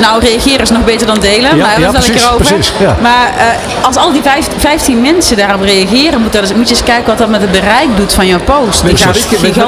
Nou, 0.00 0.20
reageren 0.20 0.60
is 0.60 0.70
nog 0.70 0.84
beter 0.84 1.06
dan 1.06 1.20
delen. 1.20 1.56
Ja, 1.56 1.66
maar 1.66 1.80
ja, 1.80 1.90
precies, 1.90 2.08
ik 2.14 2.20
erover. 2.20 2.36
precies, 2.46 2.72
ja. 2.78 2.96
Maar 3.02 3.32
eh, 3.38 3.84
als 3.86 3.96
al 3.96 4.12
die 4.12 4.22
vijf- 4.22 4.48
15 4.56 5.00
mensen 5.00 5.36
daarop 5.36 5.60
reageren, 5.60 6.20
moet, 6.20 6.32
dat, 6.32 6.42
eens- 6.42 6.54
moet 6.54 6.68
je 6.68 6.74
eens 6.74 6.84
kijken 6.84 7.06
wat 7.06 7.18
dat 7.18 7.28
met 7.28 7.40
het 7.40 7.52
bereik 7.52 7.96
doet 7.96 8.12
van 8.12 8.26
jouw 8.26 8.38
post. 8.40 8.82
Weet 8.82 8.98
je 9.00 9.06
wat 9.06 9.16
ik, 9.16 9.22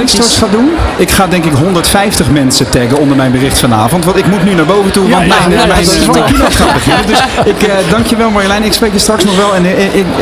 straks 0.08 0.36
ga 0.36 0.46
doen? 0.50 0.70
Ik 0.96 1.10
ga 1.10 1.26
denk 1.26 1.44
ik 1.44 1.52
150 1.52 2.30
mensen 2.30 2.68
taggen 2.70 2.98
onder 2.98 3.16
mijn 3.16 3.30
bericht 3.32 3.58
vanavond. 3.58 4.04
Want 4.04 4.16
ik 4.16 4.26
moet 4.26 4.44
nu 4.44 4.54
naar 4.54 4.64
boven 4.64 4.90
toe, 4.90 5.08
want 5.08 5.26
Ja, 5.26 5.34
ja, 5.34 5.40
mijn, 5.46 5.50
ja, 5.50 5.62
eh, 5.62 5.68
mijn 5.68 5.84
dat 5.84 5.94
is 5.94 6.06
mijn 6.06 6.24
keynote 6.24 6.56
gaat 6.56 6.72
beginnen. 6.72 7.06
Dus 7.06 7.18
ik 7.44 7.62
eh, 7.62 7.74
dank 7.90 8.06
je 8.06 8.16
wel 8.16 8.30
Marjolein. 8.30 8.62
Ik 8.64 8.72
spreek 8.72 8.92
je 8.92 8.98
straks 8.98 9.24
nog 9.24 9.36
wel. 9.36 9.54
En 9.54 9.66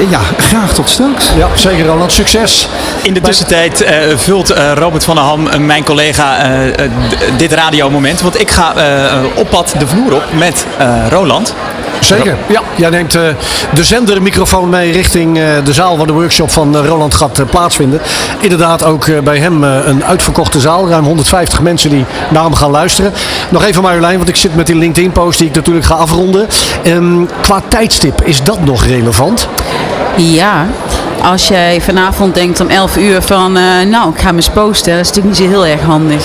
ja, 0.09 0.21
graag 0.39 0.73
tot 0.73 0.89
straks. 0.89 1.27
Ja, 1.37 1.49
zeker 1.55 1.87
Roland. 1.87 2.13
Succes. 2.13 2.69
In 3.03 3.15
de 3.15 3.21
tussentijd 3.21 3.83
eh, 3.83 4.17
vult 4.17 4.51
eh, 4.51 4.73
Robert 4.75 5.05
van 5.05 5.15
der 5.15 5.25
Ham, 5.25 5.49
mijn 5.67 5.85
collega, 5.85 6.37
dit 7.37 7.53
radiomoment. 7.53 8.21
Want 8.21 8.41
ik 8.41 8.51
ga 8.51 8.75
eh, 8.77 9.19
op 9.35 9.51
pad 9.51 9.75
de 9.79 9.87
vloer 9.97 10.15
op 10.15 10.25
met 10.39 10.67
eh, 10.79 11.09
Roland. 11.09 11.55
Zeker. 12.01 12.37
Ja, 12.49 12.61
jij 12.77 12.91
neemt 12.91 13.15
eh, 13.15 13.23
de 13.75 13.85
zendermicrofoon 13.85 14.69
mee 14.69 14.93
richting 14.93 15.39
eh, 15.39 15.45
de 15.65 15.73
zaal 15.73 15.97
waar 15.97 16.07
de 16.07 16.13
workshop 16.13 16.51
van 16.51 16.77
Roland 16.77 17.15
gaat 17.15 17.51
plaatsvinden. 17.51 18.01
Inderdaad 18.41 18.85
ook 18.85 19.25
bij 19.25 19.39
hem 19.39 19.65
eh, 19.65 19.87
een 19.87 20.05
uitverkochte 20.05 20.61
zaal. 20.61 20.89
Ruim 20.89 21.05
150 21.05 21.61
mensen 21.61 21.91
die 21.91 22.05
naar 22.31 22.43
hem 22.43 22.55
gaan 22.55 22.71
luisteren. 22.71 23.13
Nog 23.49 23.65
even 23.65 23.83
Marjolein, 23.83 24.17
want 24.17 24.29
ik 24.29 24.37
zit 24.37 24.57
met 24.57 24.67
die 24.67 24.77
LinkedIn 24.77 25.13
post 25.13 25.39
die 25.39 25.49
ik 25.49 25.55
natuurlijk 25.55 25.87
ga 25.87 25.95
afronden. 25.95 26.47
Ehm, 26.83 27.25
qua 27.41 27.63
tijdstip, 27.69 28.23
is 28.25 28.43
dat 28.43 28.65
nog 28.65 28.85
relevant? 28.85 29.49
Ja, 30.17 30.67
als 31.27 31.49
jij 31.49 31.81
vanavond 31.81 32.35
denkt 32.35 32.61
om 32.61 32.69
11 32.69 32.97
uur 32.97 33.23
van, 33.23 33.57
eh, 33.57 33.63
nou, 33.91 34.11
ik 34.15 34.21
ga 34.21 34.31
me 34.31 34.37
eens 34.37 34.49
posten, 34.51 34.93
dat 34.97 35.01
is 35.01 35.09
natuurlijk 35.09 35.39
niet 35.39 35.49
zo 35.51 35.53
heel 35.53 35.67
erg 35.67 35.81
handig. 35.83 36.25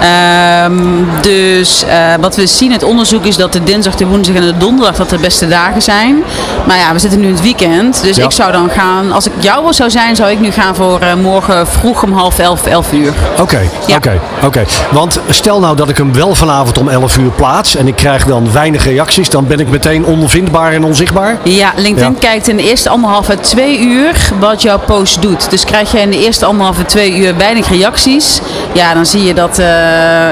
Ehm, 0.00 0.74
dus 1.20 1.84
eh, 1.84 1.96
wat 2.20 2.36
we 2.36 2.46
zien 2.46 2.72
uit 2.72 2.82
onderzoek 2.82 3.24
is 3.24 3.36
dat 3.36 3.52
de 3.52 3.62
dinsdag, 3.62 3.94
de 3.94 4.06
woensdag 4.06 4.34
en 4.36 4.42
de 4.42 4.56
donderdag 4.56 4.96
dat 4.96 5.10
de 5.10 5.18
beste 5.18 5.48
dagen 5.48 5.82
zijn. 5.82 6.22
Maar 6.66 6.76
ja, 6.76 6.92
we 6.92 6.98
zitten 6.98 7.20
nu 7.20 7.26
in 7.26 7.32
het 7.32 7.42
weekend, 7.42 8.02
dus 8.02 8.16
Ja. 8.16 8.24
ik 8.24 8.30
zou 8.30 8.52
dan 8.52 8.70
gaan, 8.70 9.12
als 9.12 9.26
ik 9.26 9.32
jou 9.38 9.72
zou 9.72 9.90
zijn, 9.90 10.16
zou 10.16 10.30
ik 10.30 10.40
nu 10.40 10.50
gaan 10.50 10.74
voor 10.74 11.00
eh, 11.00 11.14
morgen 11.14 11.66
vroeg 11.66 12.02
om 12.02 12.12
half 12.12 12.38
elf, 12.38 12.66
11 12.66 12.92
uur. 12.92 13.12
Oké, 13.40 13.60
Ja. 13.86 13.96
oké, 13.96 14.20
oké. 14.44 14.64
Want 14.90 15.20
stel 15.28 15.60
nou 15.60 15.76
dat 15.76 15.88
ik 15.88 15.96
hem 15.96 16.12
wel 16.12 16.34
vanavond 16.34 16.78
om 16.78 16.88
11 16.88 17.18
uur 17.18 17.30
plaats 17.30 17.76
en 17.76 17.86
ik 17.86 17.96
krijg 17.96 18.24
dan 18.24 18.52
weinig 18.52 18.84
reacties, 18.84 19.30
dan 19.30 19.46
ben 19.46 19.60
ik 19.60 19.68
meteen 19.68 20.04
onvindbaar 20.04 20.72
en 20.72 20.84
onzichtbaar. 20.84 21.36
Ja, 21.42 21.72
LinkedIn 21.76 22.12
Ja. 22.12 22.18
kijkt 22.18 22.48
in 22.48 22.56
de 22.56 22.62
eerste 22.62 22.88
anderhalve 22.88 23.40
twee 23.40 23.80
uur 23.80 24.28
wat 24.38 24.62
jouw 24.62 24.78
post 24.78 25.22
doet. 25.22 25.50
Dus 25.50 25.64
krijg 25.64 25.92
jij 25.92 26.02
in 26.02 26.10
de 26.10 26.24
eerste 26.24 26.44
anderhalve 26.44 26.84
twee 26.84 27.16
uur 27.16 27.36
weinig 27.36 27.68
reacties, 27.68 28.40
ja, 28.72 28.94
dan 28.94 29.06
zie 29.06 29.24
je 29.24 29.34
dat, 29.34 29.58
eh, 29.58 29.66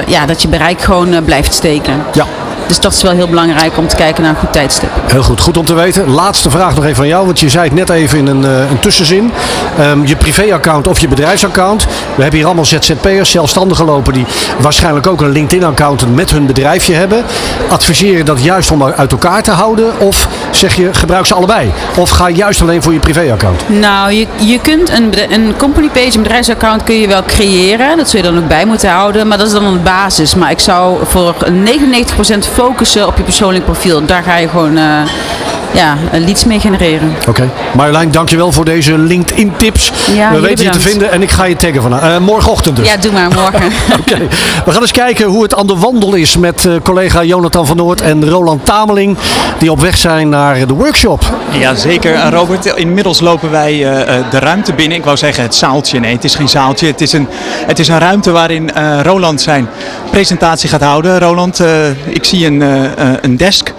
ja, 0.07 0.25
dat 0.25 0.41
je 0.41 0.47
bereik 0.47 0.81
gewoon 0.81 1.13
eh, 1.13 1.23
blijft 1.23 1.53
steken. 1.53 2.03
Ja. 2.13 2.25
Dus 2.69 2.79
dat 2.79 2.93
is 2.93 3.01
wel 3.01 3.11
heel 3.11 3.27
belangrijk 3.27 3.77
om 3.77 3.87
te 3.87 3.95
kijken 3.95 4.23
naar 4.23 4.31
een 4.31 4.39
goed 4.39 4.53
tijdstip. 4.53 4.89
Heel 5.07 5.23
goed, 5.23 5.39
goed 5.39 5.57
om 5.57 5.65
te 5.65 5.73
weten. 5.73 6.09
Laatste 6.09 6.49
vraag 6.49 6.75
nog 6.75 6.83
even 6.83 6.95
van 6.95 7.07
jou, 7.07 7.25
want 7.25 7.39
je 7.39 7.49
zei 7.49 7.63
het 7.63 7.73
net 7.73 7.89
even 7.89 8.17
in 8.17 8.27
een, 8.27 8.45
eh, 8.45 8.69
een 8.69 8.79
tussenzin. 8.79 9.31
Ehm, 9.77 10.05
je 10.05 10.15
privéaccount 10.15 10.87
of 10.87 10.99
je 10.99 11.07
bedrijfsaccount. 11.07 11.85
We 12.15 12.21
hebben 12.21 12.39
hier 12.39 12.45
allemaal 12.45 12.65
ZZP'ers, 12.65 13.31
zelfstandigen 13.31 13.85
lopen 13.85 14.13
die 14.13 14.25
waarschijnlijk 14.59 15.07
ook 15.07 15.21
een 15.21 15.31
LinkedIn-account 15.31 16.15
met 16.15 16.31
hun 16.31 16.45
bedrijfje 16.45 16.93
hebben. 16.93 17.23
Adviseer 17.69 18.17
je 18.17 18.23
dat 18.23 18.43
juist 18.43 18.71
om 18.71 18.83
uit 18.83 19.11
elkaar 19.11 19.43
te 19.43 19.51
houden? 19.51 19.99
Of 19.99 20.27
zeg 20.51 20.75
je 20.75 20.93
gebruik 20.93 21.25
ze 21.25 21.33
allebei? 21.33 21.71
Of 21.95 22.09
ga 22.09 22.27
je 22.27 22.35
juist 22.35 22.61
alleen 22.61 22.81
voor 22.81 22.93
je 22.93 22.99
privéaccount? 22.99 23.63
Nou, 23.69 24.11
je, 24.11 24.27
je 24.35 24.59
kunt 24.59 24.89
een, 24.89 25.13
een 25.29 25.53
company 25.57 25.87
page, 25.87 26.15
een 26.15 26.23
bedrijfsaccount 26.23 26.83
kun 26.83 26.95
je 26.95 27.07
wel 27.07 27.23
creëren. 27.23 27.97
Dat 27.97 28.09
zul 28.09 28.19
je 28.19 28.25
dan 28.25 28.37
ook 28.37 28.47
bij 28.47 28.65
moeten 28.65 28.89
houden. 28.89 29.27
Maar 29.27 29.37
dat 29.37 29.47
is 29.47 29.53
dan 29.53 29.65
een 29.65 29.83
basis. 29.83 30.35
Maar 30.35 30.51
ik 30.51 30.59
zou 30.59 30.97
voor 31.05 31.35
99% 32.35 32.47
focussen 32.59 33.07
op 33.07 33.17
je 33.17 33.23
persoonlijk 33.23 33.65
profiel. 33.65 34.05
Daar 34.05 34.23
ga 34.23 34.35
je 34.35 34.49
gewoon 34.49 34.77
eh, 34.77 35.01
ja, 35.71 35.97
leads 36.11 36.45
mee 36.45 36.59
genereren. 36.59 37.15
Oké. 37.27 37.49
Marjolein, 37.75 38.11
dankjewel 38.11 38.51
voor 38.51 38.65
deze 38.65 38.97
LinkedIn-tips. 38.97 39.91
Ja, 40.13 40.31
We 40.31 40.39
weten 40.39 40.65
je 40.65 40.71
te 40.71 40.79
vinden 40.79 41.11
en 41.11 41.21
ik 41.21 41.31
ga 41.31 41.43
je 41.43 41.55
taggen 41.55 41.81
van 41.81 41.99
eh, 41.99 42.17
morgenochtend 42.17 42.75
dus. 42.75 42.87
Ja, 42.89 42.97
doe 42.97 43.11
maar 43.11 43.29
morgen. 43.29 43.71
Oké, 43.99 44.17
we 44.65 44.71
gaan 44.71 44.81
eens 44.81 44.91
kijken 44.91 45.25
hoe 45.25 45.43
het 45.43 45.55
aan 45.55 45.67
de 45.67 45.75
wandel 45.75 46.13
is 46.13 46.37
met 46.37 46.65
eh, 46.65 46.73
collega 46.83 47.23
Jonathan 47.23 47.65
van 47.65 47.77
Noort 47.77 48.01
en 48.01 48.29
Roland 48.29 48.65
Tameling. 48.65 49.17
Die 49.59 49.71
op 49.71 49.81
weg 49.81 49.97
zijn 49.97 50.29
naar 50.29 50.67
de 50.67 50.73
workshop. 50.73 51.23
Ja, 51.59 51.75
zeker. 51.75 52.13
En 52.13 52.31
Robert, 52.31 52.65
inmiddels 52.65 53.19
lopen 53.19 53.51
wij 53.51 53.71
eh, 53.73 54.17
eh, 54.17 54.25
de 54.31 54.39
ruimte 54.39 54.73
binnen. 54.73 54.97
Ik 54.97 55.03
wou 55.03 55.17
zeggen 55.17 55.43
het 55.43 55.55
zaaltje. 55.55 55.99
Nee, 55.99 56.13
het 56.13 56.23
is 56.23 56.35
geen 56.35 56.49
zaaltje. 56.49 56.87
Het 56.87 57.01
is 57.01 57.13
een, 57.13 57.27
het 57.65 57.79
is 57.79 57.87
een 57.87 57.99
ruimte 57.99 58.31
waarin 58.31 58.73
eh, 58.73 58.99
Roland 59.03 59.41
zijn 59.41 59.67
presentatie 60.11 60.69
gaat 60.69 60.81
houden. 60.81 61.19
Roland, 61.19 61.59
eh, 61.59 61.89
ik 62.07 62.23
zie 62.23 62.45
een, 62.45 62.61
eh, 62.61 62.85
eh, 62.85 63.17
een 63.21 63.37
desk. 63.37 63.73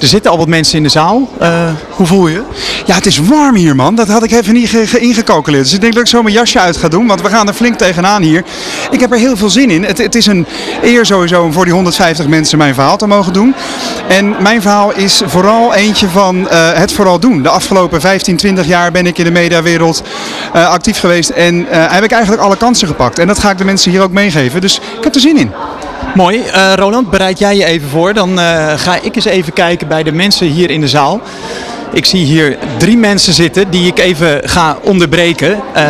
Er 0.00 0.06
zitten 0.06 0.30
al 0.30 0.38
wat 0.38 0.48
mensen 0.48 0.76
in 0.76 0.82
de 0.82 0.88
zaal. 0.88 1.28
Eh, 1.38 1.68
hoe 1.90 2.06
voel 2.06 2.26
je? 2.26 2.42
Ja, 2.86 2.94
het 2.94 3.06
is 3.06 3.18
warm 3.18 3.54
hier, 3.54 3.74
man. 3.76 3.94
Dat 3.94 4.08
had 4.08 4.22
ik 4.24 4.32
even 4.32 4.54
niet 4.54 4.68
ge- 4.68 4.86
ge- 4.86 4.98
ingecalculeerd. 4.98 5.64
Dus 5.64 5.72
ik 5.74 5.80
denk 5.80 5.92
dat 5.94 6.02
ik 6.02 6.08
zo 6.08 6.22
mijn 6.22 6.34
jasje 6.34 6.60
uit 6.60 6.76
ga 6.76 6.88
doen, 6.88 7.06
want 7.06 7.22
we 7.22 7.28
gaan 7.28 7.48
er 7.48 7.54
flink 7.54 7.78
tegenaan 7.78 8.22
hier. 8.22 8.44
Ik 8.90 9.00
heb 9.00 9.12
er 9.12 9.18
heel 9.18 9.36
veel 9.36 9.50
zin 9.50 9.70
in. 9.70 9.84
Het, 9.84 9.98
het 9.98 10.14
is 10.14 10.26
een 10.26 10.46
eer 10.82 11.06
sowieso 11.06 11.42
om 11.42 11.52
voor 11.52 11.64
die 11.64 11.72
150 11.74 12.26
mensen 12.26 12.58
mijn 12.58 12.74
verhaal 12.74 12.96
te 12.96 13.06
mogen 13.06 13.32
doen. 13.32 13.54
En 14.08 14.34
mijn 14.42 14.62
verhaal 14.62 14.92
is 14.94 15.22
vooral 15.26 15.74
eentje 15.74 16.08
van 16.08 16.48
eh, 16.48 16.72
het 16.72 16.92
vooral 16.92 17.18
doen. 17.18 17.42
De 17.42 17.48
afgelopen 17.48 18.00
15, 18.00 18.36
20 18.36 18.66
jaar 18.66 18.92
ben 18.92 19.06
ik 19.06 19.18
in 19.18 19.24
de 19.24 19.30
mediawereld 19.30 20.02
eh, 20.52 20.68
actief 20.68 20.98
geweest 21.00 21.30
en 21.30 21.66
heb 21.70 22.04
ik 22.04 22.10
eigenlijk 22.10 22.42
alle 22.42 22.56
kansen 22.56 22.88
gepakt. 22.88 23.18
En 23.18 23.26
dat 23.26 23.38
ga 23.38 23.50
ik 23.50 23.58
de 23.58 23.64
mensen 23.64 23.90
hier 23.90 24.02
ook 24.02 24.12
meegeven. 24.12 24.60
Dus 24.60 24.80
ik 24.98 25.04
heb 25.04 25.14
er 25.14 25.20
zin 25.20 25.36
in. 25.36 25.52
Mooi. 26.14 26.42
Roland, 26.74 27.10
bereid 27.10 27.38
jij 27.38 27.56
je 27.56 27.64
even 27.64 27.88
voor. 27.88 28.14
Dan 28.14 28.38
ga 28.76 28.98
ik 29.02 29.16
eens 29.16 29.24
even 29.24 29.52
kijken 29.52 29.85
bij 29.86 30.02
de 30.02 30.12
mensen 30.12 30.46
hier 30.46 30.70
in 30.70 30.80
de 30.80 30.88
zaal. 30.88 31.20
Ik 31.92 32.06
zie 32.06 32.24
hier 32.24 32.58
drie 32.76 32.96
mensen 32.96 33.32
zitten 33.32 33.70
die 33.70 33.86
ik 33.86 33.98
even 33.98 34.48
ga 34.48 34.78
onderbreken. 34.82 35.60
Eh, 35.74 35.88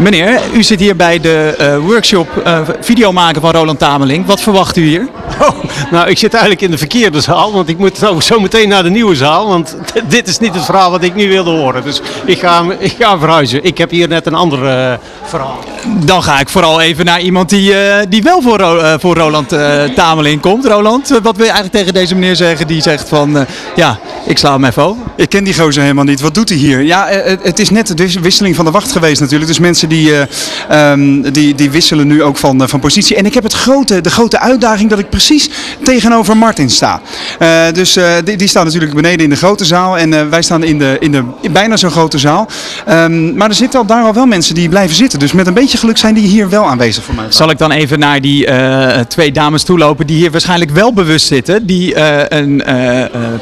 meneer, 0.00 0.40
u 0.54 0.62
zit 0.62 0.80
hier 0.80 0.96
bij 0.96 1.20
de 1.20 1.54
eh, 1.58 1.76
workshop 1.78 2.28
eh, 2.44 2.58
video 2.80 3.12
maken 3.12 3.40
van 3.40 3.50
Roland 3.50 3.78
Tameling. 3.78 4.26
Wat 4.26 4.40
verwacht 4.40 4.76
u 4.76 4.82
hier? 4.82 5.08
Oh, 5.40 5.64
nou, 5.90 6.08
ik 6.08 6.18
zit 6.18 6.32
eigenlijk 6.32 6.62
in 6.62 6.70
de 6.70 6.78
verkeerde 6.78 7.20
zaal, 7.20 7.52
want 7.52 7.68
ik 7.68 7.78
moet 7.78 7.98
zo, 7.98 8.20
zo 8.20 8.40
meteen 8.40 8.68
naar 8.68 8.82
de 8.82 8.90
nieuwe 8.90 9.14
zaal. 9.16 9.46
Want 9.48 9.76
dit 10.08 10.28
is 10.28 10.38
niet 10.38 10.54
het 10.54 10.64
verhaal 10.64 10.90
wat 10.90 11.02
ik 11.02 11.14
nu 11.14 11.28
wilde 11.28 11.50
horen. 11.50 11.82
Dus 11.84 12.00
ik 12.24 12.38
ga, 12.38 12.64
ik 12.78 12.94
ga 12.98 13.18
verhuizen. 13.18 13.64
Ik 13.64 13.78
heb 13.78 13.90
hier 13.90 14.08
net 14.08 14.26
een 14.26 14.34
ander 14.34 14.66
eh, 14.66 14.92
verhaal. 15.24 15.58
Dan 16.04 16.22
ga 16.22 16.40
ik 16.40 16.48
vooral 16.48 16.80
even 16.80 17.04
naar 17.04 17.20
iemand 17.20 17.48
die, 17.48 17.74
eh, 17.74 18.06
die 18.08 18.22
wel 18.22 18.42
voor, 18.42 18.58
Ro- 18.58 18.78
eh, 18.78 18.94
voor 18.98 19.16
Roland 19.16 19.52
eh, 19.52 19.82
Tameling 19.94 20.40
komt. 20.40 20.66
Roland, 20.66 21.08
wat 21.08 21.36
wil 21.36 21.44
je 21.46 21.50
eigenlijk 21.52 21.72
tegen 21.72 21.94
deze 21.94 22.14
meneer 22.14 22.36
zeggen 22.36 22.66
die 22.66 22.82
zegt 22.82 23.08
van... 23.08 23.36
eh, 23.38 23.42
ja, 23.76 23.98
ik 24.26 24.38
sla 24.38 24.52
hem 24.52 24.64
even 24.64 24.82
over. 24.82 25.02
Ik 25.16 25.28
ken 25.28 25.44
die 25.44 25.54
gozer 25.54 25.82
helemaal 25.82 26.04
niet. 26.04 26.20
Wat 26.20 26.34
doet 26.34 26.48
hij 26.48 26.58
hier? 26.58 26.80
Ja, 26.82 27.06
het- 27.42 27.58
is 27.58 27.70
net 27.70 27.86
de 27.86 27.94
wis- 27.94 28.14
wisseling 28.14 28.56
van 28.56 28.64
de 28.64 28.70
wacht 28.70 28.92
geweest 28.92 29.20
natuurlijk. 29.20 29.48
Dus 29.50 29.58
mensen 29.58 29.88
die, 29.90 30.16
eh, 30.16 30.90
ehm, 30.92 31.32
die, 31.32 31.54
die 31.54 31.70
wisselen 31.70 32.06
nu 32.06 32.22
ook 32.22 32.36
van, 32.36 32.62
eh, 32.62 32.68
van 32.68 32.80
positie. 32.80 33.16
En 33.16 33.26
ik 33.26 33.34
heb 33.34 33.42
het 33.42 33.52
grote, 33.52 34.00
de 34.00 34.10
grote 34.10 34.40
uitdaging 34.40 34.90
dat 34.90 34.98
ik 34.98 35.08
precies 35.08 35.50
tegenover 35.82 36.36
Martin 36.36 36.70
sta. 36.70 37.00
Eh, 37.38 37.48
dus 37.72 37.98
die, 38.24 38.36
die 38.36 38.48
staat 38.48 38.64
natuurlijk 38.64 38.94
beneden 38.94 39.24
in 39.24 39.30
de 39.30 39.36
grote 39.36 39.64
zaal. 39.64 39.98
En 39.98 40.30
wij 40.30 40.42
staan 40.42 40.62
in 40.62 40.78
de, 40.78 40.96
in 41.00 41.12
de 41.12 41.24
bijna 41.50 41.76
zo'n 41.76 41.90
grote 41.90 42.18
zaal. 42.18 42.48
Ehm, 42.86 43.36
maar 43.36 43.48
er 43.48 43.54
zitten 43.54 43.86
daar 43.86 44.04
al 44.04 44.14
wel 44.14 44.26
mensen 44.26 44.54
die 44.54 44.68
blijven 44.68 44.96
zitten. 44.96 45.18
Dus 45.18 45.32
met 45.32 45.46
een 45.46 45.54
beetje 45.54 45.78
geluk 45.78 45.98
zijn 45.98 46.14
die 46.14 46.26
hier 46.26 46.48
wel 46.48 46.66
aanwezig 46.66 47.04
voor 47.04 47.14
mij. 47.14 47.26
Zal 47.28 47.50
ik 47.50 47.58
dan 47.58 47.70
even 47.70 47.98
naar 47.98 48.20
die 48.20 48.48
twee 49.08 49.32
dames 49.32 49.62
toelopen 49.62 50.06
die 50.06 50.16
hier 50.16 50.30
waarschijnlijk 50.30 50.70
wel 50.70 50.92
bewust 50.92 51.26
zitten. 51.26 51.66
Die 51.66 51.96
een 52.28 52.62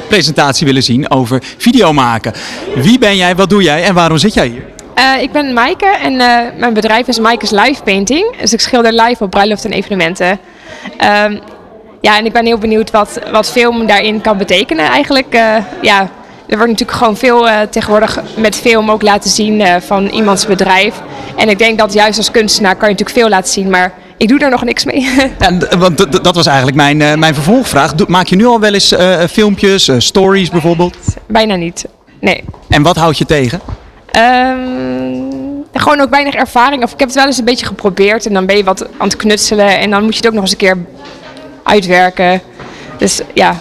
presentatie 0.08 0.66
willen 0.66 0.82
zien 0.82 1.10
over 1.10 1.42
video 1.58 1.92
maken. 1.92 2.32
Wie 2.74 2.98
ben 2.98 3.16
jij, 3.16 3.36
wat 3.36 3.50
doe 3.50 3.62
jij 3.62 3.84
en 3.84 3.94
waarom 3.94 4.18
zit 4.18 4.34
jij 4.34 4.46
hier? 4.46 4.77
Eh, 4.98 5.22
ik 5.22 5.32
ben 5.32 5.52
Maaike 5.52 5.86
en 6.02 6.20
eh, 6.20 6.58
mijn 6.58 6.72
bedrijf 6.74 7.06
is 7.06 7.18
Maaike's 7.18 7.50
Live 7.50 7.82
Painting. 7.82 8.36
Dus 8.40 8.52
ik 8.52 8.60
schilder 8.60 8.92
live 8.92 9.24
op 9.24 9.30
bruiloft 9.30 9.64
en 9.64 9.72
evenementen. 9.72 10.38
Ehm, 10.96 11.38
ja, 12.00 12.18
en 12.18 12.26
ik 12.26 12.32
ben 12.32 12.46
heel 12.46 12.58
benieuwd 12.58 12.90
wat, 12.90 13.20
wat 13.32 13.50
film 13.50 13.86
daarin 13.86 14.20
kan 14.20 14.38
betekenen 14.38 14.84
eigenlijk. 14.84 15.34
Eh, 15.34 15.56
ja, 15.82 16.00
er 16.46 16.56
wordt 16.56 16.72
natuurlijk 16.72 16.98
gewoon 16.98 17.16
veel 17.16 17.46
tegenwoordig 17.70 18.20
met 18.36 18.56
film 18.56 18.90
ook 18.90 19.02
laten 19.02 19.30
zien 19.30 19.82
van 19.82 20.06
iemands 20.06 20.46
bedrijf. 20.46 20.94
En 21.36 21.48
ik 21.48 21.58
denk 21.58 21.78
dat 21.78 21.92
juist 21.92 22.18
als 22.18 22.30
kunstenaar 22.30 22.76
kan 22.76 22.88
je 22.88 22.94
natuurlijk 22.94 23.18
veel 23.18 23.28
laten 23.28 23.52
zien, 23.52 23.70
maar 23.70 23.92
ik 24.16 24.28
doe 24.28 24.38
daar 24.38 24.50
nog 24.50 24.64
niks 24.64 24.84
mee. 24.84 25.00
Ja, 25.38 25.78
want 25.78 26.24
dat 26.24 26.34
was 26.34 26.46
eigenlijk 26.46 26.76
mijn, 26.76 27.18
mijn 27.18 27.34
vervolgvraag. 27.34 28.06
Maak 28.06 28.26
je 28.26 28.36
nu 28.36 28.46
al 28.46 28.60
wel 28.60 28.74
eens 28.74 28.94
filmpjes, 29.30 29.90
stories 29.98 30.50
bijvoorbeeld? 30.50 30.96
Bijna 31.26 31.54
niet. 31.54 31.84
Nee. 32.20 32.44
En 32.68 32.82
wat 32.82 32.96
houd 32.96 33.18
je 33.18 33.26
tegen? 33.26 33.60
Ehm, 34.18 35.22
gewoon 35.72 36.00
ook 36.00 36.10
weinig 36.10 36.34
ervaring. 36.34 36.82
Of 36.82 36.92
ik 36.92 36.98
heb 36.98 37.08
het 37.08 37.16
wel 37.16 37.26
eens 37.26 37.38
een 37.38 37.44
beetje 37.44 37.66
geprobeerd 37.66 38.26
en 38.26 38.32
dan 38.32 38.46
ben 38.46 38.56
je 38.56 38.64
wat 38.64 38.82
aan 38.98 39.08
het 39.08 39.16
knutselen 39.16 39.78
en 39.78 39.90
dan 39.90 40.02
moet 40.02 40.10
je 40.12 40.16
het 40.16 40.26
ook 40.26 40.32
nog 40.32 40.42
eens 40.42 40.50
een 40.52 40.58
keer 40.58 40.76
uitwerken. 41.62 42.40
Dus 42.98 43.20
ja, 43.34 43.56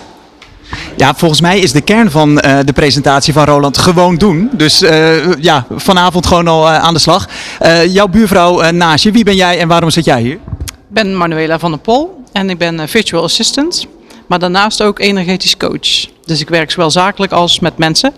Ja, 0.95 1.13
volgens 1.13 1.41
mij 1.41 1.59
is 1.59 1.71
de 1.71 1.81
kern 1.81 2.11
van 2.11 2.39
eh, 2.39 2.59
de 2.65 2.73
presentatie 2.73 3.33
van 3.33 3.45
Roland 3.45 3.77
gewoon 3.77 4.15
doen. 4.15 4.49
Dus 4.51 4.81
eh, 4.81 5.33
ja, 5.39 5.65
vanavond 5.75 6.25
gewoon 6.27 6.47
al 6.47 6.67
eh, 6.67 6.79
aan 6.79 6.93
de 6.93 6.99
slag. 6.99 7.27
Eh, 7.59 7.93
jouw 7.93 8.07
buurvrouw 8.07 8.61
eh, 8.61 8.71
naast 8.71 9.03
je, 9.03 9.11
wie 9.11 9.23
ben 9.23 9.35
jij 9.35 9.59
en 9.59 9.67
waarom 9.67 9.89
zit 9.89 10.05
jij 10.05 10.21
hier? 10.21 10.33
Ik 10.33 10.39
ben 10.87 11.17
Manuela 11.17 11.59
van 11.59 11.71
der 11.71 11.79
Pol 11.79 12.23
en 12.31 12.49
ik 12.49 12.57
ben 12.57 12.89
virtual 12.89 13.23
assistant, 13.23 13.85
maar 14.27 14.39
daarnaast 14.39 14.81
ook 14.81 14.99
energetisch 14.99 15.57
coach. 15.57 16.07
Dus 16.25 16.41
ik 16.41 16.49
werk 16.49 16.71
zowel 16.71 16.91
zakelijk 16.91 17.31
als 17.31 17.59
met 17.59 17.77
mensen. 17.77 18.13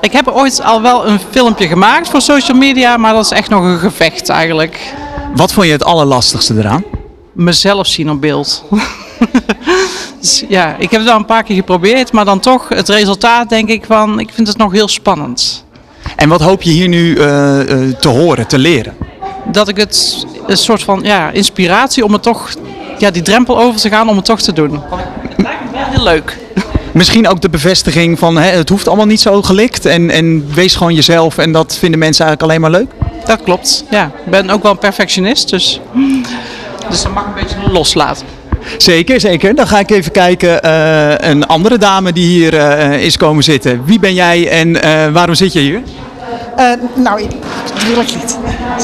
Ik 0.00 0.12
heb 0.12 0.28
ooit 0.28 0.62
al 0.62 0.82
wel 0.82 1.06
een 1.06 1.20
filmpje 1.30 1.68
gemaakt 1.68 2.08
voor 2.08 2.20
social 2.20 2.56
media, 2.56 2.96
maar 2.96 3.12
dat 3.12 3.24
is 3.24 3.30
echt 3.30 3.48
nog 3.48 3.64
een 3.64 3.78
gevecht 3.78 4.28
eigenlijk. 4.28 4.94
Wat 5.34 5.52
vond 5.52 5.66
je 5.66 5.72
het 5.72 5.84
allerlastigste 5.84 6.54
eraan? 6.58 6.84
Mezelf 7.32 7.86
zien 7.86 8.10
op 8.10 8.20
beeld. 8.20 8.64
dus 10.20 10.44
ja, 10.48 10.76
ik 10.78 10.90
heb 10.90 11.00
het 11.00 11.08
wel 11.08 11.18
een 11.18 11.24
paar 11.24 11.42
keer 11.42 11.56
geprobeerd, 11.56 12.12
maar 12.12 12.24
dan 12.24 12.40
toch 12.40 12.68
het 12.68 12.88
resultaat 12.88 13.48
denk 13.48 13.68
ik 13.68 13.84
van, 13.84 14.20
ik 14.20 14.30
vind 14.32 14.48
het 14.48 14.56
nog 14.56 14.72
heel 14.72 14.88
spannend. 14.88 15.64
En 16.16 16.28
wat 16.28 16.40
hoop 16.40 16.62
je 16.62 16.70
hier 16.70 16.88
nu 16.88 17.16
eh, 17.16 17.60
eh, 17.60 17.94
te 17.96 18.08
horen, 18.08 18.46
te 18.46 18.58
leren? 18.58 18.96
Dat 19.52 19.68
ik 19.68 19.76
het 19.76 20.26
een 20.46 20.56
soort 20.56 20.82
van 20.82 21.00
ja, 21.02 21.30
inspiratie 21.30 22.04
om 22.04 22.12
het 22.12 22.22
toch, 22.22 22.50
ja, 22.98 23.10
die 23.10 23.22
drempel 23.22 23.58
over 23.58 23.80
te 23.80 23.88
gaan 23.88 24.08
om 24.08 24.16
het 24.16 24.24
toch 24.24 24.40
te 24.40 24.52
doen. 24.52 24.80
Het 25.28 25.42
lijkt 25.42 25.60
me 25.64 25.70
wel 25.72 25.84
heel 25.90 26.02
leuk. 26.02 26.36
Misschien 26.92 27.28
ook 27.28 27.40
de 27.40 27.48
bevestiging 27.48 28.18
van 28.18 28.36
hè, 28.38 28.48
het 28.50 28.68
hoeft 28.68 28.86
allemaal 28.88 29.06
niet 29.06 29.20
zo 29.20 29.42
gelikt. 29.42 29.86
En, 29.86 30.10
en 30.10 30.46
wees 30.54 30.74
gewoon 30.74 30.94
jezelf 30.94 31.38
en 31.38 31.52
dat 31.52 31.76
vinden 31.78 31.98
mensen 31.98 32.24
eigenlijk 32.26 32.52
alleen 32.52 32.70
maar 32.70 32.80
leuk. 32.80 32.90
Dat 33.26 33.42
klopt, 33.42 33.84
ja. 33.90 34.04
Ik 34.24 34.30
ben 34.30 34.50
ook 34.50 34.62
wel 34.62 34.72
een 34.72 34.78
perfectionist, 34.78 35.50
dus, 35.50 35.80
dus 36.88 37.02
dat 37.02 37.12
mag 37.12 37.24
een 37.24 37.34
beetje 37.34 37.56
loslaten. 37.72 38.26
Zeker, 38.78 39.20
zeker. 39.20 39.54
Dan 39.54 39.66
ga 39.66 39.78
ik 39.78 39.90
even 39.90 40.12
kijken. 40.12 40.62
eh, 40.62 41.28
een 41.30 41.46
andere 41.46 41.78
dame 41.78 42.12
die 42.12 42.26
hier 42.26 42.56
eh, 42.58 43.02
is 43.04 43.16
komen 43.16 43.44
zitten. 43.44 43.82
Wie 43.84 43.98
ben 43.98 44.14
jij 44.14 44.48
en 44.50 44.82
eh, 44.82 45.12
waarom 45.12 45.34
zit 45.34 45.52
je 45.52 45.60
hier? 45.60 45.82
Eh, 46.56 46.66
nou, 46.94 47.20
ik, 47.22 47.30
dat 47.74 47.82
wil 47.84 48.00
ik 48.00 48.14
niet. 48.14 48.38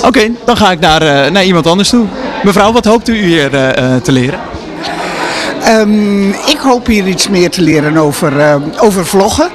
Oké, 0.04 0.28
dan 0.44 0.56
ga 0.56 0.70
ik 0.70 0.80
naar, 0.80 1.02
eh, 1.02 1.30
naar 1.30 1.44
iemand 1.44 1.66
anders 1.66 1.88
toe. 1.88 2.06
Mevrouw, 2.42 2.72
wat 2.72 2.84
hoopt 2.84 3.08
u 3.08 3.16
hier 3.16 3.54
eh, 3.54 3.94
eh, 3.94 4.02
te 4.02 4.12
leren? 4.12 4.38
Ehm, 5.62 6.28
ik 6.28 6.58
hoop 6.62 6.86
hier 6.86 7.06
iets 7.06 7.28
meer 7.28 7.50
te 7.50 7.62
leren 7.62 7.96
over, 7.96 8.40
eh, 8.40 8.56
over 8.78 9.06
vloggen. 9.06 9.50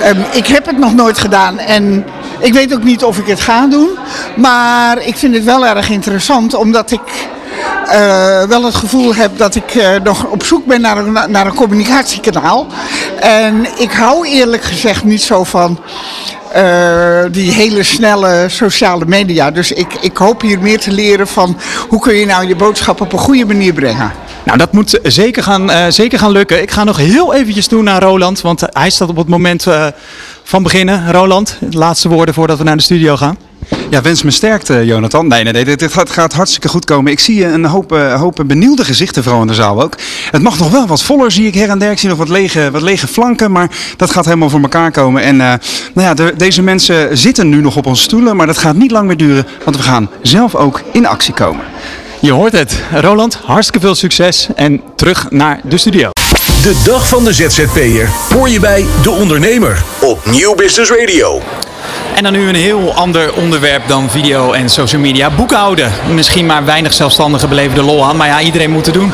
Ehm, 0.00 0.20
ik 0.32 0.46
heb 0.46 0.66
het 0.66 0.78
nog 0.78 0.94
nooit 0.94 1.18
gedaan 1.18 1.58
en 1.58 2.04
ik 2.38 2.52
weet 2.52 2.74
ook 2.74 2.84
niet 2.84 3.04
of 3.04 3.18
ik 3.18 3.26
het 3.26 3.40
ga 3.40 3.66
doen. 3.66 3.88
Maar 4.36 5.02
ik 5.02 5.16
vind 5.16 5.34
het 5.34 5.44
wel 5.44 5.66
erg 5.66 5.90
interessant 5.90 6.54
omdat 6.54 6.90
ik 6.90 7.28
eh, 7.90 8.42
wel 8.42 8.64
het 8.64 8.74
gevoel 8.74 9.14
heb 9.14 9.38
dat 9.38 9.54
ik 9.54 9.74
eh, 9.74 9.90
nog 10.02 10.24
op 10.24 10.44
zoek 10.44 10.66
ben 10.66 10.80
naar 10.80 10.96
een, 10.98 11.12
naar 11.12 11.46
een 11.46 11.54
communicatiekanaal. 11.54 12.66
En 13.20 13.66
ik 13.78 13.92
hou 13.92 14.26
eerlijk 14.26 14.62
gezegd 14.62 15.04
niet 15.04 15.22
zo 15.22 15.44
van 15.44 15.80
eh, 16.52 17.22
die 17.30 17.52
hele 17.52 17.82
snelle 17.82 18.46
sociale 18.48 19.04
media. 19.06 19.50
Dus 19.50 19.72
ik, 19.72 19.94
ik 20.00 20.16
hoop 20.16 20.40
hier 20.40 20.58
meer 20.60 20.80
te 20.80 20.90
leren 20.90 21.26
van 21.26 21.56
hoe 21.88 22.00
kun 22.00 22.14
je 22.14 22.26
nou 22.26 22.46
je 22.46 22.56
boodschap 22.56 23.00
op 23.00 23.12
een 23.12 23.18
goede 23.18 23.46
manier 23.46 23.72
brengen. 23.72 24.12
Nou, 24.44 24.58
dat 24.58 24.72
moet 24.72 24.98
zeker 25.02 25.42
gaan, 25.42 25.70
eh, 25.70 25.84
zeker 25.88 26.18
gaan 26.18 26.30
lukken. 26.30 26.62
Ik 26.62 26.70
ga 26.70 26.84
nog 26.84 26.96
heel 26.96 27.34
eventjes 27.34 27.66
toe 27.66 27.82
naar 27.82 28.02
Roland, 28.02 28.40
want 28.40 28.62
hij 28.66 28.90
staat 28.90 29.08
op 29.08 29.16
het 29.16 29.28
moment 29.28 29.66
eh, 29.66 29.86
van 30.44 30.62
beginnen. 30.62 31.12
Roland, 31.12 31.58
laatste 31.70 32.08
woorden 32.08 32.34
voordat 32.34 32.58
we 32.58 32.64
naar 32.64 32.76
de 32.76 32.82
studio 32.82 33.16
gaan. 33.16 33.36
Ja, 33.90 34.02
wens 34.02 34.22
me 34.22 34.30
sterkte, 34.30 34.84
Jonathan. 34.84 35.26
Nee, 35.28 35.42
nee, 35.44 35.52
nee, 35.52 35.76
dit, 35.76 35.92
gaat, 35.92 36.32
hartstikke 36.32 36.68
goed 36.68 36.84
komen. 36.84 37.12
Ik 37.12 37.20
zie 37.20 37.44
een 37.44 37.64
hoop, 37.64 37.92
eh, 37.92 38.20
hoop 38.20 38.42
benieuwde 38.46 38.84
gezichten 38.84 39.22
vooral 39.22 39.40
in 39.40 39.46
de 39.46 39.54
zaal 39.54 39.82
ook. 39.82 39.94
Het 40.30 40.42
mag 40.42 40.58
nog 40.58 40.70
wel 40.70 40.86
wat 40.86 41.02
voller, 41.02 41.30
zie 41.30 41.46
ik 41.46 41.54
her 41.54 41.68
en 41.68 41.78
der. 41.78 41.90
Ik 41.90 41.98
zie 41.98 42.08
nog 42.08 42.18
wat 42.18 42.28
lege, 42.28 42.70
wat 42.70 42.82
lege 42.82 43.06
flanken, 43.06 43.52
maar 43.52 43.70
dat 43.96 44.10
gaat 44.10 44.24
helemaal 44.24 44.50
voor 44.50 44.60
elkaar 44.60 44.90
komen. 44.90 45.22
En 45.22 45.40
eh, 45.40 45.46
nou 45.94 46.06
ja, 46.08 46.14
de- 46.14 46.34
deze 46.36 46.62
mensen 46.62 47.18
zitten 47.18 47.48
nu 47.48 47.60
nog 47.60 47.76
op 47.76 47.86
onze 47.86 48.02
stoelen, 48.02 48.36
maar 48.36 48.46
dat 48.46 48.58
gaat 48.58 48.76
niet 48.76 48.90
lang 48.90 49.06
meer 49.06 49.16
duren, 49.16 49.46
want 49.64 49.76
we 49.76 49.82
gaan 49.82 50.10
zelf 50.22 50.54
ook 50.54 50.82
in 50.92 51.06
actie 51.06 51.34
komen. 51.34 51.64
Je 52.20 52.32
hoort 52.32 52.52
het. 52.52 52.82
Roland, 52.92 53.34
hartstikke 53.34 53.80
veel 53.80 53.94
succes 53.94 54.48
en 54.54 54.82
terug 54.96 55.30
naar 55.30 55.60
de 55.64 55.76
studio. 55.76 56.10
De 56.62 56.80
dag 56.84 57.08
van 57.08 57.24
de 57.24 57.32
ZZP'er 57.32 58.08
hoor 58.34 58.48
je 58.48 58.60
bij 58.60 58.86
De 59.02 59.10
Ondernemer 59.10 59.82
op 60.00 60.26
Nieuw 60.26 60.54
Business 60.54 60.90
Radio. 60.90 61.42
En 62.14 62.22
dan 62.22 62.32
nu 62.32 62.48
een 62.48 62.54
heel 62.54 62.94
ander 62.94 63.34
onderwerp 63.34 63.82
dan 63.88 64.10
video 64.10 64.52
en 64.52 64.68
social 64.68 65.00
media. 65.00 65.30
Boekhouden. 65.30 65.92
Misschien 66.14 66.46
maar 66.46 66.64
weinig 66.64 66.92
zelfstandigen 66.92 67.48
beleven 67.48 67.74
de 67.74 67.82
lol 67.82 68.04
aan, 68.06 68.16
maar 68.16 68.26
ja, 68.26 68.40
iedereen 68.40 68.70
moet 68.70 68.86
het 68.86 68.94
doen. 68.94 69.12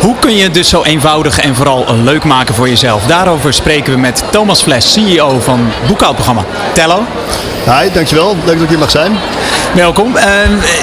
Hoe 0.00 0.14
kun 0.18 0.36
je 0.36 0.42
het 0.42 0.54
dus 0.54 0.68
zo 0.68 0.82
eenvoudig 0.82 1.38
en 1.38 1.54
vooral 1.54 1.86
leuk 2.02 2.24
maken 2.24 2.54
voor 2.54 2.68
jezelf? 2.68 3.02
Daarover 3.06 3.52
spreken 3.54 3.92
we 3.92 3.98
met 3.98 4.22
Thomas 4.30 4.62
Fles, 4.62 4.92
CEO 4.92 5.40
van 5.40 5.72
boekhoudprogramma 5.86 6.44
Tello. 6.72 7.02
Hi, 7.64 7.90
dankjewel. 7.92 8.36
Leuk 8.44 8.54
dat 8.54 8.62
ik 8.62 8.68
hier 8.68 8.78
mag 8.78 8.90
zijn. 8.90 9.18
Welkom. 9.74 10.16
Eh, 10.16 10.26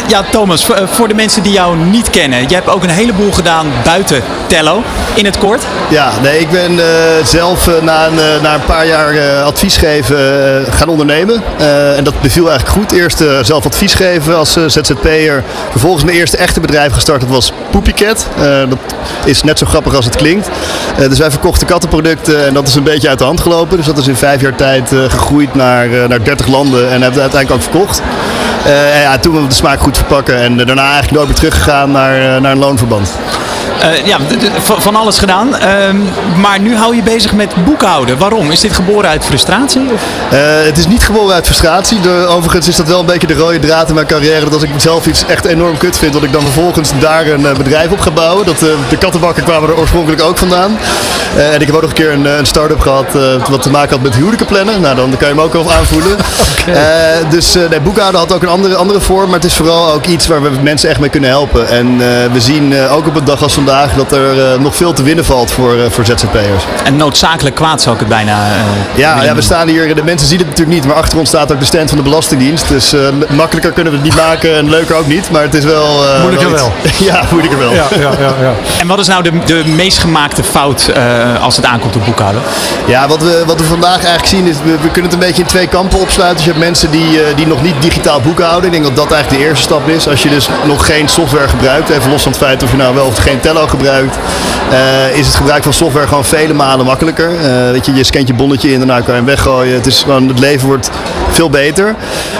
ja, 0.07 0.23
Thomas, 0.31 0.65
voor- 0.65 0.87
voor 0.91 1.07
de 1.07 1.13
mensen 1.13 1.43
die 1.43 1.51
jou 1.51 1.77
niet 1.77 2.09
kennen. 2.09 2.41
Je 2.49 2.53
hebt 2.55 2.69
ook 2.69 2.83
een 2.83 2.89
heleboel 2.89 3.31
gedaan 3.31 3.67
buiten 3.83 4.23
Tello. 4.47 4.83
In 5.13 5.25
het 5.25 5.37
kort. 5.37 5.63
Ja, 5.89 6.00
nee, 6.21 6.39
ik 6.39 6.49
ben 6.49 6.79
eh, 6.79 7.25
zelf 7.25 7.67
eh, 7.67 7.81
na, 7.81 8.07
een, 8.07 8.19
eh, 8.19 8.53
een 8.53 8.65
paar 8.65 8.87
jaar 8.87 9.41
advies 9.43 9.77
geven 9.77 10.17
gaan 10.69 10.87
ondernemen. 10.87 11.43
En 11.97 12.03
dat 12.03 12.21
beviel 12.21 12.49
eigenlijk 12.49 12.79
goed. 12.79 12.91
Eerst 12.99 13.23
zelf 13.41 13.65
advies 13.65 13.93
geven 13.93 14.37
als 14.37 14.51
ZZP'er. 14.51 15.43
Vervolgens 15.71 16.03
mijn 16.03 16.17
eerste 16.17 16.37
echte 16.37 16.59
bedrijf 16.59 16.93
gestart. 16.93 17.21
Dat 17.21 17.29
was 17.29 17.53
Poepycat. 17.69 18.27
Dat 18.69 18.77
is 19.25 19.43
net 19.43 19.57
zo 19.57 19.65
grappig 19.65 19.95
als 19.95 20.05
het 20.05 20.15
klinkt. 20.15 20.49
Dus 21.09 21.19
wij 21.19 21.31
verkochten 21.31 21.67
kattenproducten 21.67 22.45
en 22.45 22.53
dat 22.53 22.67
is 22.67 22.75
een 22.75 22.83
beetje 22.83 23.09
uit 23.09 23.17
de 23.17 23.23
hand 23.23 23.41
gelopen. 23.41 23.77
Dus 23.77 23.85
dat 23.85 23.97
is 23.97 24.07
in 24.07 24.15
vijf 24.15 24.41
jaar 24.41 24.55
tijd 24.55 24.89
gegroeid 25.07 25.55
naar, 25.55 25.87
naar 25.87 26.23
30 26.23 26.47
landen 26.47 26.83
en 26.83 27.01
hebben 27.01 27.13
we 27.13 27.21
uiteindelijk 27.21 27.51
ook 27.51 27.71
verkocht. 27.71 28.01
En 28.65 29.01
ja, 29.01 29.17
toen 29.17 29.41
we 29.41 29.47
de 29.47 29.53
smaak 29.53 29.79
goed 29.79 29.97
verpakken 29.97 30.37
en 30.37 30.57
daarna 30.57 30.83
eigenlijk 30.83 31.11
nooit 31.11 31.27
meer 31.27 31.37
teruggegaan 31.37 31.91
naar, 31.91 32.41
naar 32.41 32.51
een 32.51 32.57
loonverband. 32.57 33.09
Eh, 33.81 34.05
ja, 34.05 34.17
van 34.61 34.95
alles 34.95 35.19
gedaan. 35.19 35.57
Ehm, 35.57 35.97
maar 36.35 36.59
nu 36.59 36.75
hou 36.75 36.95
je 36.95 37.03
bezig 37.03 37.33
met 37.33 37.65
boekhouden. 37.65 38.17
Waarom? 38.17 38.51
Is 38.51 38.59
dit 38.59 38.73
geboren 38.73 39.09
uit 39.09 39.25
frustratie? 39.25 39.81
Eh, 40.31 40.39
het 40.41 40.77
is 40.77 40.87
niet 40.87 41.03
geboren 41.03 41.33
uit 41.33 41.45
frustratie. 41.45 41.99
De, 41.99 42.25
overigens 42.29 42.67
is 42.67 42.75
dat 42.75 42.87
wel 42.87 42.99
een 42.99 43.05
beetje 43.05 43.27
de 43.27 43.33
rode 43.33 43.59
draad 43.59 43.89
in 43.89 43.95
mijn 43.95 44.07
carrière. 44.07 44.43
Dat 44.43 44.53
als 44.53 44.63
ik 44.63 44.69
zelf 44.77 45.05
iets 45.07 45.25
echt 45.25 45.45
enorm 45.45 45.77
kut 45.77 45.97
vind, 45.97 46.13
dat 46.13 46.23
ik 46.23 46.31
dan 46.31 46.41
vervolgens 46.41 46.91
daar 46.99 47.27
een 47.27 47.45
eh, 47.45 47.55
bedrijf 47.55 47.91
op 47.91 47.99
ga 47.99 48.11
bouwen. 48.11 48.45
Dat, 48.45 48.59
de 48.59 48.97
kattenbakken 48.99 49.43
kwamen 49.43 49.69
er 49.69 49.77
oorspronkelijk 49.77 50.21
ook 50.21 50.37
vandaan. 50.37 50.77
En 51.35 51.61
ik 51.61 51.67
heb 51.67 51.75
ook 51.75 51.81
nog 51.81 51.89
een 51.89 51.95
keer 51.95 52.11
een, 52.11 52.25
een 52.25 52.45
start-up 52.45 52.79
gehad 52.79 53.15
eh, 53.15 53.47
wat 53.49 53.61
te 53.61 53.69
maken 53.69 53.89
had 53.89 54.01
met 54.01 54.15
huwelijken 54.15 54.45
plannen. 54.45 54.81
Nou, 54.81 54.95
dan 54.95 55.09
kan 55.09 55.27
je 55.27 55.33
hem 55.33 55.39
ook 55.39 55.53
wel 55.53 55.71
aanvoelen. 55.71 56.17
Dus 57.29 57.53
nee, 57.53 57.79
boekhouden 57.79 58.19
had 58.19 58.33
ook 58.33 58.41
een 58.41 58.47
andere, 58.47 58.75
andere 58.75 58.99
vorm. 58.99 59.25
Maar 59.25 59.39
het 59.39 59.45
is 59.45 59.55
vooral 59.55 59.93
ook 59.93 60.05
iets 60.05 60.27
waar 60.27 60.41
we 60.41 60.49
mensen 60.61 60.89
echt 60.89 60.99
mee 60.99 61.09
kunnen 61.09 61.29
helpen. 61.29 61.67
En 61.69 61.97
we 62.31 62.39
zien 62.39 62.75
ook 62.89 63.07
op 63.07 63.15
een 63.15 63.25
dag 63.25 63.43
als 63.43 63.53
vandaag 63.53 63.70
dat 63.95 64.11
er 64.11 64.53
eh, 64.53 64.59
nog 64.59 64.75
veel 64.75 64.93
te 64.93 65.03
winnen 65.03 65.25
valt 65.25 65.51
voor, 65.51 65.73
eh, 65.77 65.79
voor 65.89 66.05
ZZP'ers. 66.05 66.63
En 66.83 66.95
noodzakelijk 66.95 67.55
kwaad 67.55 67.81
zou 67.81 67.93
ik 67.95 67.99
het 68.01 68.09
bijna. 68.09 68.45
eh, 68.47 68.51
Ja, 68.99 69.23
ja, 69.23 69.35
we 69.35 69.41
staan 69.41 69.67
hier, 69.67 69.95
de 69.95 70.03
mensen 70.03 70.27
zien 70.27 70.37
het 70.37 70.47
natuurlijk 70.47 70.75
niet, 70.77 70.85
maar 70.87 70.95
achter 70.95 71.17
ons 71.19 71.29
staat 71.29 71.51
ook 71.51 71.59
de 71.59 71.65
stand 71.65 71.89
van 71.89 71.97
de 71.97 72.03
Belastingdienst. 72.03 72.67
Dus 72.67 72.93
eh, 72.93 72.99
makkelijker 73.29 73.71
kunnen 73.71 73.93
we 73.93 73.99
het 73.99 74.07
niet 74.07 74.17
maken 74.17 74.57
en 74.57 74.69
leuker 74.69 74.95
ook 74.95 75.07
niet, 75.07 75.31
maar 75.31 75.41
het 75.41 75.53
is 75.53 75.63
wel... 75.63 76.05
eh, 76.07 76.21
Moeilijker 76.21 76.49
iets- 76.51 76.97
ja, 77.09 77.23
moeilijker 77.31 77.59
wel. 77.59 77.73
Ja, 77.73 77.85
ja, 77.99 77.99
ja, 78.19 78.33
ja. 78.41 78.53
En 78.79 78.87
wat 78.87 78.99
is 78.99 79.07
nou 79.07 79.23
de, 79.23 79.31
de 79.45 79.63
meest 79.65 79.97
gemaakte 79.99 80.43
fout 80.43 80.87
eh, 80.93 81.43
als 81.43 81.55
het 81.55 81.65
aankomt 81.65 81.95
op 81.95 82.05
boekhouden? 82.05 82.41
Ja, 82.85 83.07
wat 83.07 83.21
we, 83.21 83.43
wat 83.45 83.59
we 83.59 83.63
vandaag 83.65 83.95
eigenlijk 83.95 84.25
zien 84.25 84.47
is, 84.47 84.55
we, 84.63 84.71
we 84.71 84.89
kunnen 84.91 85.03
het 85.11 85.13
een 85.13 85.27
beetje 85.27 85.41
in 85.41 85.47
twee 85.47 85.67
kampen 85.67 85.99
opsluiten. 85.99 86.35
Dus 86.37 86.45
je 86.45 86.51
hebt 86.51 86.63
mensen 86.63 86.91
die, 86.91 87.23
eh, 87.23 87.35
die 87.35 87.47
nog 87.47 87.61
niet 87.61 87.75
digitaal 87.81 88.19
boekhouden. 88.21 88.65
Ik 88.65 88.71
denk 88.71 88.83
dat 88.83 88.95
dat 88.95 89.11
eigenlijk 89.11 89.43
de 89.43 89.47
eerste 89.49 89.63
stap 89.63 89.87
is. 89.87 90.07
Als 90.07 90.23
je 90.23 90.29
dus 90.29 90.49
nog 90.65 90.85
geen 90.85 91.07
software 91.09 91.47
gebruikt, 91.47 91.89
even 91.89 92.11
los 92.11 92.21
van 92.23 92.31
het 92.31 92.41
feit 92.41 92.63
of 92.63 92.71
je 92.71 92.77
nou 92.77 92.95
wel 92.95 93.05
of 93.05 93.17
geen 93.17 93.39
Gebruikt, 93.67 94.17
eh, 94.71 95.17
is 95.17 95.25
het 95.25 95.35
gebruik 95.35 95.63
van 95.63 95.73
software 95.73 96.07
gewoon 96.07 96.25
vele 96.25 96.53
malen 96.53 96.85
makkelijker. 96.85 97.29
Eh, 97.29 97.71
weet 97.71 97.85
je, 97.85 97.93
je 97.93 98.03
scant 98.03 98.27
je 98.27 98.33
bonnetje 98.33 98.71
in, 98.71 98.77
daarna 98.77 98.95
kan 98.95 99.05
je 99.05 99.11
hem 99.11 99.25
weggooien. 99.25 99.73
Het, 99.73 99.85
is 99.85 100.01
gewoon, 100.01 100.27
het 100.27 100.39
leven 100.39 100.67
wordt 100.67 100.89
veel 101.29 101.49
beter. 101.49 101.95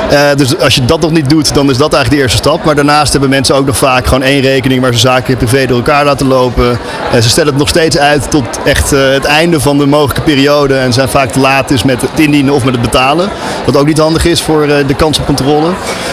Eh, 0.09 0.19
dus 0.35 0.59
als 0.59 0.75
je 0.75 0.85
dat 0.85 1.01
nog 1.01 1.11
niet 1.11 1.29
doet, 1.29 1.53
dan 1.53 1.69
is 1.69 1.77
dat 1.77 1.93
eigenlijk 1.93 2.09
de 2.09 2.21
eerste 2.21 2.37
stap. 2.37 2.63
Maar 2.63 2.75
daarnaast 2.75 3.11
hebben 3.11 3.29
mensen 3.29 3.55
ook 3.55 3.65
nog 3.65 3.77
vaak 3.77 4.07
gewoon 4.07 4.23
één 4.23 4.41
rekening 4.41 4.81
waar 4.81 4.93
ze 4.93 4.99
zaken 4.99 5.29
in 5.29 5.37
privé 5.37 5.65
door 5.65 5.77
elkaar 5.77 6.05
laten 6.05 6.27
lopen. 6.27 6.79
Ze 7.13 7.29
stellen 7.29 7.49
het 7.49 7.59
nog 7.59 7.69
steeds 7.69 7.97
uit 7.97 8.31
tot 8.31 8.45
echt 8.63 8.89
het 8.89 9.25
einde 9.25 9.59
van 9.59 9.77
de 9.77 9.85
mogelijke 9.85 10.21
periode 10.21 10.77
en 10.77 10.93
zijn 10.93 11.09
vaak 11.09 11.31
te 11.31 11.39
laat 11.39 11.67
dus 11.67 11.83
met 11.83 12.01
het 12.01 12.19
indienen 12.19 12.53
of 12.53 12.63
met 12.63 12.73
het 12.73 12.81
betalen. 12.81 13.29
Wat 13.65 13.77
ook 13.77 13.87
niet 13.87 13.97
handig 13.97 14.25
is 14.25 14.41
voor 14.41 14.67
de 14.67 14.95
kans 14.97 15.19
op 15.19 15.25
controle. 15.25 15.69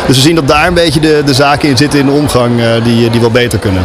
Dus 0.07 0.17
we 0.17 0.23
zien 0.23 0.35
dat 0.35 0.49
daar 0.49 0.67
een 0.67 0.75
beetje 0.75 1.01
de, 1.01 1.23
de 1.25 1.35
zaken 1.35 1.69
in 1.69 1.77
zitten 1.77 1.99
in 1.99 2.07
de 2.07 2.13
omgang 2.13 2.61
die, 2.85 3.11
die 3.11 3.21
wel 3.21 3.31
beter 3.31 3.59
kunnen. 3.59 3.83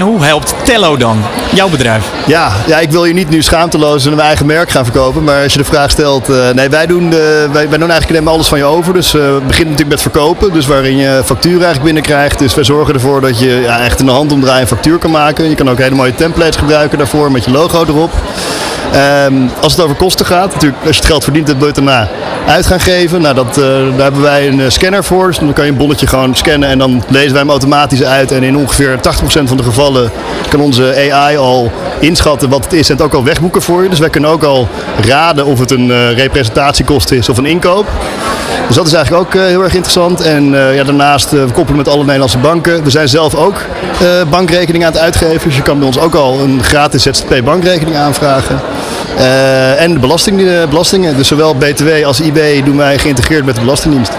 En 0.00 0.06
hoe 0.06 0.24
helpt 0.24 0.54
Tello 0.62 0.96
dan, 0.96 1.22
jouw 1.54 1.68
bedrijf? 1.68 2.10
Ja, 2.26 2.52
ja, 2.66 2.78
ik 2.78 2.90
wil 2.90 3.04
je 3.04 3.12
niet 3.12 3.28
nu 3.28 3.42
schaamteloos 3.42 4.04
een 4.04 4.20
eigen 4.20 4.46
merk 4.46 4.70
gaan 4.70 4.84
verkopen. 4.84 5.24
Maar 5.24 5.42
als 5.42 5.52
je 5.52 5.58
de 5.58 5.64
vraag 5.64 5.90
stelt. 5.90 6.28
eh, 6.28 6.50
nee, 6.50 6.68
wij 6.68 6.86
doen, 6.86 7.10
de, 7.10 7.48
wij, 7.52 7.68
wij 7.68 7.78
doen 7.78 7.90
eigenlijk 7.90 8.10
nemen 8.20 8.32
alles 8.32 8.46
van 8.46 8.58
je 8.58 8.64
over. 8.64 8.92
Dus 8.94 9.14
eh, 9.14 9.20
we 9.20 9.40
beginnen 9.46 9.70
natuurlijk 9.72 9.88
met 9.88 10.00
verkopen. 10.00 10.52
Dus 10.52 10.66
waarin 10.66 10.96
je 10.96 11.22
factuur 11.24 11.52
eigenlijk 11.52 11.84
binnenkrijgt. 11.84 12.38
Dus 12.38 12.54
wij 12.54 12.64
zorgen 12.64 12.94
ervoor 12.94 13.20
dat 13.20 13.38
je 13.38 13.60
ja, 13.60 13.80
echt 13.80 14.00
in 14.00 14.06
de 14.06 14.12
hand 14.12 14.32
omdraaien 14.32 14.60
een 14.60 14.66
factuur 14.66 14.98
kan 14.98 15.10
maken. 15.10 15.48
Je 15.48 15.54
kan 15.54 15.70
ook 15.70 15.78
hele 15.78 15.94
mooie 15.94 16.14
templates 16.14 16.56
gebruiken 16.56 16.98
daarvoor 16.98 17.32
met 17.32 17.44
je 17.44 17.50
logo 17.50 17.84
erop. 17.84 18.10
Ehm, 18.92 19.34
als 19.60 19.72
het 19.72 19.84
over 19.84 19.96
kosten 19.96 20.26
gaat, 20.26 20.52
natuurlijk, 20.52 20.86
als 20.86 20.94
je 20.94 21.00
het 21.00 21.10
geld 21.10 21.24
verdient, 21.24 21.46
dan 21.46 21.58
wil 21.58 21.66
je 21.66 21.72
het 21.72 21.84
daarna 21.84 22.08
uit 22.46 22.66
gaan 22.66 22.80
geven. 22.80 23.20
Nou, 23.20 23.34
dat, 23.34 23.58
eh, 23.58 23.64
daar 23.64 24.02
hebben 24.02 24.20
wij 24.20 24.48
een 24.48 24.60
eh, 24.60 24.68
scanner 24.68 25.04
voor. 25.04 25.26
Dus 25.26 25.38
dan 25.38 25.52
kan 25.52 25.64
je 25.64 25.70
een 25.70 25.76
bonnetje 25.76 26.06
gewoon 26.06 26.34
scannen 26.34 26.68
en 26.68 26.78
dan 26.78 27.02
lezen 27.08 27.30
wij 27.30 27.40
hem 27.40 27.50
automatisch 27.50 28.04
uit. 28.04 28.32
En 28.32 28.42
in 28.42 28.56
ongeveer 28.56 29.00
80% 29.00 29.48
van 29.48 29.56
de 29.56 29.62
gevallen 29.62 30.10
kan 30.48 30.60
onze 30.60 31.10
AI 31.12 31.36
al 31.36 31.72
inschatten 31.98 32.48
wat 32.48 32.64
het 32.64 32.72
is 32.72 32.88
en 32.88 32.96
het 32.96 33.04
ook 33.04 33.14
al 33.14 33.24
wegboeken 33.24 33.62
voor 33.62 33.82
je. 33.82 33.88
Dus 33.88 33.98
wij 33.98 34.10
kunnen 34.10 34.30
ook 34.30 34.42
al 34.42 34.68
raden 35.06 35.46
of 35.46 35.58
het 35.58 35.70
een 35.70 35.90
eh, 35.90 36.12
representatiekost 36.16 37.10
is 37.10 37.28
of 37.28 37.38
een 37.38 37.46
inkoop. 37.46 37.86
Dus 38.66 38.76
dat 38.76 38.86
is 38.86 38.92
eigenlijk 38.92 39.26
ook 39.26 39.42
heel 39.42 39.62
erg 39.62 39.74
interessant. 39.74 40.20
En 40.20 40.44
ja, 40.52 40.84
daarnaast 40.84 41.30
we 41.30 41.46
koppelen 41.52 41.76
met 41.76 41.88
alle 41.88 42.04
Nederlandse 42.04 42.38
banken. 42.38 42.82
We 42.84 42.90
zijn 42.90 43.08
zelf 43.08 43.34
ook 43.34 43.54
bankrekening 44.30 44.84
aan 44.84 44.92
het 44.92 45.00
uitgeven. 45.00 45.48
Dus 45.48 45.56
je 45.56 45.62
kan 45.62 45.78
bij 45.78 45.86
ons 45.86 45.98
ook 45.98 46.14
al 46.14 46.40
een 46.40 46.62
gratis 46.62 47.02
ZZP 47.02 47.44
bankrekening 47.44 47.96
aanvragen. 47.96 48.60
Eh, 49.16 49.82
en 49.82 49.92
de 49.92 49.98
belasting, 49.98 50.40
eh, 50.40 50.68
belastingen. 50.68 51.16
Dus 51.16 51.28
zowel 51.28 51.54
BTW 51.54 52.04
als 52.04 52.20
IB 52.20 52.64
doen 52.64 52.76
wij 52.76 52.98
geïntegreerd 52.98 53.44
met 53.44 53.54
de 53.54 53.60
Belastingdienst. 53.60 54.12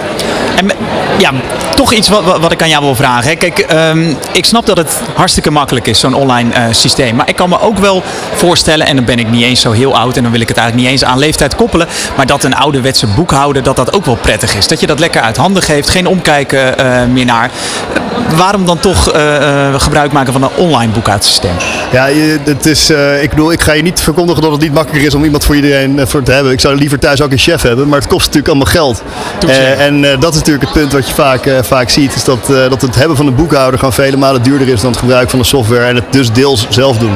En 0.55 0.71
ja, 1.19 1.31
toch 1.75 1.93
iets 1.93 2.09
wat, 2.09 2.23
wat- 2.23 2.51
ik 2.51 2.61
aan 2.61 2.69
jou 2.69 2.83
wil 2.83 2.95
vragen. 2.95 3.37
Kijk, 3.37 3.59
ehm, 3.59 4.13
ik 4.31 4.45
snap 4.45 4.65
dat 4.65 4.77
het 4.77 5.01
hartstikke 5.15 5.51
makkelijk 5.51 5.87
is, 5.87 5.99
zo'n 5.99 6.13
online 6.13 6.53
eh, 6.53 6.63
systeem. 6.71 7.15
Maar 7.15 7.29
ik 7.29 7.35
kan 7.35 7.49
me 7.49 7.59
ook 7.59 7.77
wel 7.77 8.03
voorstellen, 8.33 8.87
en 8.87 8.95
dan 8.95 9.05
ben 9.05 9.19
ik 9.19 9.29
niet 9.29 9.43
eens 9.43 9.61
zo 9.61 9.71
heel 9.71 9.95
oud 9.97 10.17
en 10.17 10.23
dan 10.23 10.31
wil 10.31 10.41
ik 10.41 10.47
het 10.47 10.57
eigenlijk 10.57 10.87
niet 10.89 10.99
eens 11.01 11.09
aan 11.11 11.19
leeftijd 11.19 11.55
koppelen. 11.55 11.87
Maar 12.15 12.25
dat 12.25 12.43
een 12.43 12.55
ouderwetse 12.55 13.07
boekhouder, 13.07 13.63
dat 13.63 13.75
dat 13.75 13.93
ook 13.93 14.05
wel 14.05 14.15
prettig 14.21 14.55
is. 14.55 14.67
Dat 14.67 14.79
je 14.79 14.87
dat 14.87 14.99
lekker 14.99 15.21
uit 15.21 15.37
handen 15.37 15.63
geeft, 15.63 15.89
geen 15.89 16.07
omkijken 16.07 16.75
meer 17.13 17.25
naar. 17.25 17.49
Waarom 18.35 18.65
dan 18.65 18.79
toch 18.79 19.11
eh, 19.11 19.67
eh, 19.67 19.81
gebruik 19.81 20.11
maken 20.11 20.33
van 20.33 20.43
een 20.43 20.49
online 20.55 20.91
boekhoudsysteem? 20.91 21.51
Ja, 21.91 22.05
je, 22.05 22.39
het 22.43 22.65
is, 22.65 22.89
eh, 22.89 23.23
ik 23.23 23.29
bedoel, 23.29 23.51
ik 23.51 23.61
ga 23.61 23.71
je 23.73 23.81
niet 23.81 24.01
verkondigen 24.01 24.41
dat 24.41 24.51
het 24.51 24.61
niet 24.61 24.73
makkelijker 24.73 25.07
is 25.07 25.15
om 25.15 25.23
iemand 25.23 25.45
voor 25.45 25.55
iedereen 25.55 26.07
voor 26.07 26.23
te 26.23 26.31
hebben. 26.31 26.51
Ik 26.51 26.59
zou 26.59 26.75
liever 26.75 26.99
thuis 26.99 27.21
ook 27.21 27.31
een 27.31 27.37
chef 27.37 27.61
hebben, 27.61 27.87
maar 27.87 27.99
het 27.99 28.07
kost 28.07 28.25
natuurlijk 28.25 28.47
allemaal 28.47 28.73
geld. 28.73 29.03
En 29.77 30.01
dat 30.01 30.33
is 30.33 30.39
natuurlijk 30.39 30.63
het 30.63 30.73
punt 30.73 30.91
wat 30.91 31.07
je 31.07 31.13
vaak, 31.13 31.49
vaak 31.61 31.89
ziet, 31.89 32.15
is 32.15 32.23
dat, 32.23 32.47
dat 32.47 32.81
het 32.81 32.95
hebben 32.95 33.17
van 33.17 33.27
een 33.27 33.35
boekhouder 33.35 33.79
gewoon 33.79 33.93
vele 33.93 34.17
malen 34.17 34.43
duurder 34.43 34.67
is 34.67 34.81
dan 34.81 34.91
het 34.91 34.99
gebruik 34.99 35.29
van 35.29 35.39
de 35.39 35.45
software 35.45 35.85
en 35.85 35.95
het 35.95 36.05
dus 36.09 36.31
deels 36.31 36.65
zelf 36.69 36.97
doen. 36.97 37.15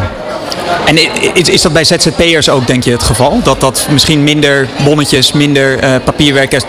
En 0.86 0.98
is, 1.34 1.50
is 1.50 1.62
dat 1.62 1.74
bij 1.74 1.84
ZZP'ers 1.84 2.50
ook, 2.50 2.68
denk 2.68 2.84
je, 2.84 2.92
het 2.92 3.04
geval? 3.04 3.40
Dat 3.44 3.62
dat 3.62 3.88
misschien 3.92 4.24
minder 4.24 4.68
bonnetjes, 4.84 5.32
minder 5.32 5.80
papierwerk 6.04 6.54
is, 6.54 6.64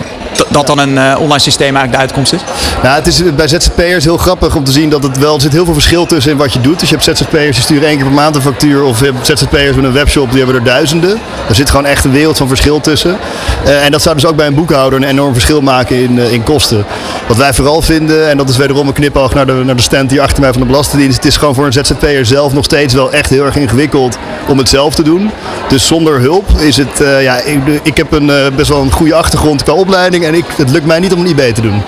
dat- 0.48 0.66
dan 0.66 0.78
een 0.78 0.98
eh, 0.98 1.20
online 1.20 1.38
systeem 1.38 1.76
eigenlijk 1.76 1.92
de 1.92 1.98
uitkomst 1.98 2.32
is? 2.32 2.40
Nou, 2.82 2.94
het 2.94 3.06
is 3.06 3.34
bij 3.34 3.48
ZZP'ers 3.48 4.04
heel 4.04 4.16
grappig 4.16 4.54
om 4.56 4.64
te 4.64 4.72
zien 4.72 4.90
dat 4.90 5.02
het 5.02 5.18
wel, 5.18 5.34
er 5.34 5.40
zit 5.40 5.52
heel 5.52 5.64
veel 5.64 5.74
verschil 5.74 6.06
tussen 6.06 6.32
in 6.32 6.38
wat 6.38 6.52
je 6.52 6.60
doet. 6.60 6.80
Dus 6.80 6.88
je 6.90 6.96
hebt 6.96 7.18
ZZP'ers 7.18 7.56
die 7.56 7.62
sturen 7.64 7.88
één 7.88 7.96
keer 7.96 8.04
per 8.06 8.14
maand 8.14 8.36
een 8.36 8.42
factuur 8.42 8.82
of 8.82 8.98
je 9.00 9.04
hebt 9.04 9.26
ZZP'ers 9.26 9.76
met 9.76 9.84
een 9.84 9.92
webshop 9.92 10.28
die 10.30 10.38
hebben 10.38 10.56
er 10.56 10.64
duizenden. 10.64 11.20
Er 11.48 11.54
zit 11.54 11.70
gewoon 11.70 11.86
echt 11.86 12.04
een 12.04 12.10
wereld 12.12 12.36
van 12.36 12.48
verschil 12.48 12.80
tussen. 12.80 13.16
Eh, 13.64 13.84
en 13.84 13.90
dat 13.90 14.02
zou 14.02 14.14
dus 14.14 14.26
ook 14.26 14.36
bij 14.36 14.46
een 14.46 14.54
boekhouder 14.54 14.98
een 15.02 15.08
enorm 15.08 15.32
verschil 15.32 15.60
maken 15.60 15.96
in, 16.02 16.18
eh, 16.18 16.32
in 16.32 16.42
kosten. 16.42 16.84
Wat 17.28 17.36
wij 17.36 17.54
vooral 17.54 17.82
vinden, 17.82 18.28
en 18.30 18.36
dat 18.36 18.48
is 18.48 18.56
wederom 18.56 18.86
een 18.86 18.92
knipoog 18.92 19.34
naar 19.34 19.46
de, 19.46 19.52
naar 19.52 19.76
de 19.76 19.82
stand 19.82 20.10
hier 20.10 20.20
achter 20.20 20.40
mij 20.40 20.52
van 20.52 20.60
de 20.60 20.66
Belastingdienst. 20.66 21.16
Het 21.16 21.26
is 21.26 21.36
gewoon 21.36 21.54
voor 21.54 21.66
een 21.66 21.72
ZZP'er 21.72 22.26
zelf 22.26 22.52
nog 22.52 22.64
steeds 22.64 22.94
wel 22.94 23.12
echt 23.12 23.30
heel 23.30 23.44
erg 23.44 23.56
ingewikkeld 23.56 24.18
om 24.48 24.58
het 24.58 24.68
zelf 24.68 24.94
te 24.94 25.02
doen. 25.02 25.30
Dus 25.68 25.86
zonder 25.86 26.20
hulp 26.20 26.48
is 26.58 26.76
het, 26.76 27.04
ja, 27.20 27.36
ik, 27.36 27.58
ik 27.82 27.96
heb 27.96 28.12
een, 28.12 28.30
best 28.56 28.68
wel 28.68 28.80
een 28.80 28.92
goede 28.92 29.14
achtergrond 29.14 29.62
qua 29.62 29.72
opleiding 29.72 30.24
en 30.26 30.34
ik, 30.34 30.44
het 30.56 30.70
lukt 30.70 30.86
mij 30.86 30.98
niet 30.98 31.12
om 31.12 31.20
een 31.20 31.26
IB 31.26 31.54
te 31.54 31.60
doen. 31.60 31.82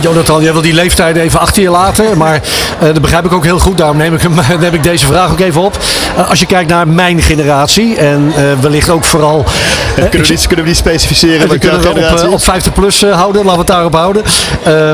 Jonathan, 0.00 0.42
jij 0.42 0.52
wil 0.52 0.62
die 0.62 0.74
leeftijd 0.74 1.16
even 1.16 1.40
achter 1.40 1.62
je 1.62 1.70
laten, 1.70 2.18
maar 2.18 2.34
eh, 2.34 2.86
dat 2.86 3.00
begrijp 3.00 3.24
ik 3.24 3.32
ook 3.32 3.44
heel 3.44 3.58
goed. 3.58 3.78
Daarom 3.78 3.96
neem 3.96 4.14
ik, 4.14 4.22
hem, 4.22 4.34
neem 4.60 4.74
ik 4.74 4.82
deze 4.82 5.06
vraag 5.06 5.30
ook 5.30 5.40
even 5.40 5.60
op. 5.60 5.78
Eh, 6.16 6.30
als 6.30 6.40
je 6.40 6.46
kijkt 6.46 6.70
naar 6.70 6.88
mijn 6.88 7.22
generatie 7.22 7.96
en 7.96 8.32
eh, 8.36 8.42
wellicht 8.60 8.90
ook 8.90 9.04
vooral... 9.04 9.44
kunnen, 9.94 10.10
we 10.10 10.28
niet, 10.28 10.46
kunnen 10.46 10.64
we 10.64 10.70
niet 10.70 10.78
specificeren 10.78 11.48
we 11.48 11.58
kunnen 11.58 11.80
we 11.80 12.26
op, 12.26 12.32
op 12.32 12.42
50 12.42 12.72
plus 12.72 13.04
houden, 13.04 13.44
laten 13.44 13.52
we 13.52 13.58
het 13.58 13.66
daarop 13.66 13.94
houden. 13.94 14.22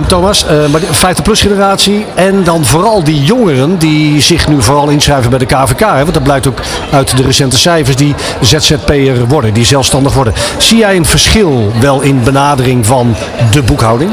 Thomas, 0.07 0.44
maar 0.70 0.80
de 0.80 0.86
50 0.90 1.24
plus 1.24 1.40
generatie 1.40 2.07
en 2.14 2.44
dan 2.44 2.64
vooral 2.64 3.05
die 3.05 3.22
jongeren 3.22 3.78
die 3.78 4.20
zich 4.20 4.49
nu 4.49 4.62
vooral 4.62 4.88
inschrijven 4.88 5.30
bij 5.30 5.38
de 5.38 5.46
KVK. 5.46 5.80
Hè, 5.80 6.03
want 6.03 6.14
dat 6.14 6.22
blijkt 6.22 6.46
ook 6.46 6.59
uit 6.90 7.16
de 7.16 7.22
recente 7.22 7.59
cijfers 7.59 7.96
die 7.96 8.14
ZZP'er 8.40 9.26
worden, 9.26 9.55
die 9.55 9.64
zelfstandig 9.64 10.14
worden. 10.14 10.34
Zie 10.59 10.78
jij 10.78 10.96
een 10.96 11.07
verschil 11.07 11.72
wel 11.80 12.01
in 12.01 12.22
benadering 12.24 12.78
van 12.85 13.14
de 13.51 13.62
boekhouding? 13.62 14.11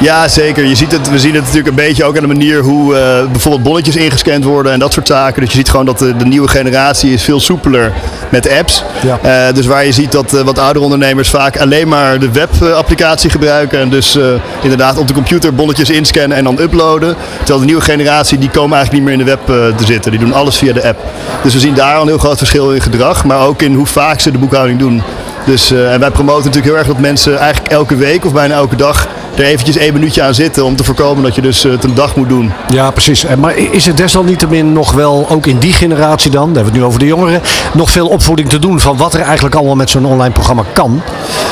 Ja, 0.00 0.28
zeker. 0.28 0.64
Je 0.64 0.74
ziet 0.74 0.92
het, 0.92 1.10
we 1.10 1.18
zien 1.18 1.34
het 1.34 1.40
natuurlijk 1.40 1.68
een 1.68 1.74
beetje 1.74 2.04
ook 2.04 2.16
aan 2.16 2.22
de 2.22 2.28
manier 2.28 2.62
hoe 2.62 2.96
eh, 2.96 3.30
bijvoorbeeld 3.30 3.62
bonnetjes 3.62 3.96
ingescand 3.96 4.44
worden 4.44 4.72
en 4.72 4.78
dat 4.78 4.92
soort 4.92 5.06
zaken. 5.06 5.40
Dus 5.40 5.50
je 5.50 5.56
ziet 5.56 5.70
gewoon 5.70 5.86
dat 5.86 5.98
de, 5.98 6.16
de 6.16 6.24
nieuwe 6.24 6.48
generatie 6.48 7.12
is 7.12 7.22
veel 7.22 7.40
soepeler 7.40 7.92
met 8.28 8.50
apps. 8.58 8.84
Eh, 9.22 9.52
dus 9.54 9.66
waar 9.66 9.84
je 9.84 9.92
ziet 9.92 10.12
dat 10.12 10.34
eh, 10.34 10.40
wat 10.40 10.58
oudere 10.58 10.84
ondernemers 10.84 11.30
vaak 11.30 11.58
alleen 11.58 11.88
maar 11.88 12.18
de 12.18 12.30
webapplicatie 12.30 13.30
gebruiken. 13.30 13.80
En 13.80 13.88
dus 13.88 14.18
inderdaad 14.62 14.98
op 14.98 15.08
de 15.08 15.14
computer 15.14 15.54
bonnetjes 15.54 15.90
inscannen 15.90 16.36
en 16.36 16.44
dan 16.44 16.60
uploaden. 16.60 17.16
Terwijl 17.36 17.58
de 17.58 17.66
nieuwe 17.66 17.82
generatie 17.82 18.38
die 18.38 18.50
komen 18.50 18.76
eigenlijk 18.76 18.92
niet 18.92 19.02
meer 19.02 19.20
in 19.20 19.38
de 19.38 19.44
web 19.44 19.74
te 19.76 19.84
zitten. 19.84 20.10
Die 20.10 20.20
doen 20.20 20.32
alles 20.32 20.56
via 20.56 20.72
de 20.72 20.88
app. 20.88 20.98
Dus 21.42 21.52
we 21.52 21.60
zien 21.60 21.74
daar 21.74 21.94
al 21.94 22.02
een 22.02 22.08
heel 22.08 22.18
groot 22.18 22.38
verschil 22.38 22.72
in 22.72 22.80
gedrag. 22.80 23.24
Maar 23.24 23.40
ook 23.40 23.62
in 23.62 23.74
hoe 23.74 23.86
vaak 23.86 24.20
ze 24.20 24.30
de 24.30 24.38
boekhouding 24.38 24.78
doen. 24.78 25.02
Dus, 25.44 25.70
eh, 25.70 25.92
en 25.92 26.00
wij 26.00 26.10
promoten 26.10 26.44
natuurlijk 26.44 26.64
heel 26.64 26.76
erg 26.76 26.86
dat 26.86 26.98
mensen 26.98 27.38
eigenlijk 27.38 27.72
elke 27.72 27.96
week 27.96 28.24
of 28.24 28.32
bijna 28.32 28.54
elke 28.54 28.76
dag 28.76 29.08
er 29.38 29.44
eventjes 29.44 29.76
één 29.76 29.92
minuutje 29.92 30.22
aan 30.22 30.34
zitten 30.34 30.64
om 30.64 30.76
te 30.76 30.84
voorkomen 30.84 31.22
dat 31.22 31.34
je 31.34 31.40
dus 31.40 31.64
eh, 31.64 31.70
het 31.70 31.84
een 31.84 31.94
dag 31.94 32.16
moet 32.16 32.28
doen. 32.28 32.52
Ja, 32.68 32.90
precies. 32.90 33.24
En 33.24 33.40
Maar 33.40 33.56
is 33.56 33.86
er 33.86 33.96
desalniettemin 33.96 34.72
nog 34.72 34.92
wel, 34.92 35.26
ook 35.30 35.46
in 35.46 35.58
die 35.58 35.72
generatie 35.72 36.30
dan, 36.30 36.46
daar 36.46 36.54
hebben 36.54 36.72
we 36.72 36.78
het 36.78 36.78
nu 36.78 36.84
over 36.84 36.98
de 36.98 37.06
jongeren, 37.06 37.40
nog 37.72 37.90
veel 37.90 38.08
opvoeding 38.08 38.48
te 38.48 38.58
doen 38.58 38.80
van 38.80 38.96
wat 38.96 39.14
er 39.14 39.20
eigenlijk 39.20 39.54
allemaal 39.54 39.76
met 39.76 39.90
zo'n 39.90 40.06
online 40.06 40.32
programma 40.32 40.64
kan? 40.72 41.02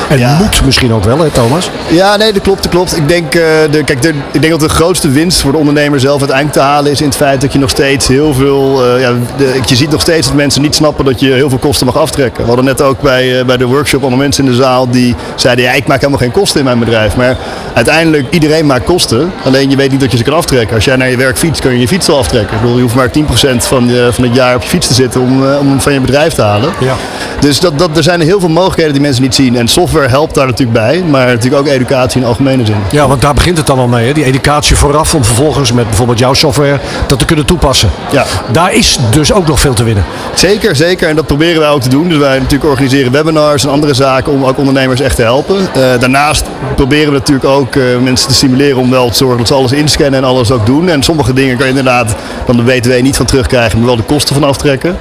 En 0.09 0.37
moet 0.37 0.65
misschien 0.65 0.93
ook 0.93 1.03
wel, 1.03 1.19
hè 1.19 1.29
Thomas? 1.29 1.69
Ja, 1.87 2.15
nee, 2.15 2.33
dat 2.33 2.41
klopt, 2.41 2.63
dat 2.63 2.71
klopt. 2.71 2.97
Ik 2.97 3.07
denk, 3.07 3.35
eh, 3.35 3.41
de, 3.71 3.83
kijk, 3.83 4.01
de, 4.01 4.13
ik 4.31 4.41
denk 4.41 4.49
dat 4.49 4.59
de 4.59 4.69
grootste 4.69 5.09
winst 5.09 5.41
voor 5.41 5.51
de 5.51 5.57
ondernemer 5.57 5.99
zelf 5.99 6.19
uiteindelijk 6.19 6.57
te 6.57 6.63
halen 6.63 6.91
is 6.91 7.01
in 7.01 7.07
het 7.07 7.15
feit 7.15 7.41
dat 7.41 7.53
je 7.53 7.59
nog 7.59 7.69
steeds 7.69 8.07
heel 8.07 8.33
veel, 8.33 8.85
eh, 8.85 9.01
ja, 9.01 9.11
de, 9.37 9.59
je 9.65 9.75
ziet 9.75 9.89
nog 9.89 10.01
steeds 10.01 10.27
dat 10.27 10.35
mensen 10.35 10.61
niet 10.61 10.75
snappen 10.75 11.05
dat 11.05 11.19
je 11.19 11.31
heel 11.31 11.49
veel 11.49 11.57
kosten 11.57 11.85
mag 11.85 11.97
aftrekken. 11.97 12.41
We 12.41 12.47
hadden 12.47 12.65
net 12.65 12.81
ook 12.81 13.01
bij, 13.01 13.39
eh, 13.39 13.45
bij 13.45 13.57
de 13.57 13.65
workshop 13.65 14.01
allemaal 14.01 14.19
mensen 14.19 14.45
in 14.45 14.51
de 14.51 14.57
zaal 14.57 14.89
die 14.89 15.15
zeiden, 15.35 15.65
ja, 15.65 15.71
ik 15.71 15.87
maak 15.87 15.97
helemaal 15.97 16.19
geen 16.19 16.31
kosten 16.31 16.59
in 16.59 16.65
mijn 16.65 16.79
bedrijf. 16.79 17.15
Maar 17.15 17.37
uiteindelijk, 17.73 18.27
iedereen 18.29 18.65
maakt 18.65 18.85
kosten, 18.85 19.31
alleen 19.43 19.69
je 19.69 19.75
weet 19.75 19.91
niet 19.91 19.99
dat 19.99 20.11
je 20.11 20.17
ze 20.17 20.23
kan 20.23 20.33
aftrekken. 20.33 20.75
Als 20.75 20.85
jij 20.85 20.95
naar 20.95 21.09
je 21.09 21.17
werk 21.17 21.37
fietst, 21.37 21.61
kun 21.61 21.71
je 21.71 21.79
je 21.79 21.87
fiets 21.87 22.07
wel 22.07 22.17
aftrekken. 22.17 22.55
Ik 22.55 22.61
bedoel, 22.61 22.75
je 22.75 22.81
hoeft 22.81 22.95
maar 22.95 23.09
10% 23.09 23.11
van, 23.57 23.87
je, 23.87 24.09
van 24.11 24.23
het 24.23 24.35
jaar 24.35 24.55
op 24.55 24.61
je 24.61 24.69
fiets 24.69 24.87
te 24.87 24.93
zitten 24.93 25.21
om, 25.21 25.49
eh, 25.49 25.59
om 25.59 25.67
hem 25.67 25.81
van 25.81 25.93
je 25.93 25.99
bedrijf 25.99 26.33
te 26.33 26.41
halen. 26.41 26.73
Ja. 26.79 26.95
Dus 27.39 27.59
dat, 27.59 27.79
dat, 27.79 27.97
er 27.97 28.03
zijn 28.03 28.21
heel 28.21 28.39
veel 28.39 28.49
mogelijkheden 28.49 28.93
die 28.93 29.01
mensen 29.01 29.23
niet 29.23 29.35
zien. 29.35 29.55
En 29.55 29.67
software 29.67 30.07
helpt 30.07 30.35
daar 30.35 30.45
natuurlijk 30.45 30.77
bij, 30.77 31.03
maar 31.09 31.25
natuurlijk 31.25 31.61
ook 31.61 31.67
educatie 31.67 32.21
in 32.21 32.27
algemene 32.27 32.65
zin. 32.65 32.75
Ja, 32.91 33.07
want 33.07 33.21
daar 33.21 33.33
begint 33.33 33.57
het 33.57 33.67
dan 33.67 33.79
al 33.79 33.87
mee, 33.87 34.07
hè? 34.07 34.13
die 34.13 34.25
educatie 34.25 34.75
vooraf 34.75 35.15
om 35.15 35.23
vervolgens 35.23 35.71
met 35.71 35.87
bijvoorbeeld 35.87 36.19
jouw 36.19 36.33
software 36.33 36.79
dat 37.07 37.19
te 37.19 37.25
kunnen 37.25 37.45
toepassen. 37.45 37.89
Ja. 38.11 38.25
Daar 38.51 38.73
is 38.73 38.97
dus 39.11 39.33
ook 39.33 39.47
nog 39.47 39.59
veel 39.59 39.73
te 39.73 39.83
winnen. 39.83 40.03
Zeker, 40.35 40.75
zeker. 40.75 41.09
En 41.09 41.15
dat 41.15 41.27
proberen 41.27 41.59
wij 41.59 41.69
ook 41.69 41.81
te 41.81 41.89
doen. 41.89 42.09
Dus 42.09 42.17
wij 42.17 42.37
natuurlijk 42.37 42.69
organiseren 42.69 43.11
webinars 43.11 43.63
en 43.63 43.69
andere 43.69 43.93
zaken 43.93 44.31
om 44.31 44.45
ook 44.45 44.57
ondernemers 44.57 45.01
echt 45.01 45.15
te 45.15 45.21
helpen. 45.21 45.57
Eh, 45.57 45.81
daarnaast 45.99 46.45
proberen 46.75 47.11
we 47.11 47.17
natuurlijk 47.17 47.45
ook 47.45 47.62
eh, 47.69 47.83
mensen 48.01 48.27
te 48.27 48.33
stimuleren 48.33 48.77
om 48.77 48.89
wel 48.89 49.09
te 49.09 49.17
zorgen 49.17 49.37
dat 49.37 49.47
ze 49.47 49.53
alles 49.53 49.71
inscannen 49.71 50.19
en 50.19 50.25
alles 50.25 50.51
ook 50.51 50.65
doen. 50.65 50.89
En 50.89 51.03
sommige 51.03 51.33
dingen 51.33 51.55
kan 51.57 51.65
je 51.65 51.69
inderdaad 51.69 52.15
dan 52.45 52.57
de 52.57 52.63
BTW 52.63 53.01
niet 53.01 53.15
van 53.15 53.25
terugkrijgen, 53.25 53.77
maar 53.77 53.87
wel 53.87 53.95
de 53.95 54.03
kosten 54.03 54.35
van 54.35 54.43
aftrekken. 54.43 54.97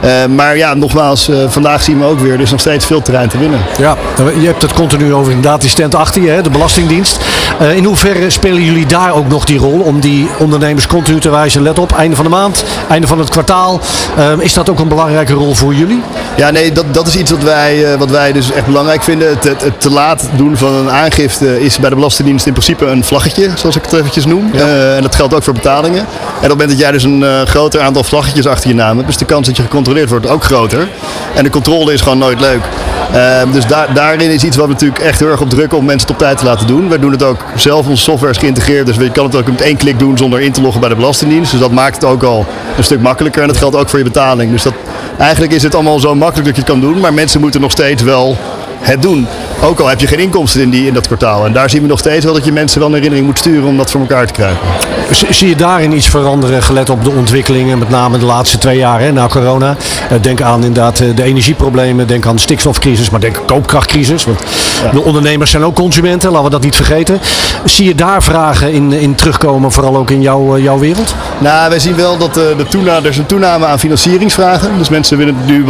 Eh, 0.00 0.10
maar 0.26 0.56
ja, 0.56 0.74
nogmaals, 0.74 1.28
eh, 1.28 1.36
vandaag 1.48 1.82
zien 1.82 1.98
we 1.98 2.04
ook 2.04 2.20
weer, 2.20 2.32
er 2.32 2.40
is 2.40 2.50
nog 2.50 2.60
steeds 2.60 2.86
veel 2.86 3.02
terrein 3.02 3.28
te 3.28 3.38
winnen. 3.38 3.60
Ja, 3.78 3.96
je 4.40 4.46
hebt 4.46 4.62
het 4.62 4.72
continu 4.72 5.14
over 5.14 5.32
inderdaad 5.32 5.60
die 5.60 5.70
stand 5.70 5.94
achter 5.94 6.22
je, 6.22 6.28
hè, 6.28 6.42
de 6.42 6.50
Belastingdienst. 6.50 7.18
In 7.74 7.84
hoeverre 7.84 8.30
spelen 8.30 8.62
jullie 8.62 8.86
daar 8.86 9.14
ook 9.14 9.28
nog 9.28 9.44
die 9.44 9.58
rol 9.58 9.80
om 9.80 10.00
die 10.00 10.28
ondernemers 10.38 10.86
continu 10.86 11.20
te 11.20 11.30
wijzen, 11.30 11.62
let 11.62 11.78
op, 11.78 11.92
einde 11.92 12.16
van 12.16 12.24
de 12.24 12.30
maand, 12.30 12.64
einde 12.88 13.06
van 13.06 13.18
het 13.18 13.28
kwartaal. 13.28 13.80
Is 14.38 14.52
dat 14.52 14.70
ook 14.70 14.78
een 14.78 14.88
belangrijke 14.88 15.32
rol 15.32 15.54
voor 15.54 15.74
jullie? 15.74 16.02
Ja, 16.36 16.50
nee, 16.50 16.72
dat, 16.72 16.94
dat 16.94 17.06
is 17.06 17.16
iets 17.16 17.30
wat 17.30 17.42
wij, 17.42 17.92
eh, 17.92 17.98
wat 17.98 18.10
wij 18.10 18.32
dus 18.32 18.52
echt 18.52 18.66
belangrijk 18.66 19.02
vinden. 19.02 19.28
Het, 19.28 19.44
het, 19.44 19.62
het 19.62 19.80
te 19.80 19.90
laat 19.90 20.28
doen 20.36 20.56
van 20.56 20.74
een 20.74 20.90
aangifte 20.90 21.60
is 21.60 21.78
bij 21.78 21.88
de 21.88 21.94
Belastingdienst 21.94 22.46
in 22.46 22.52
principe 22.52 22.86
een 22.86 23.04
vlaggetje, 23.04 23.50
zoals 23.54 23.76
ik 23.76 23.82
het 23.82 23.92
eventjes 23.92 24.26
noem. 24.26 24.50
Eh, 24.54 24.96
en 24.96 25.02
dat 25.02 25.14
geldt 25.14 25.34
ook 25.34 25.42
voor 25.42 25.52
betalingen. 25.52 25.98
En 25.98 26.06
op 26.34 26.40
het 26.40 26.48
moment 26.48 26.68
dat 26.68 26.78
jij 26.78 26.90
dus 26.90 27.02
een 27.02 27.24
eh, 27.24 27.42
groter 27.42 27.80
aantal 27.80 28.04
vlaggetjes 28.04 28.46
achter 28.46 28.68
je 28.68 28.74
naam 28.74 28.96
hebt, 28.96 29.08
is 29.08 29.16
de 29.16 29.24
kans 29.24 29.46
dat 29.46 29.56
je 29.56 29.62
gecontroleerd 29.62 30.08
wordt 30.08 30.28
ook 30.28 30.44
groter. 30.44 30.88
En 31.34 31.44
de 31.44 31.50
controle 31.50 31.92
is 31.92 32.00
gewoon 32.00 32.18
nooit 32.18 32.40
leuk. 32.40 32.60
Eh, 33.12 33.52
dus 33.52 33.66
daar, 33.66 33.94
daarin 33.94 34.30
is 34.30 34.44
iets 34.44 34.56
wat 34.56 34.66
we 34.66 34.72
natuurlijk 34.72 35.00
echt 35.00 35.18
heel 35.18 35.28
erg 35.28 35.40
op 35.40 35.50
drukken 35.50 35.78
om 35.78 35.84
mensen 35.84 36.08
het 36.08 36.16
op 36.16 36.22
tijd 36.22 36.38
te 36.38 36.44
laten 36.44 36.66
doen. 36.66 36.88
Wij 36.88 36.98
doen 36.98 37.12
het 37.12 37.22
ook 37.22 37.44
zelf, 37.56 37.86
onze 37.86 38.02
software 38.02 38.32
is 38.32 38.38
geïntegreerd, 38.38 38.86
dus 38.86 38.96
je 38.96 39.10
kan 39.10 39.24
het 39.24 39.36
ook 39.36 39.46
met 39.46 39.60
één 39.60 39.76
klik 39.76 39.98
doen 39.98 40.18
zonder 40.18 40.40
in 40.40 40.52
te 40.52 40.62
loggen 40.62 40.80
bij 40.80 40.88
de 40.88 40.96
Belastingdienst. 40.96 41.50
Dus 41.50 41.60
dat 41.60 41.70
maakt 41.70 41.94
het 41.94 42.04
ook 42.04 42.22
al 42.22 42.46
een 42.76 42.84
stuk 42.84 43.00
makkelijker 43.00 43.42
en 43.42 43.48
dat 43.48 43.56
geldt 43.56 43.76
ook 43.76 43.88
voor 43.88 43.98
je 43.98 44.04
betaling. 44.04 44.50
Dus 44.50 44.62
dat, 44.62 44.74
eigenlijk 45.18 45.52
is 45.52 45.62
het 45.62 45.74
allemaal 45.74 45.98
zo 45.98 46.14
makkelijk 46.22 46.48
dat 46.48 46.56
je 46.56 46.62
het 46.62 46.80
kan 46.80 46.90
doen, 46.90 47.00
maar 47.00 47.14
mensen 47.14 47.40
moeten 47.40 47.60
nog 47.60 47.70
steeds 47.70 48.02
wel 48.02 48.36
het 48.82 49.02
doen. 49.02 49.26
Ook 49.62 49.78
al 49.80 49.88
heb 49.88 50.00
je 50.00 50.06
geen 50.06 50.18
inkomsten 50.18 50.60
in, 50.60 50.70
die, 50.70 50.86
in 50.86 50.94
dat 50.94 51.06
kwartaal. 51.06 51.46
En 51.46 51.52
daar 51.52 51.70
zien 51.70 51.82
we 51.82 51.88
nog 51.88 51.98
steeds 51.98 52.24
wel 52.24 52.34
dat 52.34 52.44
je 52.44 52.52
mensen 52.52 52.78
wel 52.78 52.88
een 52.88 52.94
herinnering 52.94 53.28
moet 53.28 53.38
sturen 53.38 53.68
om 53.68 53.76
dat 53.76 53.90
voor 53.90 54.00
elkaar 54.00 54.26
te 54.26 54.32
krijgen. 54.32 54.58
Zie 55.30 55.48
je 55.48 55.56
daarin 55.56 55.92
iets 55.92 56.08
veranderen, 56.08 56.62
gelet 56.62 56.90
op 56.90 57.04
de 57.04 57.10
ontwikkelingen, 57.10 57.78
met 57.78 57.88
name 57.88 58.18
de 58.18 58.24
laatste 58.24 58.58
twee 58.58 58.76
jaar 58.78 59.00
hè, 59.00 59.12
na 59.12 59.26
corona? 59.26 59.76
Eh, 60.10 60.16
Denk 60.20 60.40
aan 60.40 60.64
inderdaad 60.64 61.00
eh, 61.00 61.06
de 61.14 61.22
energieproblemen, 61.22 62.06
denk 62.06 62.26
aan 62.26 62.34
de 62.34 62.40
stikstofcrisis, 62.40 63.10
maar 63.10 63.20
denk 63.20 63.40
koopkrachtcrisis. 63.46 64.24
Want 64.24 64.40
de 64.92 65.02
ondernemers 65.02 65.50
zijn 65.50 65.64
ook 65.64 65.74
consumenten, 65.74 66.30
laten 66.30 66.44
we 66.44 66.50
dat 66.50 66.62
niet 66.62 66.76
vergeten. 66.76 67.20
Zie 67.64 67.86
je 67.86 67.94
daar 67.94 68.22
vragen 68.22 68.72
in, 68.72 68.92
in 68.92 69.14
terugkomen, 69.14 69.72
vooral 69.72 69.96
ook 69.96 70.10
in 70.10 70.22
jouw, 70.22 70.56
eh, 70.56 70.62
jouw 70.62 70.78
wereld? 70.78 71.14
Nou, 71.38 71.70
wij 71.70 71.78
zien 71.78 71.96
wel 71.96 72.18
dat 72.18 72.34
de 72.34 72.66
toename, 72.68 73.00
er 73.00 73.10
is 73.10 73.18
een 73.18 73.26
toename 73.26 73.66
aan 73.66 73.78
financieringsvragen. 73.78 74.78
Dus 74.78 74.88
mensen 74.88 75.18
willen 75.18 75.36
het 75.36 75.46
nu 75.46 75.64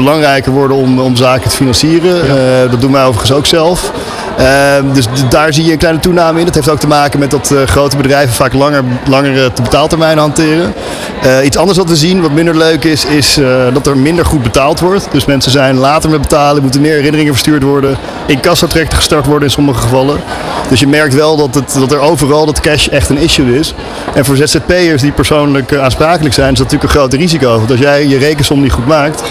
belangrijker 0.51 0.53
worden 0.53 0.77
om, 0.77 1.07
om 1.07 1.17
zaken 1.17 1.51
te 1.51 1.57
financieren. 1.57 2.23
Eh, 2.23 2.71
dat 2.71 2.81
doen 2.81 2.93
wij 2.93 3.05
overigens 3.05 3.33
ook 3.33 3.47
zelf. 3.47 3.93
Ehm, 4.39 4.93
dus 4.93 5.07
daar 5.29 5.53
zie 5.53 5.65
je 5.65 5.73
een 5.73 5.79
kleine 5.79 6.01
toename 6.01 6.39
in. 6.39 6.45
Dat 6.45 6.55
heeft 6.55 6.69
ook 6.69 6.81
te 6.81 6.87
maken 6.87 7.19
met 7.19 7.31
dat 7.31 7.51
eh, 7.51 7.63
grote 7.63 7.97
bedrijven 7.97 8.35
vaak 8.35 8.53
langer, 8.53 8.85
langere 9.09 9.53
te 9.53 9.63
betaaltermijnen 9.63 10.19
hanteren. 10.19 10.75
Eh, 11.23 11.45
iets 11.45 11.57
anders 11.57 11.79
wat 11.79 11.89
we 11.89 11.97
zien, 11.97 12.21
wat 12.21 12.33
minder 12.33 12.57
leuk 12.57 12.85
is, 12.85 13.05
is 13.05 13.39
dat 13.73 13.87
er 13.87 13.97
minder 13.97 14.25
goed 14.25 14.43
betaald 14.43 14.81
wordt. 14.81 15.09
Dus 15.11 15.25
mensen 15.25 15.53
zijn 15.53 15.77
later 15.77 16.11
met 16.11 16.21
betalen, 16.21 16.63
moeten 16.63 16.81
meer 16.81 16.95
herinneringen 16.95 17.33
verstuurd 17.33 17.63
worden. 17.63 17.97
Incassotrajecten 18.27 18.97
gestart 18.97 19.27
worden 19.27 19.49
in 19.49 19.55
sommige 19.55 19.81
gevallen. 19.81 20.21
Dus 20.69 20.81
je 20.81 20.87
merkt 20.87 21.15
wel 21.15 21.37
dat, 21.37 21.55
het, 21.55 21.75
dat 21.79 21.93
er 21.93 21.99
overal 21.99 22.47
dat 22.47 22.61
cash 22.61 22.89
echt 22.89 23.09
een 23.09 23.19
issue 23.19 23.59
is. 23.59 23.75
En 24.15 24.25
voor 24.25 24.37
ZZP'ers 24.37 25.03
die 25.03 25.13
persoonlijk 25.13 25.77
aansprakelijk 25.77 26.35
zijn, 26.35 26.53
is 26.53 26.59
dat 26.59 26.67
natuurlijk 26.67 26.95
een 26.95 27.01
groot 27.01 27.13
risico. 27.13 27.59
Want 27.59 27.71
als 27.71 27.81
jij 27.81 28.07
je 28.07 28.19
rekensom 28.19 28.61
niet 28.61 28.73
goed 28.73 28.87
maakt, 28.87 29.23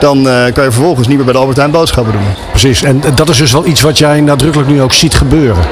dan 0.00 0.28
eh, 0.28 0.52
kan 0.52 0.64
je 0.64 0.70
vervolgens 0.72 1.06
niet 1.06 1.16
meer 1.16 1.24
bij 1.24 1.32
de 1.34 1.38
Albert 1.40 1.56
Heijn 1.56 1.70
boodschappen 1.70 2.12
doen. 2.12 2.22
Precies, 2.50 2.82
en 2.82 3.02
dat 3.14 3.28
is 3.28 3.36
dus 3.36 3.52
wel 3.52 3.66
iets 3.66 3.80
wat 3.80 3.98
jij 3.98 4.20
nadrukkelijk 4.20 4.68
nu 4.70 4.82
ook 4.82 4.92
ziet 4.92 5.14
gebeuren. 5.14 5.62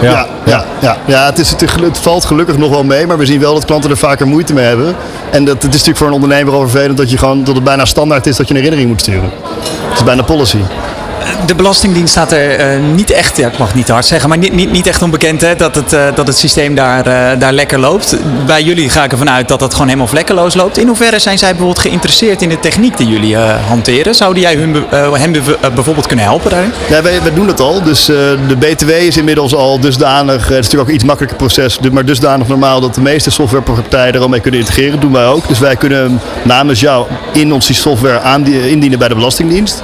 Ja, 0.00 0.26
ja, 0.44 0.64
ja, 0.80 0.96
ja. 1.06 1.24
het, 1.26 1.38
is, 1.38 1.50
het, 1.50 1.62
is- 1.62 1.72
het 1.80 1.98
valt 1.98 2.24
gelukkig 2.24 2.56
nog 2.56 2.70
wel 2.70 2.84
mee, 2.84 3.06
maar 3.06 3.18
we 3.18 3.26
zien 3.26 3.40
wel 3.40 3.54
dat 3.54 3.64
klanten 3.64 3.90
er 3.90 3.96
vaker 3.96 4.26
moeite 4.26 4.52
mee 4.54 4.64
hebben. 4.64 4.94
En 5.30 5.44
dat, 5.44 5.54
het 5.54 5.64
is 5.64 5.70
natuurlijk 5.70 5.96
voor 5.98 6.06
een 6.06 6.12
ondernemer 6.12 6.54
al 6.54 6.60
vervelend 6.60 6.96
dat, 6.96 7.10
je 7.10 7.18
gewoon, 7.18 7.44
dat 7.44 7.54
het 7.54 7.64
bijna 7.64 7.84
standaard 7.84 8.26
is 8.26 8.36
dat 8.36 8.48
je 8.48 8.54
een 8.54 8.60
herinnering 8.60 8.90
moet 8.90 9.00
sturen. 9.00 9.30
Het 9.88 9.98
is 9.98 10.04
bijna 10.04 10.22
policy. 10.22 10.58
De 11.46 11.54
Belastingdienst 11.54 12.10
staat 12.12 12.32
er 12.32 12.56
eh, 12.56 12.80
niet 12.94 13.10
echt, 13.10 13.36
ja, 13.36 13.48
ik 13.48 13.58
mag 13.58 13.74
niet 13.74 13.88
hard 13.88 14.04
zeggen, 14.04 14.28
maar 14.28 14.38
niet, 14.38 14.52
niet, 14.52 14.70
niet 14.70 14.86
echt 14.86 15.02
onbekend 15.02 15.40
hè, 15.40 15.54
dat, 15.56 15.74
het, 15.74 15.92
eh, 15.92 16.04
dat 16.14 16.26
het 16.26 16.38
systeem 16.38 16.74
daar, 16.74 17.06
eh, 17.06 17.38
daar 17.38 17.52
lekker 17.52 17.78
loopt. 17.78 18.16
Bij 18.46 18.62
jullie 18.62 18.90
ga 18.90 19.04
ik 19.04 19.12
ervan 19.12 19.30
uit 19.30 19.48
dat 19.48 19.60
het 19.60 19.72
gewoon 19.72 19.86
helemaal 19.86 20.08
vlekkeloos 20.08 20.54
loopt. 20.54 20.78
In 20.78 20.86
hoeverre 20.86 21.18
zijn 21.18 21.38
zij 21.38 21.48
bijvoorbeeld 21.48 21.78
geïnteresseerd 21.78 22.42
in 22.42 22.48
de 22.48 22.60
techniek 22.60 22.96
die 22.96 23.06
jullie 23.06 23.36
hanteren? 23.36 24.14
Zouden 24.14 24.42
jij 24.42 24.54
hun, 24.54 24.84
eh, 24.90 25.74
bijvoorbeeld 25.74 26.06
kunnen 26.06 26.24
helpen 26.24 26.50
daarin? 26.50 26.72
Ja, 26.88 27.02
wij, 27.02 27.20
doen 27.34 27.48
het 27.48 27.60
al. 27.60 27.82
Dus 27.82 28.04
de 28.04 28.56
BTW 28.58 28.90
is 28.90 29.16
inmiddels 29.16 29.54
al 29.54 29.80
dusdanig, 29.80 30.42
het 30.42 30.50
is 30.50 30.54
natuurlijk 30.54 30.80
ook 30.80 30.88
een 30.88 30.94
iets 30.94 31.04
makkelijker 31.04 31.38
proces, 31.38 31.78
maar 31.92 32.04
dusdanig 32.04 32.48
normaal 32.48 32.80
dat 32.80 32.94
de 32.94 33.00
meeste 33.00 33.30
softwarepartijen 33.30 34.14
er 34.14 34.20
al 34.20 34.28
mee 34.28 34.40
kunnen 34.40 34.60
integreren. 34.60 34.92
Dat 34.92 35.00
doen 35.00 35.12
wij 35.12 35.26
ook. 35.26 35.48
Dus 35.48 35.58
wij 35.58 35.76
kunnen 35.76 36.20
namens 36.42 36.80
jou 36.80 37.06
in 37.32 37.52
ons 37.52 37.66
die 37.66 37.76
software 37.76 38.20
indienen 38.68 38.98
bij 38.98 39.08
de 39.08 39.14
Belastingdienst. 39.14 39.82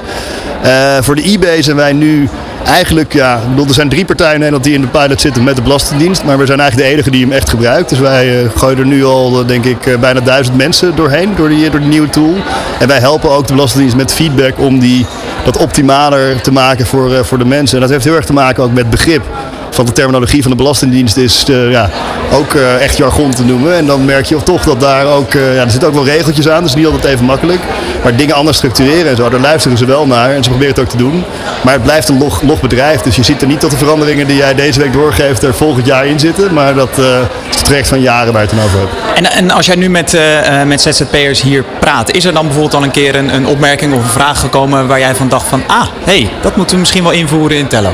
Eh, 0.62 0.96
voor 1.00 1.14
de 1.14 1.22
eBay 1.22 1.62
zijn 1.62 1.76
wij 1.76 1.92
nu 1.92 2.28
eigenlijk, 2.66 3.12
ja, 3.12 3.36
ik 3.36 3.48
bedoel, 3.48 3.66
er 3.66 3.74
zijn 3.74 3.88
drie 3.88 4.04
partijen 4.04 4.32
in 4.32 4.38
Nederland 4.38 4.64
die 4.64 4.74
in 4.74 4.80
de 4.80 4.86
pilot 4.86 5.20
zitten 5.20 5.44
met 5.44 5.56
de 5.56 5.62
Belastingdienst, 5.62 6.24
maar 6.24 6.38
we 6.38 6.46
zijn 6.46 6.60
eigenlijk 6.60 6.88
de 6.88 6.94
enige 6.94 7.10
die 7.10 7.22
hem 7.24 7.32
echt 7.32 7.50
gebruikt. 7.50 7.88
Dus 7.88 7.98
wij 7.98 8.42
eh, 8.42 8.50
gooien 8.54 8.78
er 8.78 8.86
nu 8.86 9.04
al, 9.04 9.40
eh, 9.40 9.46
denk 9.46 9.64
ik, 9.64 10.00
bijna 10.00 10.20
duizend 10.20 10.56
mensen 10.56 10.96
doorheen, 10.96 11.32
door 11.36 11.48
die, 11.48 11.70
door 11.70 11.80
die 11.80 11.88
nieuwe 11.88 12.10
tool. 12.10 12.34
En 12.78 12.88
wij 12.88 12.98
helpen 12.98 13.30
ook 13.30 13.46
de 13.46 13.52
Belastingdienst 13.52 13.96
met 13.96 14.12
feedback 14.12 14.58
om 14.58 14.78
die, 14.78 15.06
dat 15.44 15.56
optimaler 15.56 16.40
te 16.40 16.52
maken 16.52 16.86
voor, 16.86 17.24
voor 17.24 17.38
de 17.38 17.44
mensen. 17.44 17.76
En 17.76 17.82
dat 17.82 17.90
heeft 17.90 18.04
heel 18.04 18.14
erg 18.14 18.26
te 18.26 18.32
maken 18.32 18.62
ook 18.62 18.72
met 18.72 18.90
begrip. 18.90 19.22
Van 19.70 19.86
de 19.86 19.92
terminologie 19.92 20.42
van 20.42 20.50
de 20.50 20.56
Belastingdienst 20.56 21.16
is 21.16 21.44
ja, 21.46 21.90
ook 22.32 22.54
eh, 22.54 22.82
echt 22.82 22.96
jargon 22.96 23.30
te 23.30 23.44
noemen. 23.44 23.76
En 23.76 23.86
dan 23.86 24.04
merk 24.04 24.26
je 24.26 24.42
toch 24.42 24.62
dat 24.62 24.80
daar 24.80 25.06
ook, 25.06 25.34
eh, 25.34 25.54
ja, 25.54 25.62
er 25.62 25.70
zitten 25.70 25.88
ook 25.88 25.94
wel 25.94 26.04
regeltjes 26.04 26.48
aan, 26.48 26.62
dus 26.62 26.74
niet 26.74 26.86
altijd 26.86 27.04
even 27.04 27.24
makkelijk. 27.24 27.60
Maar 28.02 28.16
dingen 28.16 28.34
anders 28.34 28.56
structureren 28.56 29.10
en 29.10 29.16
zo, 29.16 29.28
daar 29.28 29.40
luisteren 29.40 29.78
ze 29.78 29.84
wel 29.84 30.06
naar 30.06 30.30
en 30.30 30.44
ze 30.44 30.48
proberen 30.48 30.74
het 30.74 30.82
ook 30.82 30.88
te 30.88 30.96
doen. 30.96 31.24
Maar 31.62 31.72
het 31.72 31.82
blijft 31.82 32.08
een 32.08 32.18
log, 32.18 32.42
log 32.42 32.60
bedrijf, 32.60 33.00
dus 33.00 33.16
je 33.16 33.22
ziet 33.22 33.42
er 33.42 33.48
niet 33.48 33.60
dat 33.60 33.70
de 33.70 33.76
veranderingen 33.76 34.26
die 34.26 34.36
jij 34.36 34.54
deze 34.54 34.80
week 34.80 34.92
doorgeeft 34.92 35.42
er 35.42 35.54
volgend 35.54 35.86
jaar 35.86 36.06
in 36.06 36.20
zitten. 36.20 36.54
Maar 36.54 36.74
dat 36.74 36.98
eh, 36.98 37.04
is 37.50 37.56
het 37.56 37.64
traject 37.64 37.88
van 37.88 38.00
jaren 38.00 38.32
waar 38.32 38.42
je 38.42 38.48
het 38.48 38.56
dan 38.56 38.66
over 38.66 38.78
hebt. 38.78 38.92
En, 39.14 39.32
en 39.32 39.50
als 39.50 39.66
jij 39.66 39.76
nu 39.76 39.90
met, 39.90 40.18
met 40.66 40.80
ZZP'ers 40.80 41.42
hier 41.42 41.64
praat, 41.80 42.10
is 42.10 42.24
er 42.24 42.32
dan 42.32 42.42
bijvoorbeeld 42.44 42.74
al 42.74 42.82
een 42.82 42.90
keer 42.90 43.14
een, 43.14 43.34
een 43.34 43.46
opmerking 43.46 43.94
of 43.94 44.02
een 44.02 44.10
vraag 44.10 44.40
gekomen 44.40 44.86
waar 44.86 44.98
jij 44.98 45.14
van 45.14 45.28
dacht 45.28 45.48
van, 45.48 45.62
ah, 45.66 45.86
hey, 46.04 46.30
dat 46.40 46.56
moeten 46.56 46.74
we 46.74 46.80
misschien 46.80 47.02
wel 47.02 47.12
invoeren 47.12 47.56
in 47.56 47.66
Tello? 47.66 47.90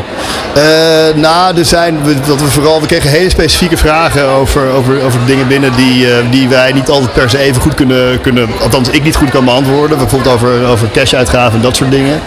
Nou, 1.14 1.59
er 1.59 1.64
zijn, 1.64 1.99
dat 2.26 2.41
we 2.41 2.47
vooral, 2.47 2.80
we 2.80 2.87
kregen 2.87 3.11
hele 3.11 3.30
specifieke 3.30 3.76
vragen 3.76 4.22
over, 4.29 4.70
over, 4.70 5.03
over 5.03 5.20
dingen 5.27 5.49
binnen 5.49 5.73
die, 5.77 6.12
eh, 6.12 6.25
die 6.31 6.49
wij 6.49 6.73
niet 6.73 6.89
altijd 6.89 7.12
per 7.12 7.31
se 7.31 7.39
even 7.39 7.62
goed 7.62 7.75
kunnen, 7.75 8.20
kunnen, 8.20 8.49
althans 8.62 8.89
ik 8.89 9.03
niet 9.03 9.16
goed 9.16 9.31
kan 9.31 9.45
beantwoorden. 9.45 9.99
Bijvoorbeeld 9.99 10.35
over, 10.35 10.66
over 10.66 10.91
cash-uitgaven 10.91 11.57
en 11.57 11.62
dat 11.62 11.77
soort 11.77 11.91
dingen. 11.91 12.20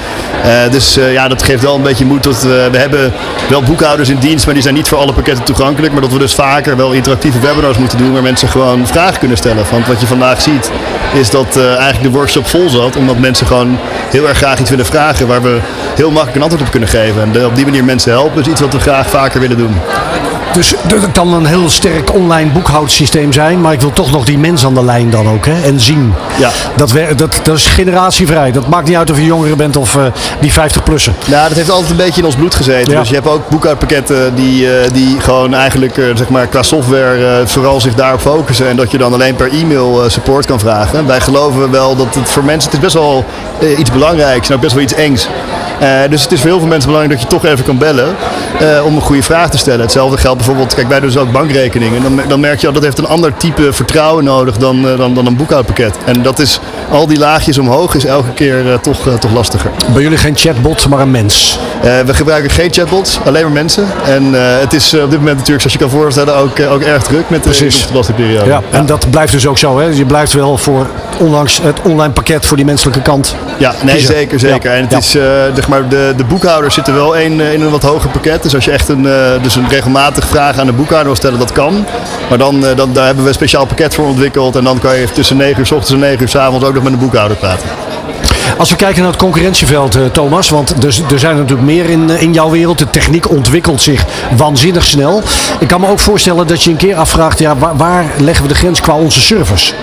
Eh, 0.43 0.71
dus 0.71 0.97
eh, 0.97 1.13
ja, 1.13 1.27
dat 1.27 1.43
geeft 1.43 1.63
wel 1.63 1.75
een 1.75 1.81
beetje 1.81 2.05
moed. 2.05 2.23
Dat 2.23 2.43
we, 2.43 2.69
hebben 2.71 3.13
wel 3.49 3.61
boekhouders 3.61 4.09
in 4.09 4.17
dienst, 4.17 4.45
maar 4.45 4.53
die 4.53 4.63
zijn 4.63 4.75
niet 4.75 4.87
voor 4.87 4.97
alle 4.97 5.13
pakketten 5.13 5.43
toegankelijk. 5.43 5.93
Maar 5.93 6.01
dat 6.01 6.11
we 6.11 6.19
dus 6.19 6.35
vaker 6.35 6.77
wel 6.77 6.91
interactieve 6.91 7.39
webinars 7.39 7.77
moeten 7.77 7.97
doen 7.97 8.13
waar 8.13 8.21
mensen 8.21 8.47
gewoon 8.47 8.87
vragen 8.87 9.19
kunnen 9.19 9.37
stellen. 9.37 9.65
Want 9.71 9.87
wat 9.87 9.99
je 9.99 10.07
vandaag 10.07 10.41
ziet 10.41 10.71
is 11.13 11.29
dat 11.29 11.57
eh, 11.57 11.67
eigenlijk 11.67 12.03
de 12.03 12.17
workshop 12.17 12.47
vol 12.47 12.69
zat, 12.69 12.95
omdat 12.95 13.17
mensen 13.17 13.47
gewoon 13.47 13.77
heel 14.09 14.27
erg 14.27 14.37
graag 14.37 14.59
iets 14.59 14.69
willen 14.69 14.85
vragen 14.85 15.27
waar 15.27 15.41
we 15.41 15.59
heel 15.95 16.11
makkelijk 16.11 16.35
een 16.35 16.41
antwoord 16.41 16.63
op 16.63 16.71
kunnen 16.71 16.89
geven. 16.89 17.21
En 17.21 17.45
op 17.45 17.55
die 17.55 17.65
manier 17.65 17.83
mensen 17.83 18.11
helpen 18.11 18.41
is 18.41 18.47
iets 18.47 18.61
wat 18.61 18.73
we 18.73 18.79
graag 18.79 19.09
vaker 19.09 19.39
willen 19.39 19.57
doen. 19.57 19.75
Dus 20.55 20.73
dat 20.87 21.11
kan 21.11 21.33
een 21.33 21.45
heel 21.45 21.69
sterk 21.69 22.13
online 22.13 22.51
boekhoudsysteem 22.51 23.33
zijn, 23.33 23.61
maar 23.61 23.73
ik 23.73 23.81
wil 23.81 23.93
toch 23.93 24.11
nog 24.11 24.25
die 24.25 24.37
mens 24.37 24.65
aan 24.65 24.73
de 24.73 24.83
lijn 24.83 25.09
dan 25.09 25.29
ook 25.29 25.45
hè, 25.45 25.61
en 25.63 25.79
zien. 25.79 26.13
Ja. 26.37 26.49
Dat, 26.75 26.91
wer- 26.91 27.17
dat, 27.17 27.39
dat 27.43 27.55
is 27.57 27.65
generatievrij. 27.65 28.51
Dat 28.51 28.67
maakt 28.67 28.87
niet 28.87 28.97
uit 28.97 29.11
of 29.11 29.17
je 29.17 29.25
jongere 29.25 29.55
bent 29.55 29.75
of 29.77 29.95
eh, 29.95 30.03
die 30.39 30.51
50-plussen. 30.51 31.13
Nou, 31.25 31.47
dat 31.47 31.57
heeft 31.57 31.69
altijd 31.69 31.89
een 31.91 31.97
beetje 31.97 32.19
in 32.19 32.25
ons 32.25 32.35
bloed 32.35 32.55
gezeten. 32.55 32.93
Ja. 32.93 32.99
Dus 32.99 33.09
je 33.09 33.15
hebt 33.15 33.27
ook 33.27 33.49
boekhoudpakketten 33.49 34.35
die, 34.35 34.71
eh, 34.79 34.91
die 34.93 35.19
gewoon 35.19 35.53
eigenlijk 35.53 35.97
eh, 35.97 36.05
zeg 36.15 36.29
maar, 36.29 36.47
qua 36.47 36.63
software 36.63 37.43
vooral 37.45 37.81
zich 37.81 37.95
daarop 37.95 38.21
focussen. 38.21 38.67
En 38.67 38.75
dat 38.75 38.91
je 38.91 38.97
dan 38.97 39.13
alleen 39.13 39.35
per 39.35 39.51
e-mail 39.51 40.09
support 40.09 40.45
kan 40.45 40.59
vragen. 40.59 41.07
Wij 41.07 41.19
geloven 41.21 41.71
wel 41.71 41.95
dat 41.95 42.15
het 42.15 42.29
voor 42.29 42.43
mensen, 42.43 42.71
het 42.71 42.73
is 42.79 42.83
best 42.83 42.93
wel 43.03 43.25
iets 43.77 43.91
belangrijks 43.91 44.49
en 44.49 44.55
ook 44.55 44.61
best 44.61 44.73
wel 44.73 44.83
iets 44.83 44.93
engs. 44.93 45.27
Eh, 45.79 46.09
dus 46.09 46.23
het 46.23 46.31
is 46.31 46.39
voor 46.39 46.49
heel 46.49 46.59
veel 46.59 46.67
mensen 46.67 46.89
belangrijk 46.89 47.19
dat 47.19 47.29
je 47.29 47.37
toch 47.37 47.51
even 47.51 47.65
kan 47.65 47.77
bellen 47.77 48.15
eh, 48.59 48.85
om 48.85 48.95
een 48.95 49.01
goede 49.01 49.23
vraag 49.23 49.49
te 49.49 49.57
stellen. 49.57 49.81
Hetzelfde 49.81 50.17
geldt 50.17 50.37
bijvoorbeeld, 50.37 50.73
kijk 50.73 50.87
wij 50.87 50.99
doen 50.99 51.09
dus 51.09 51.17
ook 51.17 51.31
bankrekeningen. 51.31 52.01
Dan, 52.01 52.21
dan 52.27 52.39
merk 52.39 52.59
je 52.59 52.67
al 52.67 52.73
dat 52.73 52.83
heeft 52.83 52.97
een 52.97 53.07
ander 53.07 53.37
type 53.37 53.73
vertrouwen 53.73 54.23
nodig 54.23 54.57
dan, 54.57 54.89
eh, 54.89 54.97
dan, 54.97 55.13
dan 55.13 55.25
een 55.25 55.35
boekhoudpakket. 55.35 55.97
En 56.05 56.21
dat 56.21 56.39
is, 56.39 56.59
al 56.91 57.07
die 57.07 57.17
laagjes 57.17 57.57
omhoog 57.57 57.95
is 57.95 58.05
elke 58.05 58.33
keer 58.33 58.79
toch, 58.81 59.09
toch 59.19 59.33
lastiger. 59.33 59.71
Bij 59.93 60.01
jullie 60.01 60.17
geen 60.17 60.35
chatbot, 60.35 60.87
maar 60.89 60.99
een 60.99 61.11
mens. 61.11 61.59
We 62.05 62.13
gebruiken 62.13 62.49
geen 62.51 62.73
chatbots, 62.73 63.19
alleen 63.25 63.43
maar 63.43 63.51
mensen. 63.51 63.87
En 64.05 64.33
het 64.33 64.73
is 64.73 64.93
op 64.93 65.09
dit 65.09 65.19
moment 65.19 65.37
natuurlijk, 65.37 65.61
zoals 65.61 65.73
je 65.73 65.79
kan 65.79 65.89
voorstellen, 65.89 66.35
ook, 66.35 66.59
ook 66.59 66.81
erg 66.81 67.03
druk 67.03 67.29
met 67.29 67.43
de 67.43 67.49
Precies. 67.49 67.87
belastingperiode. 67.87 68.45
Ja, 68.45 68.61
en 68.69 68.85
dat 68.85 69.09
blijft 69.09 69.31
dus 69.31 69.47
ook 69.47 69.57
zo. 69.57 69.79
Hè? 69.79 69.85
Je 69.85 70.05
blijft 70.05 70.33
wel 70.33 70.57
voor, 70.57 70.87
ondanks 71.17 71.61
het 71.61 71.81
online 71.81 72.13
pakket, 72.13 72.45
voor 72.45 72.57
die 72.57 72.65
menselijke 72.65 73.01
kant. 73.01 73.35
Ja, 73.57 73.73
nee, 73.81 73.95
kiezen. 73.95 74.15
zeker, 74.15 74.39
zeker. 74.39 74.69
Ja. 74.71 74.75
En 74.77 74.81
het 74.81 74.91
Ja. 74.91 74.97
is, 74.97 75.15
eh, 75.15 75.23
zeg 75.55 75.67
maar, 75.67 75.89
de, 75.89 76.13
de 76.17 76.23
boekhouders 76.23 76.73
zitten 76.73 76.93
wel 76.93 77.13
in, 77.15 77.41
eh, 77.41 77.53
in 77.53 77.61
een 77.61 77.69
wat 77.69 77.83
hoger 77.83 78.09
pakket. 78.09 78.43
Dus 78.43 78.55
als 78.55 78.65
je 78.65 78.71
echt 78.71 78.87
een, 78.89 79.05
eh, 79.07 79.13
dus 79.41 79.55
een 79.55 79.69
regelmatig 79.69 80.27
vraag 80.27 80.59
aan 80.59 80.65
de 80.65 80.73
boekhouder 80.73 81.07
wil 81.07 81.15
stellen, 81.15 81.39
dat 81.39 81.51
kan. 81.51 81.85
Maar 82.29 82.37
dan, 82.37 82.65
dan 82.75 82.93
daar 82.93 83.05
hebben 83.05 83.23
we 83.23 83.29
een 83.29 83.35
speciaal 83.35 83.65
pakket 83.65 83.95
voor 83.95 84.05
ontwikkeld. 84.05 84.55
En 84.55 84.63
dan 84.63 84.79
kan 84.79 84.97
je 84.99 85.11
tussen 85.11 85.37
9 85.37 85.59
uur 85.59 85.65
s 85.65 85.71
ochtends 85.71 85.91
en 85.93 85.99
9 85.99 86.21
uur 86.21 86.29
s 86.29 86.35
avonds 86.35 86.65
ook 86.65 86.73
nog 86.73 86.83
met 86.83 86.93
een 86.93 86.99
boekhouder 86.99 87.37
praten. 87.37 87.67
Als 88.57 88.69
we 88.69 88.75
kijken 88.75 89.01
naar 89.01 89.11
het 89.11 89.21
concurrentieveld, 89.21 89.95
eh, 89.95 90.01
Thomas, 90.05 90.49
want 90.49 90.83
er, 90.83 90.99
er 91.11 91.19
zijn 91.19 91.35
natuurlijk 91.35 91.67
meer 91.67 91.89
in, 91.89 92.09
eh, 92.09 92.21
in 92.21 92.33
jouw 92.33 92.49
wereld. 92.49 92.77
De 92.77 92.89
techniek 92.89 93.29
ontwikkelt 93.29 93.81
zich 93.81 94.05
waanzinnig 94.37 94.83
snel. 94.83 95.21
Ik 95.59 95.67
kan 95.67 95.81
me 95.81 95.87
ook 95.87 95.99
voorstellen 95.99 96.47
dat 96.47 96.63
je 96.63 96.69
een 96.69 96.77
keer 96.77 96.95
afvraagt, 96.95 97.39
ja, 97.39 97.55
waar, 97.75 98.05
leggen 98.17 98.43
we 98.43 98.49
de 98.49 98.55
grens 98.55 98.81
qua 98.81 98.93
onze 98.93 99.21
service? 99.21 99.73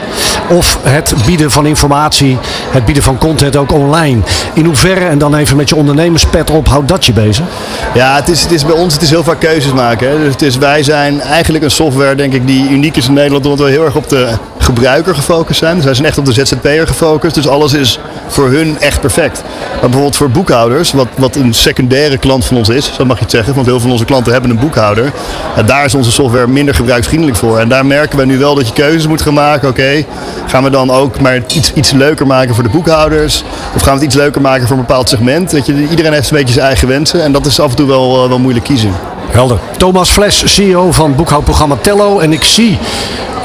Of 0.48 0.78
het 0.82 1.14
bieden 1.26 1.50
van 1.50 1.66
informatie, 1.66 2.38
het 2.70 2.84
bieden 2.84 3.02
van 3.02 3.18
content 3.18 3.56
ook 3.56 3.72
online. 3.72 4.20
In 4.54 4.64
hoeverre, 4.64 5.04
en 5.04 5.18
dan 5.18 5.34
even 5.34 5.56
met 5.56 5.68
je 5.68 5.76
ondernemerspet 5.76 6.50
op, 6.50 6.68
houdt 6.68 6.88
dat 6.88 7.06
je 7.06 7.12
bezig? 7.12 7.44
Ja, 7.94 8.14
het 8.14 8.28
is, 8.28 8.42
het 8.42 8.52
is 8.52 8.64
bij 8.64 8.74
ons 8.74 8.94
het 8.94 9.02
is 9.02 9.10
heel 9.10 9.24
vaak 9.24 9.40
keuzes 9.40 9.72
maken. 9.72 10.08
Hè. 10.08 10.18
Dus 10.18 10.32
het 10.32 10.42
is, 10.42 10.56
wij 10.56 10.82
zijn 10.82 11.20
eigenlijk 11.20 11.64
een 11.64 11.70
software, 11.70 12.14
denk 12.14 12.32
ik, 12.32 12.46
die 12.46 12.70
uniek 12.70 12.96
is 12.96 13.06
in 13.06 13.12
Nederland, 13.12 13.46
omdat 13.46 13.66
we 13.66 13.72
heel 13.72 13.84
erg 13.84 13.96
op 13.96 14.08
de 14.08 14.28
gebruiker 14.62 15.14
gefocust 15.14 15.58
zijn. 15.58 15.76
Dus 15.76 15.84
wij 15.84 15.94
zijn 15.94 16.06
echt 16.06 16.18
op 16.18 16.24
de 16.24 16.32
ZZP'er 16.32 16.86
gefocust. 16.86 17.34
Dus 17.34 17.48
alles 17.48 17.72
is 17.72 17.98
voor 18.26 18.48
hun 18.48 18.80
echt 18.80 19.00
perfect. 19.00 19.42
Maar 19.70 19.80
bijvoorbeeld 19.80 20.16
voor 20.16 20.30
boekhouders, 20.30 20.92
wat, 20.92 21.08
wat 21.16 21.36
een 21.36 21.54
secundaire 21.54 22.18
klant 22.18 22.44
van 22.44 22.56
ons 22.56 22.68
is, 22.68 22.94
zo 22.94 23.04
mag 23.04 23.16
je 23.16 23.22
het 23.22 23.32
zeggen, 23.32 23.54
want 23.54 23.66
heel 23.66 23.74
veel 23.74 23.82
van 23.82 23.92
onze 23.92 24.04
klanten 24.04 24.32
hebben 24.32 24.50
een 24.50 24.58
boekhouder. 24.58 25.12
Daar 25.66 25.84
is 25.84 25.94
onze 25.94 26.12
software 26.12 26.46
minder 26.46 26.74
gebruiksvriendelijk 26.74 27.38
voor. 27.38 27.58
En 27.58 27.68
daar 27.68 27.86
merken 27.86 28.18
we 28.18 28.24
nu 28.24 28.38
wel 28.38 28.54
dat 28.54 28.66
je 28.66 28.72
keuzes 28.72 29.06
moet 29.06 29.22
gaan 29.22 29.34
maken. 29.34 29.68
Oké, 29.68 30.04
gaan 30.46 30.64
we 30.64 30.70
dan 30.70 30.90
ook 30.90 31.20
maar 31.20 31.36
iets, 31.36 31.72
iets 31.72 31.90
leuker 31.90 32.26
maken 32.26 32.54
voor 32.54 32.64
de 32.64 32.70
boekhouders? 32.70 33.44
Of 33.74 33.82
gaan 33.82 33.92
we 33.92 33.98
het 33.98 34.08
iets 34.08 34.14
leuker 34.14 34.40
maken 34.40 34.66
voor 34.66 34.76
een 34.76 34.84
bepaald 34.86 35.08
segment? 35.08 35.52
Weet 35.52 35.66
je, 35.66 35.88
iedereen 35.88 36.12
heeft 36.12 36.30
een 36.30 36.36
beetje 36.36 36.54
zijn 36.54 36.66
eigen 36.66 36.88
wensen. 36.88 37.22
En 37.22 37.32
dat 37.32 37.46
is 37.46 37.60
af 37.60 37.70
en 37.70 37.76
toe 37.76 37.86
wel, 37.86 38.22
eh, 38.22 38.28
wel 38.28 38.38
moeilijk 38.38 38.64
kiezen. 38.64 38.92
Helder. 39.30 39.58
Thomas 39.76 40.10
Fles, 40.10 40.54
CEO 40.54 40.92
van 40.92 41.14
boekhoudprogramma 41.14 41.76
Tello. 41.80 42.18
En 42.18 42.32
ik 42.32 42.42
zie, 42.42 42.78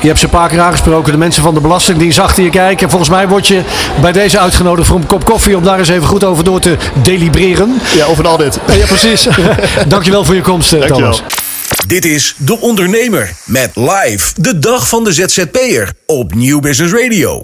je 0.02 0.08
hebt 0.08 0.20
ze 0.20 0.26
een 0.26 0.32
paar 0.32 0.50
keer 0.50 0.60
aangesproken, 0.60 1.12
de 1.12 1.18
mensen 1.18 1.44
van 1.44 1.54
de 1.54 1.60
Belastingdienst 1.60 2.20
achter 2.20 2.44
je 2.44 2.50
kijken. 2.50 2.84
En 2.84 2.90
volgens 2.90 3.10
mij 3.10 3.28
word 3.28 3.48
je 3.48 3.62
bij 4.02 4.12
deze 4.12 4.40
uitgenodigd 4.40 4.88
voor 4.88 4.98
een 4.98 5.06
kop 5.06 5.26
koffie 5.26 5.58
om 5.58 5.64
daar 5.64 5.80
eens 5.80 5.90
even 5.90 6.08
goed 6.08 6.24
over 6.24 6.44
door 6.44 6.60
te 6.60 6.78
delibereren. 7.04 7.82
Ja, 7.96 8.06
over 8.06 8.28
al 8.28 8.38
dit. 8.38 8.60
Ja, 8.68 8.86
precies. 8.86 9.28
Dankjewel 9.88 10.26
voor 10.26 10.36
je 10.36 10.42
komst, 10.42 10.74
eh, 10.74 10.80
Dankjewel. 10.80 11.12
Thomas. 11.12 11.46
Dit 11.88 12.06
is 12.06 12.36
De 12.38 12.60
Ondernemer 12.60 13.34
met 13.46 13.72
live 13.76 14.34
de 14.36 14.60
dag 14.60 14.88
van 14.88 15.04
de 15.04 15.14
ZZP'er 15.14 15.94
op 16.06 16.34
Nieuw 16.34 16.60
Business 16.60 16.94
Radio. 16.94 17.44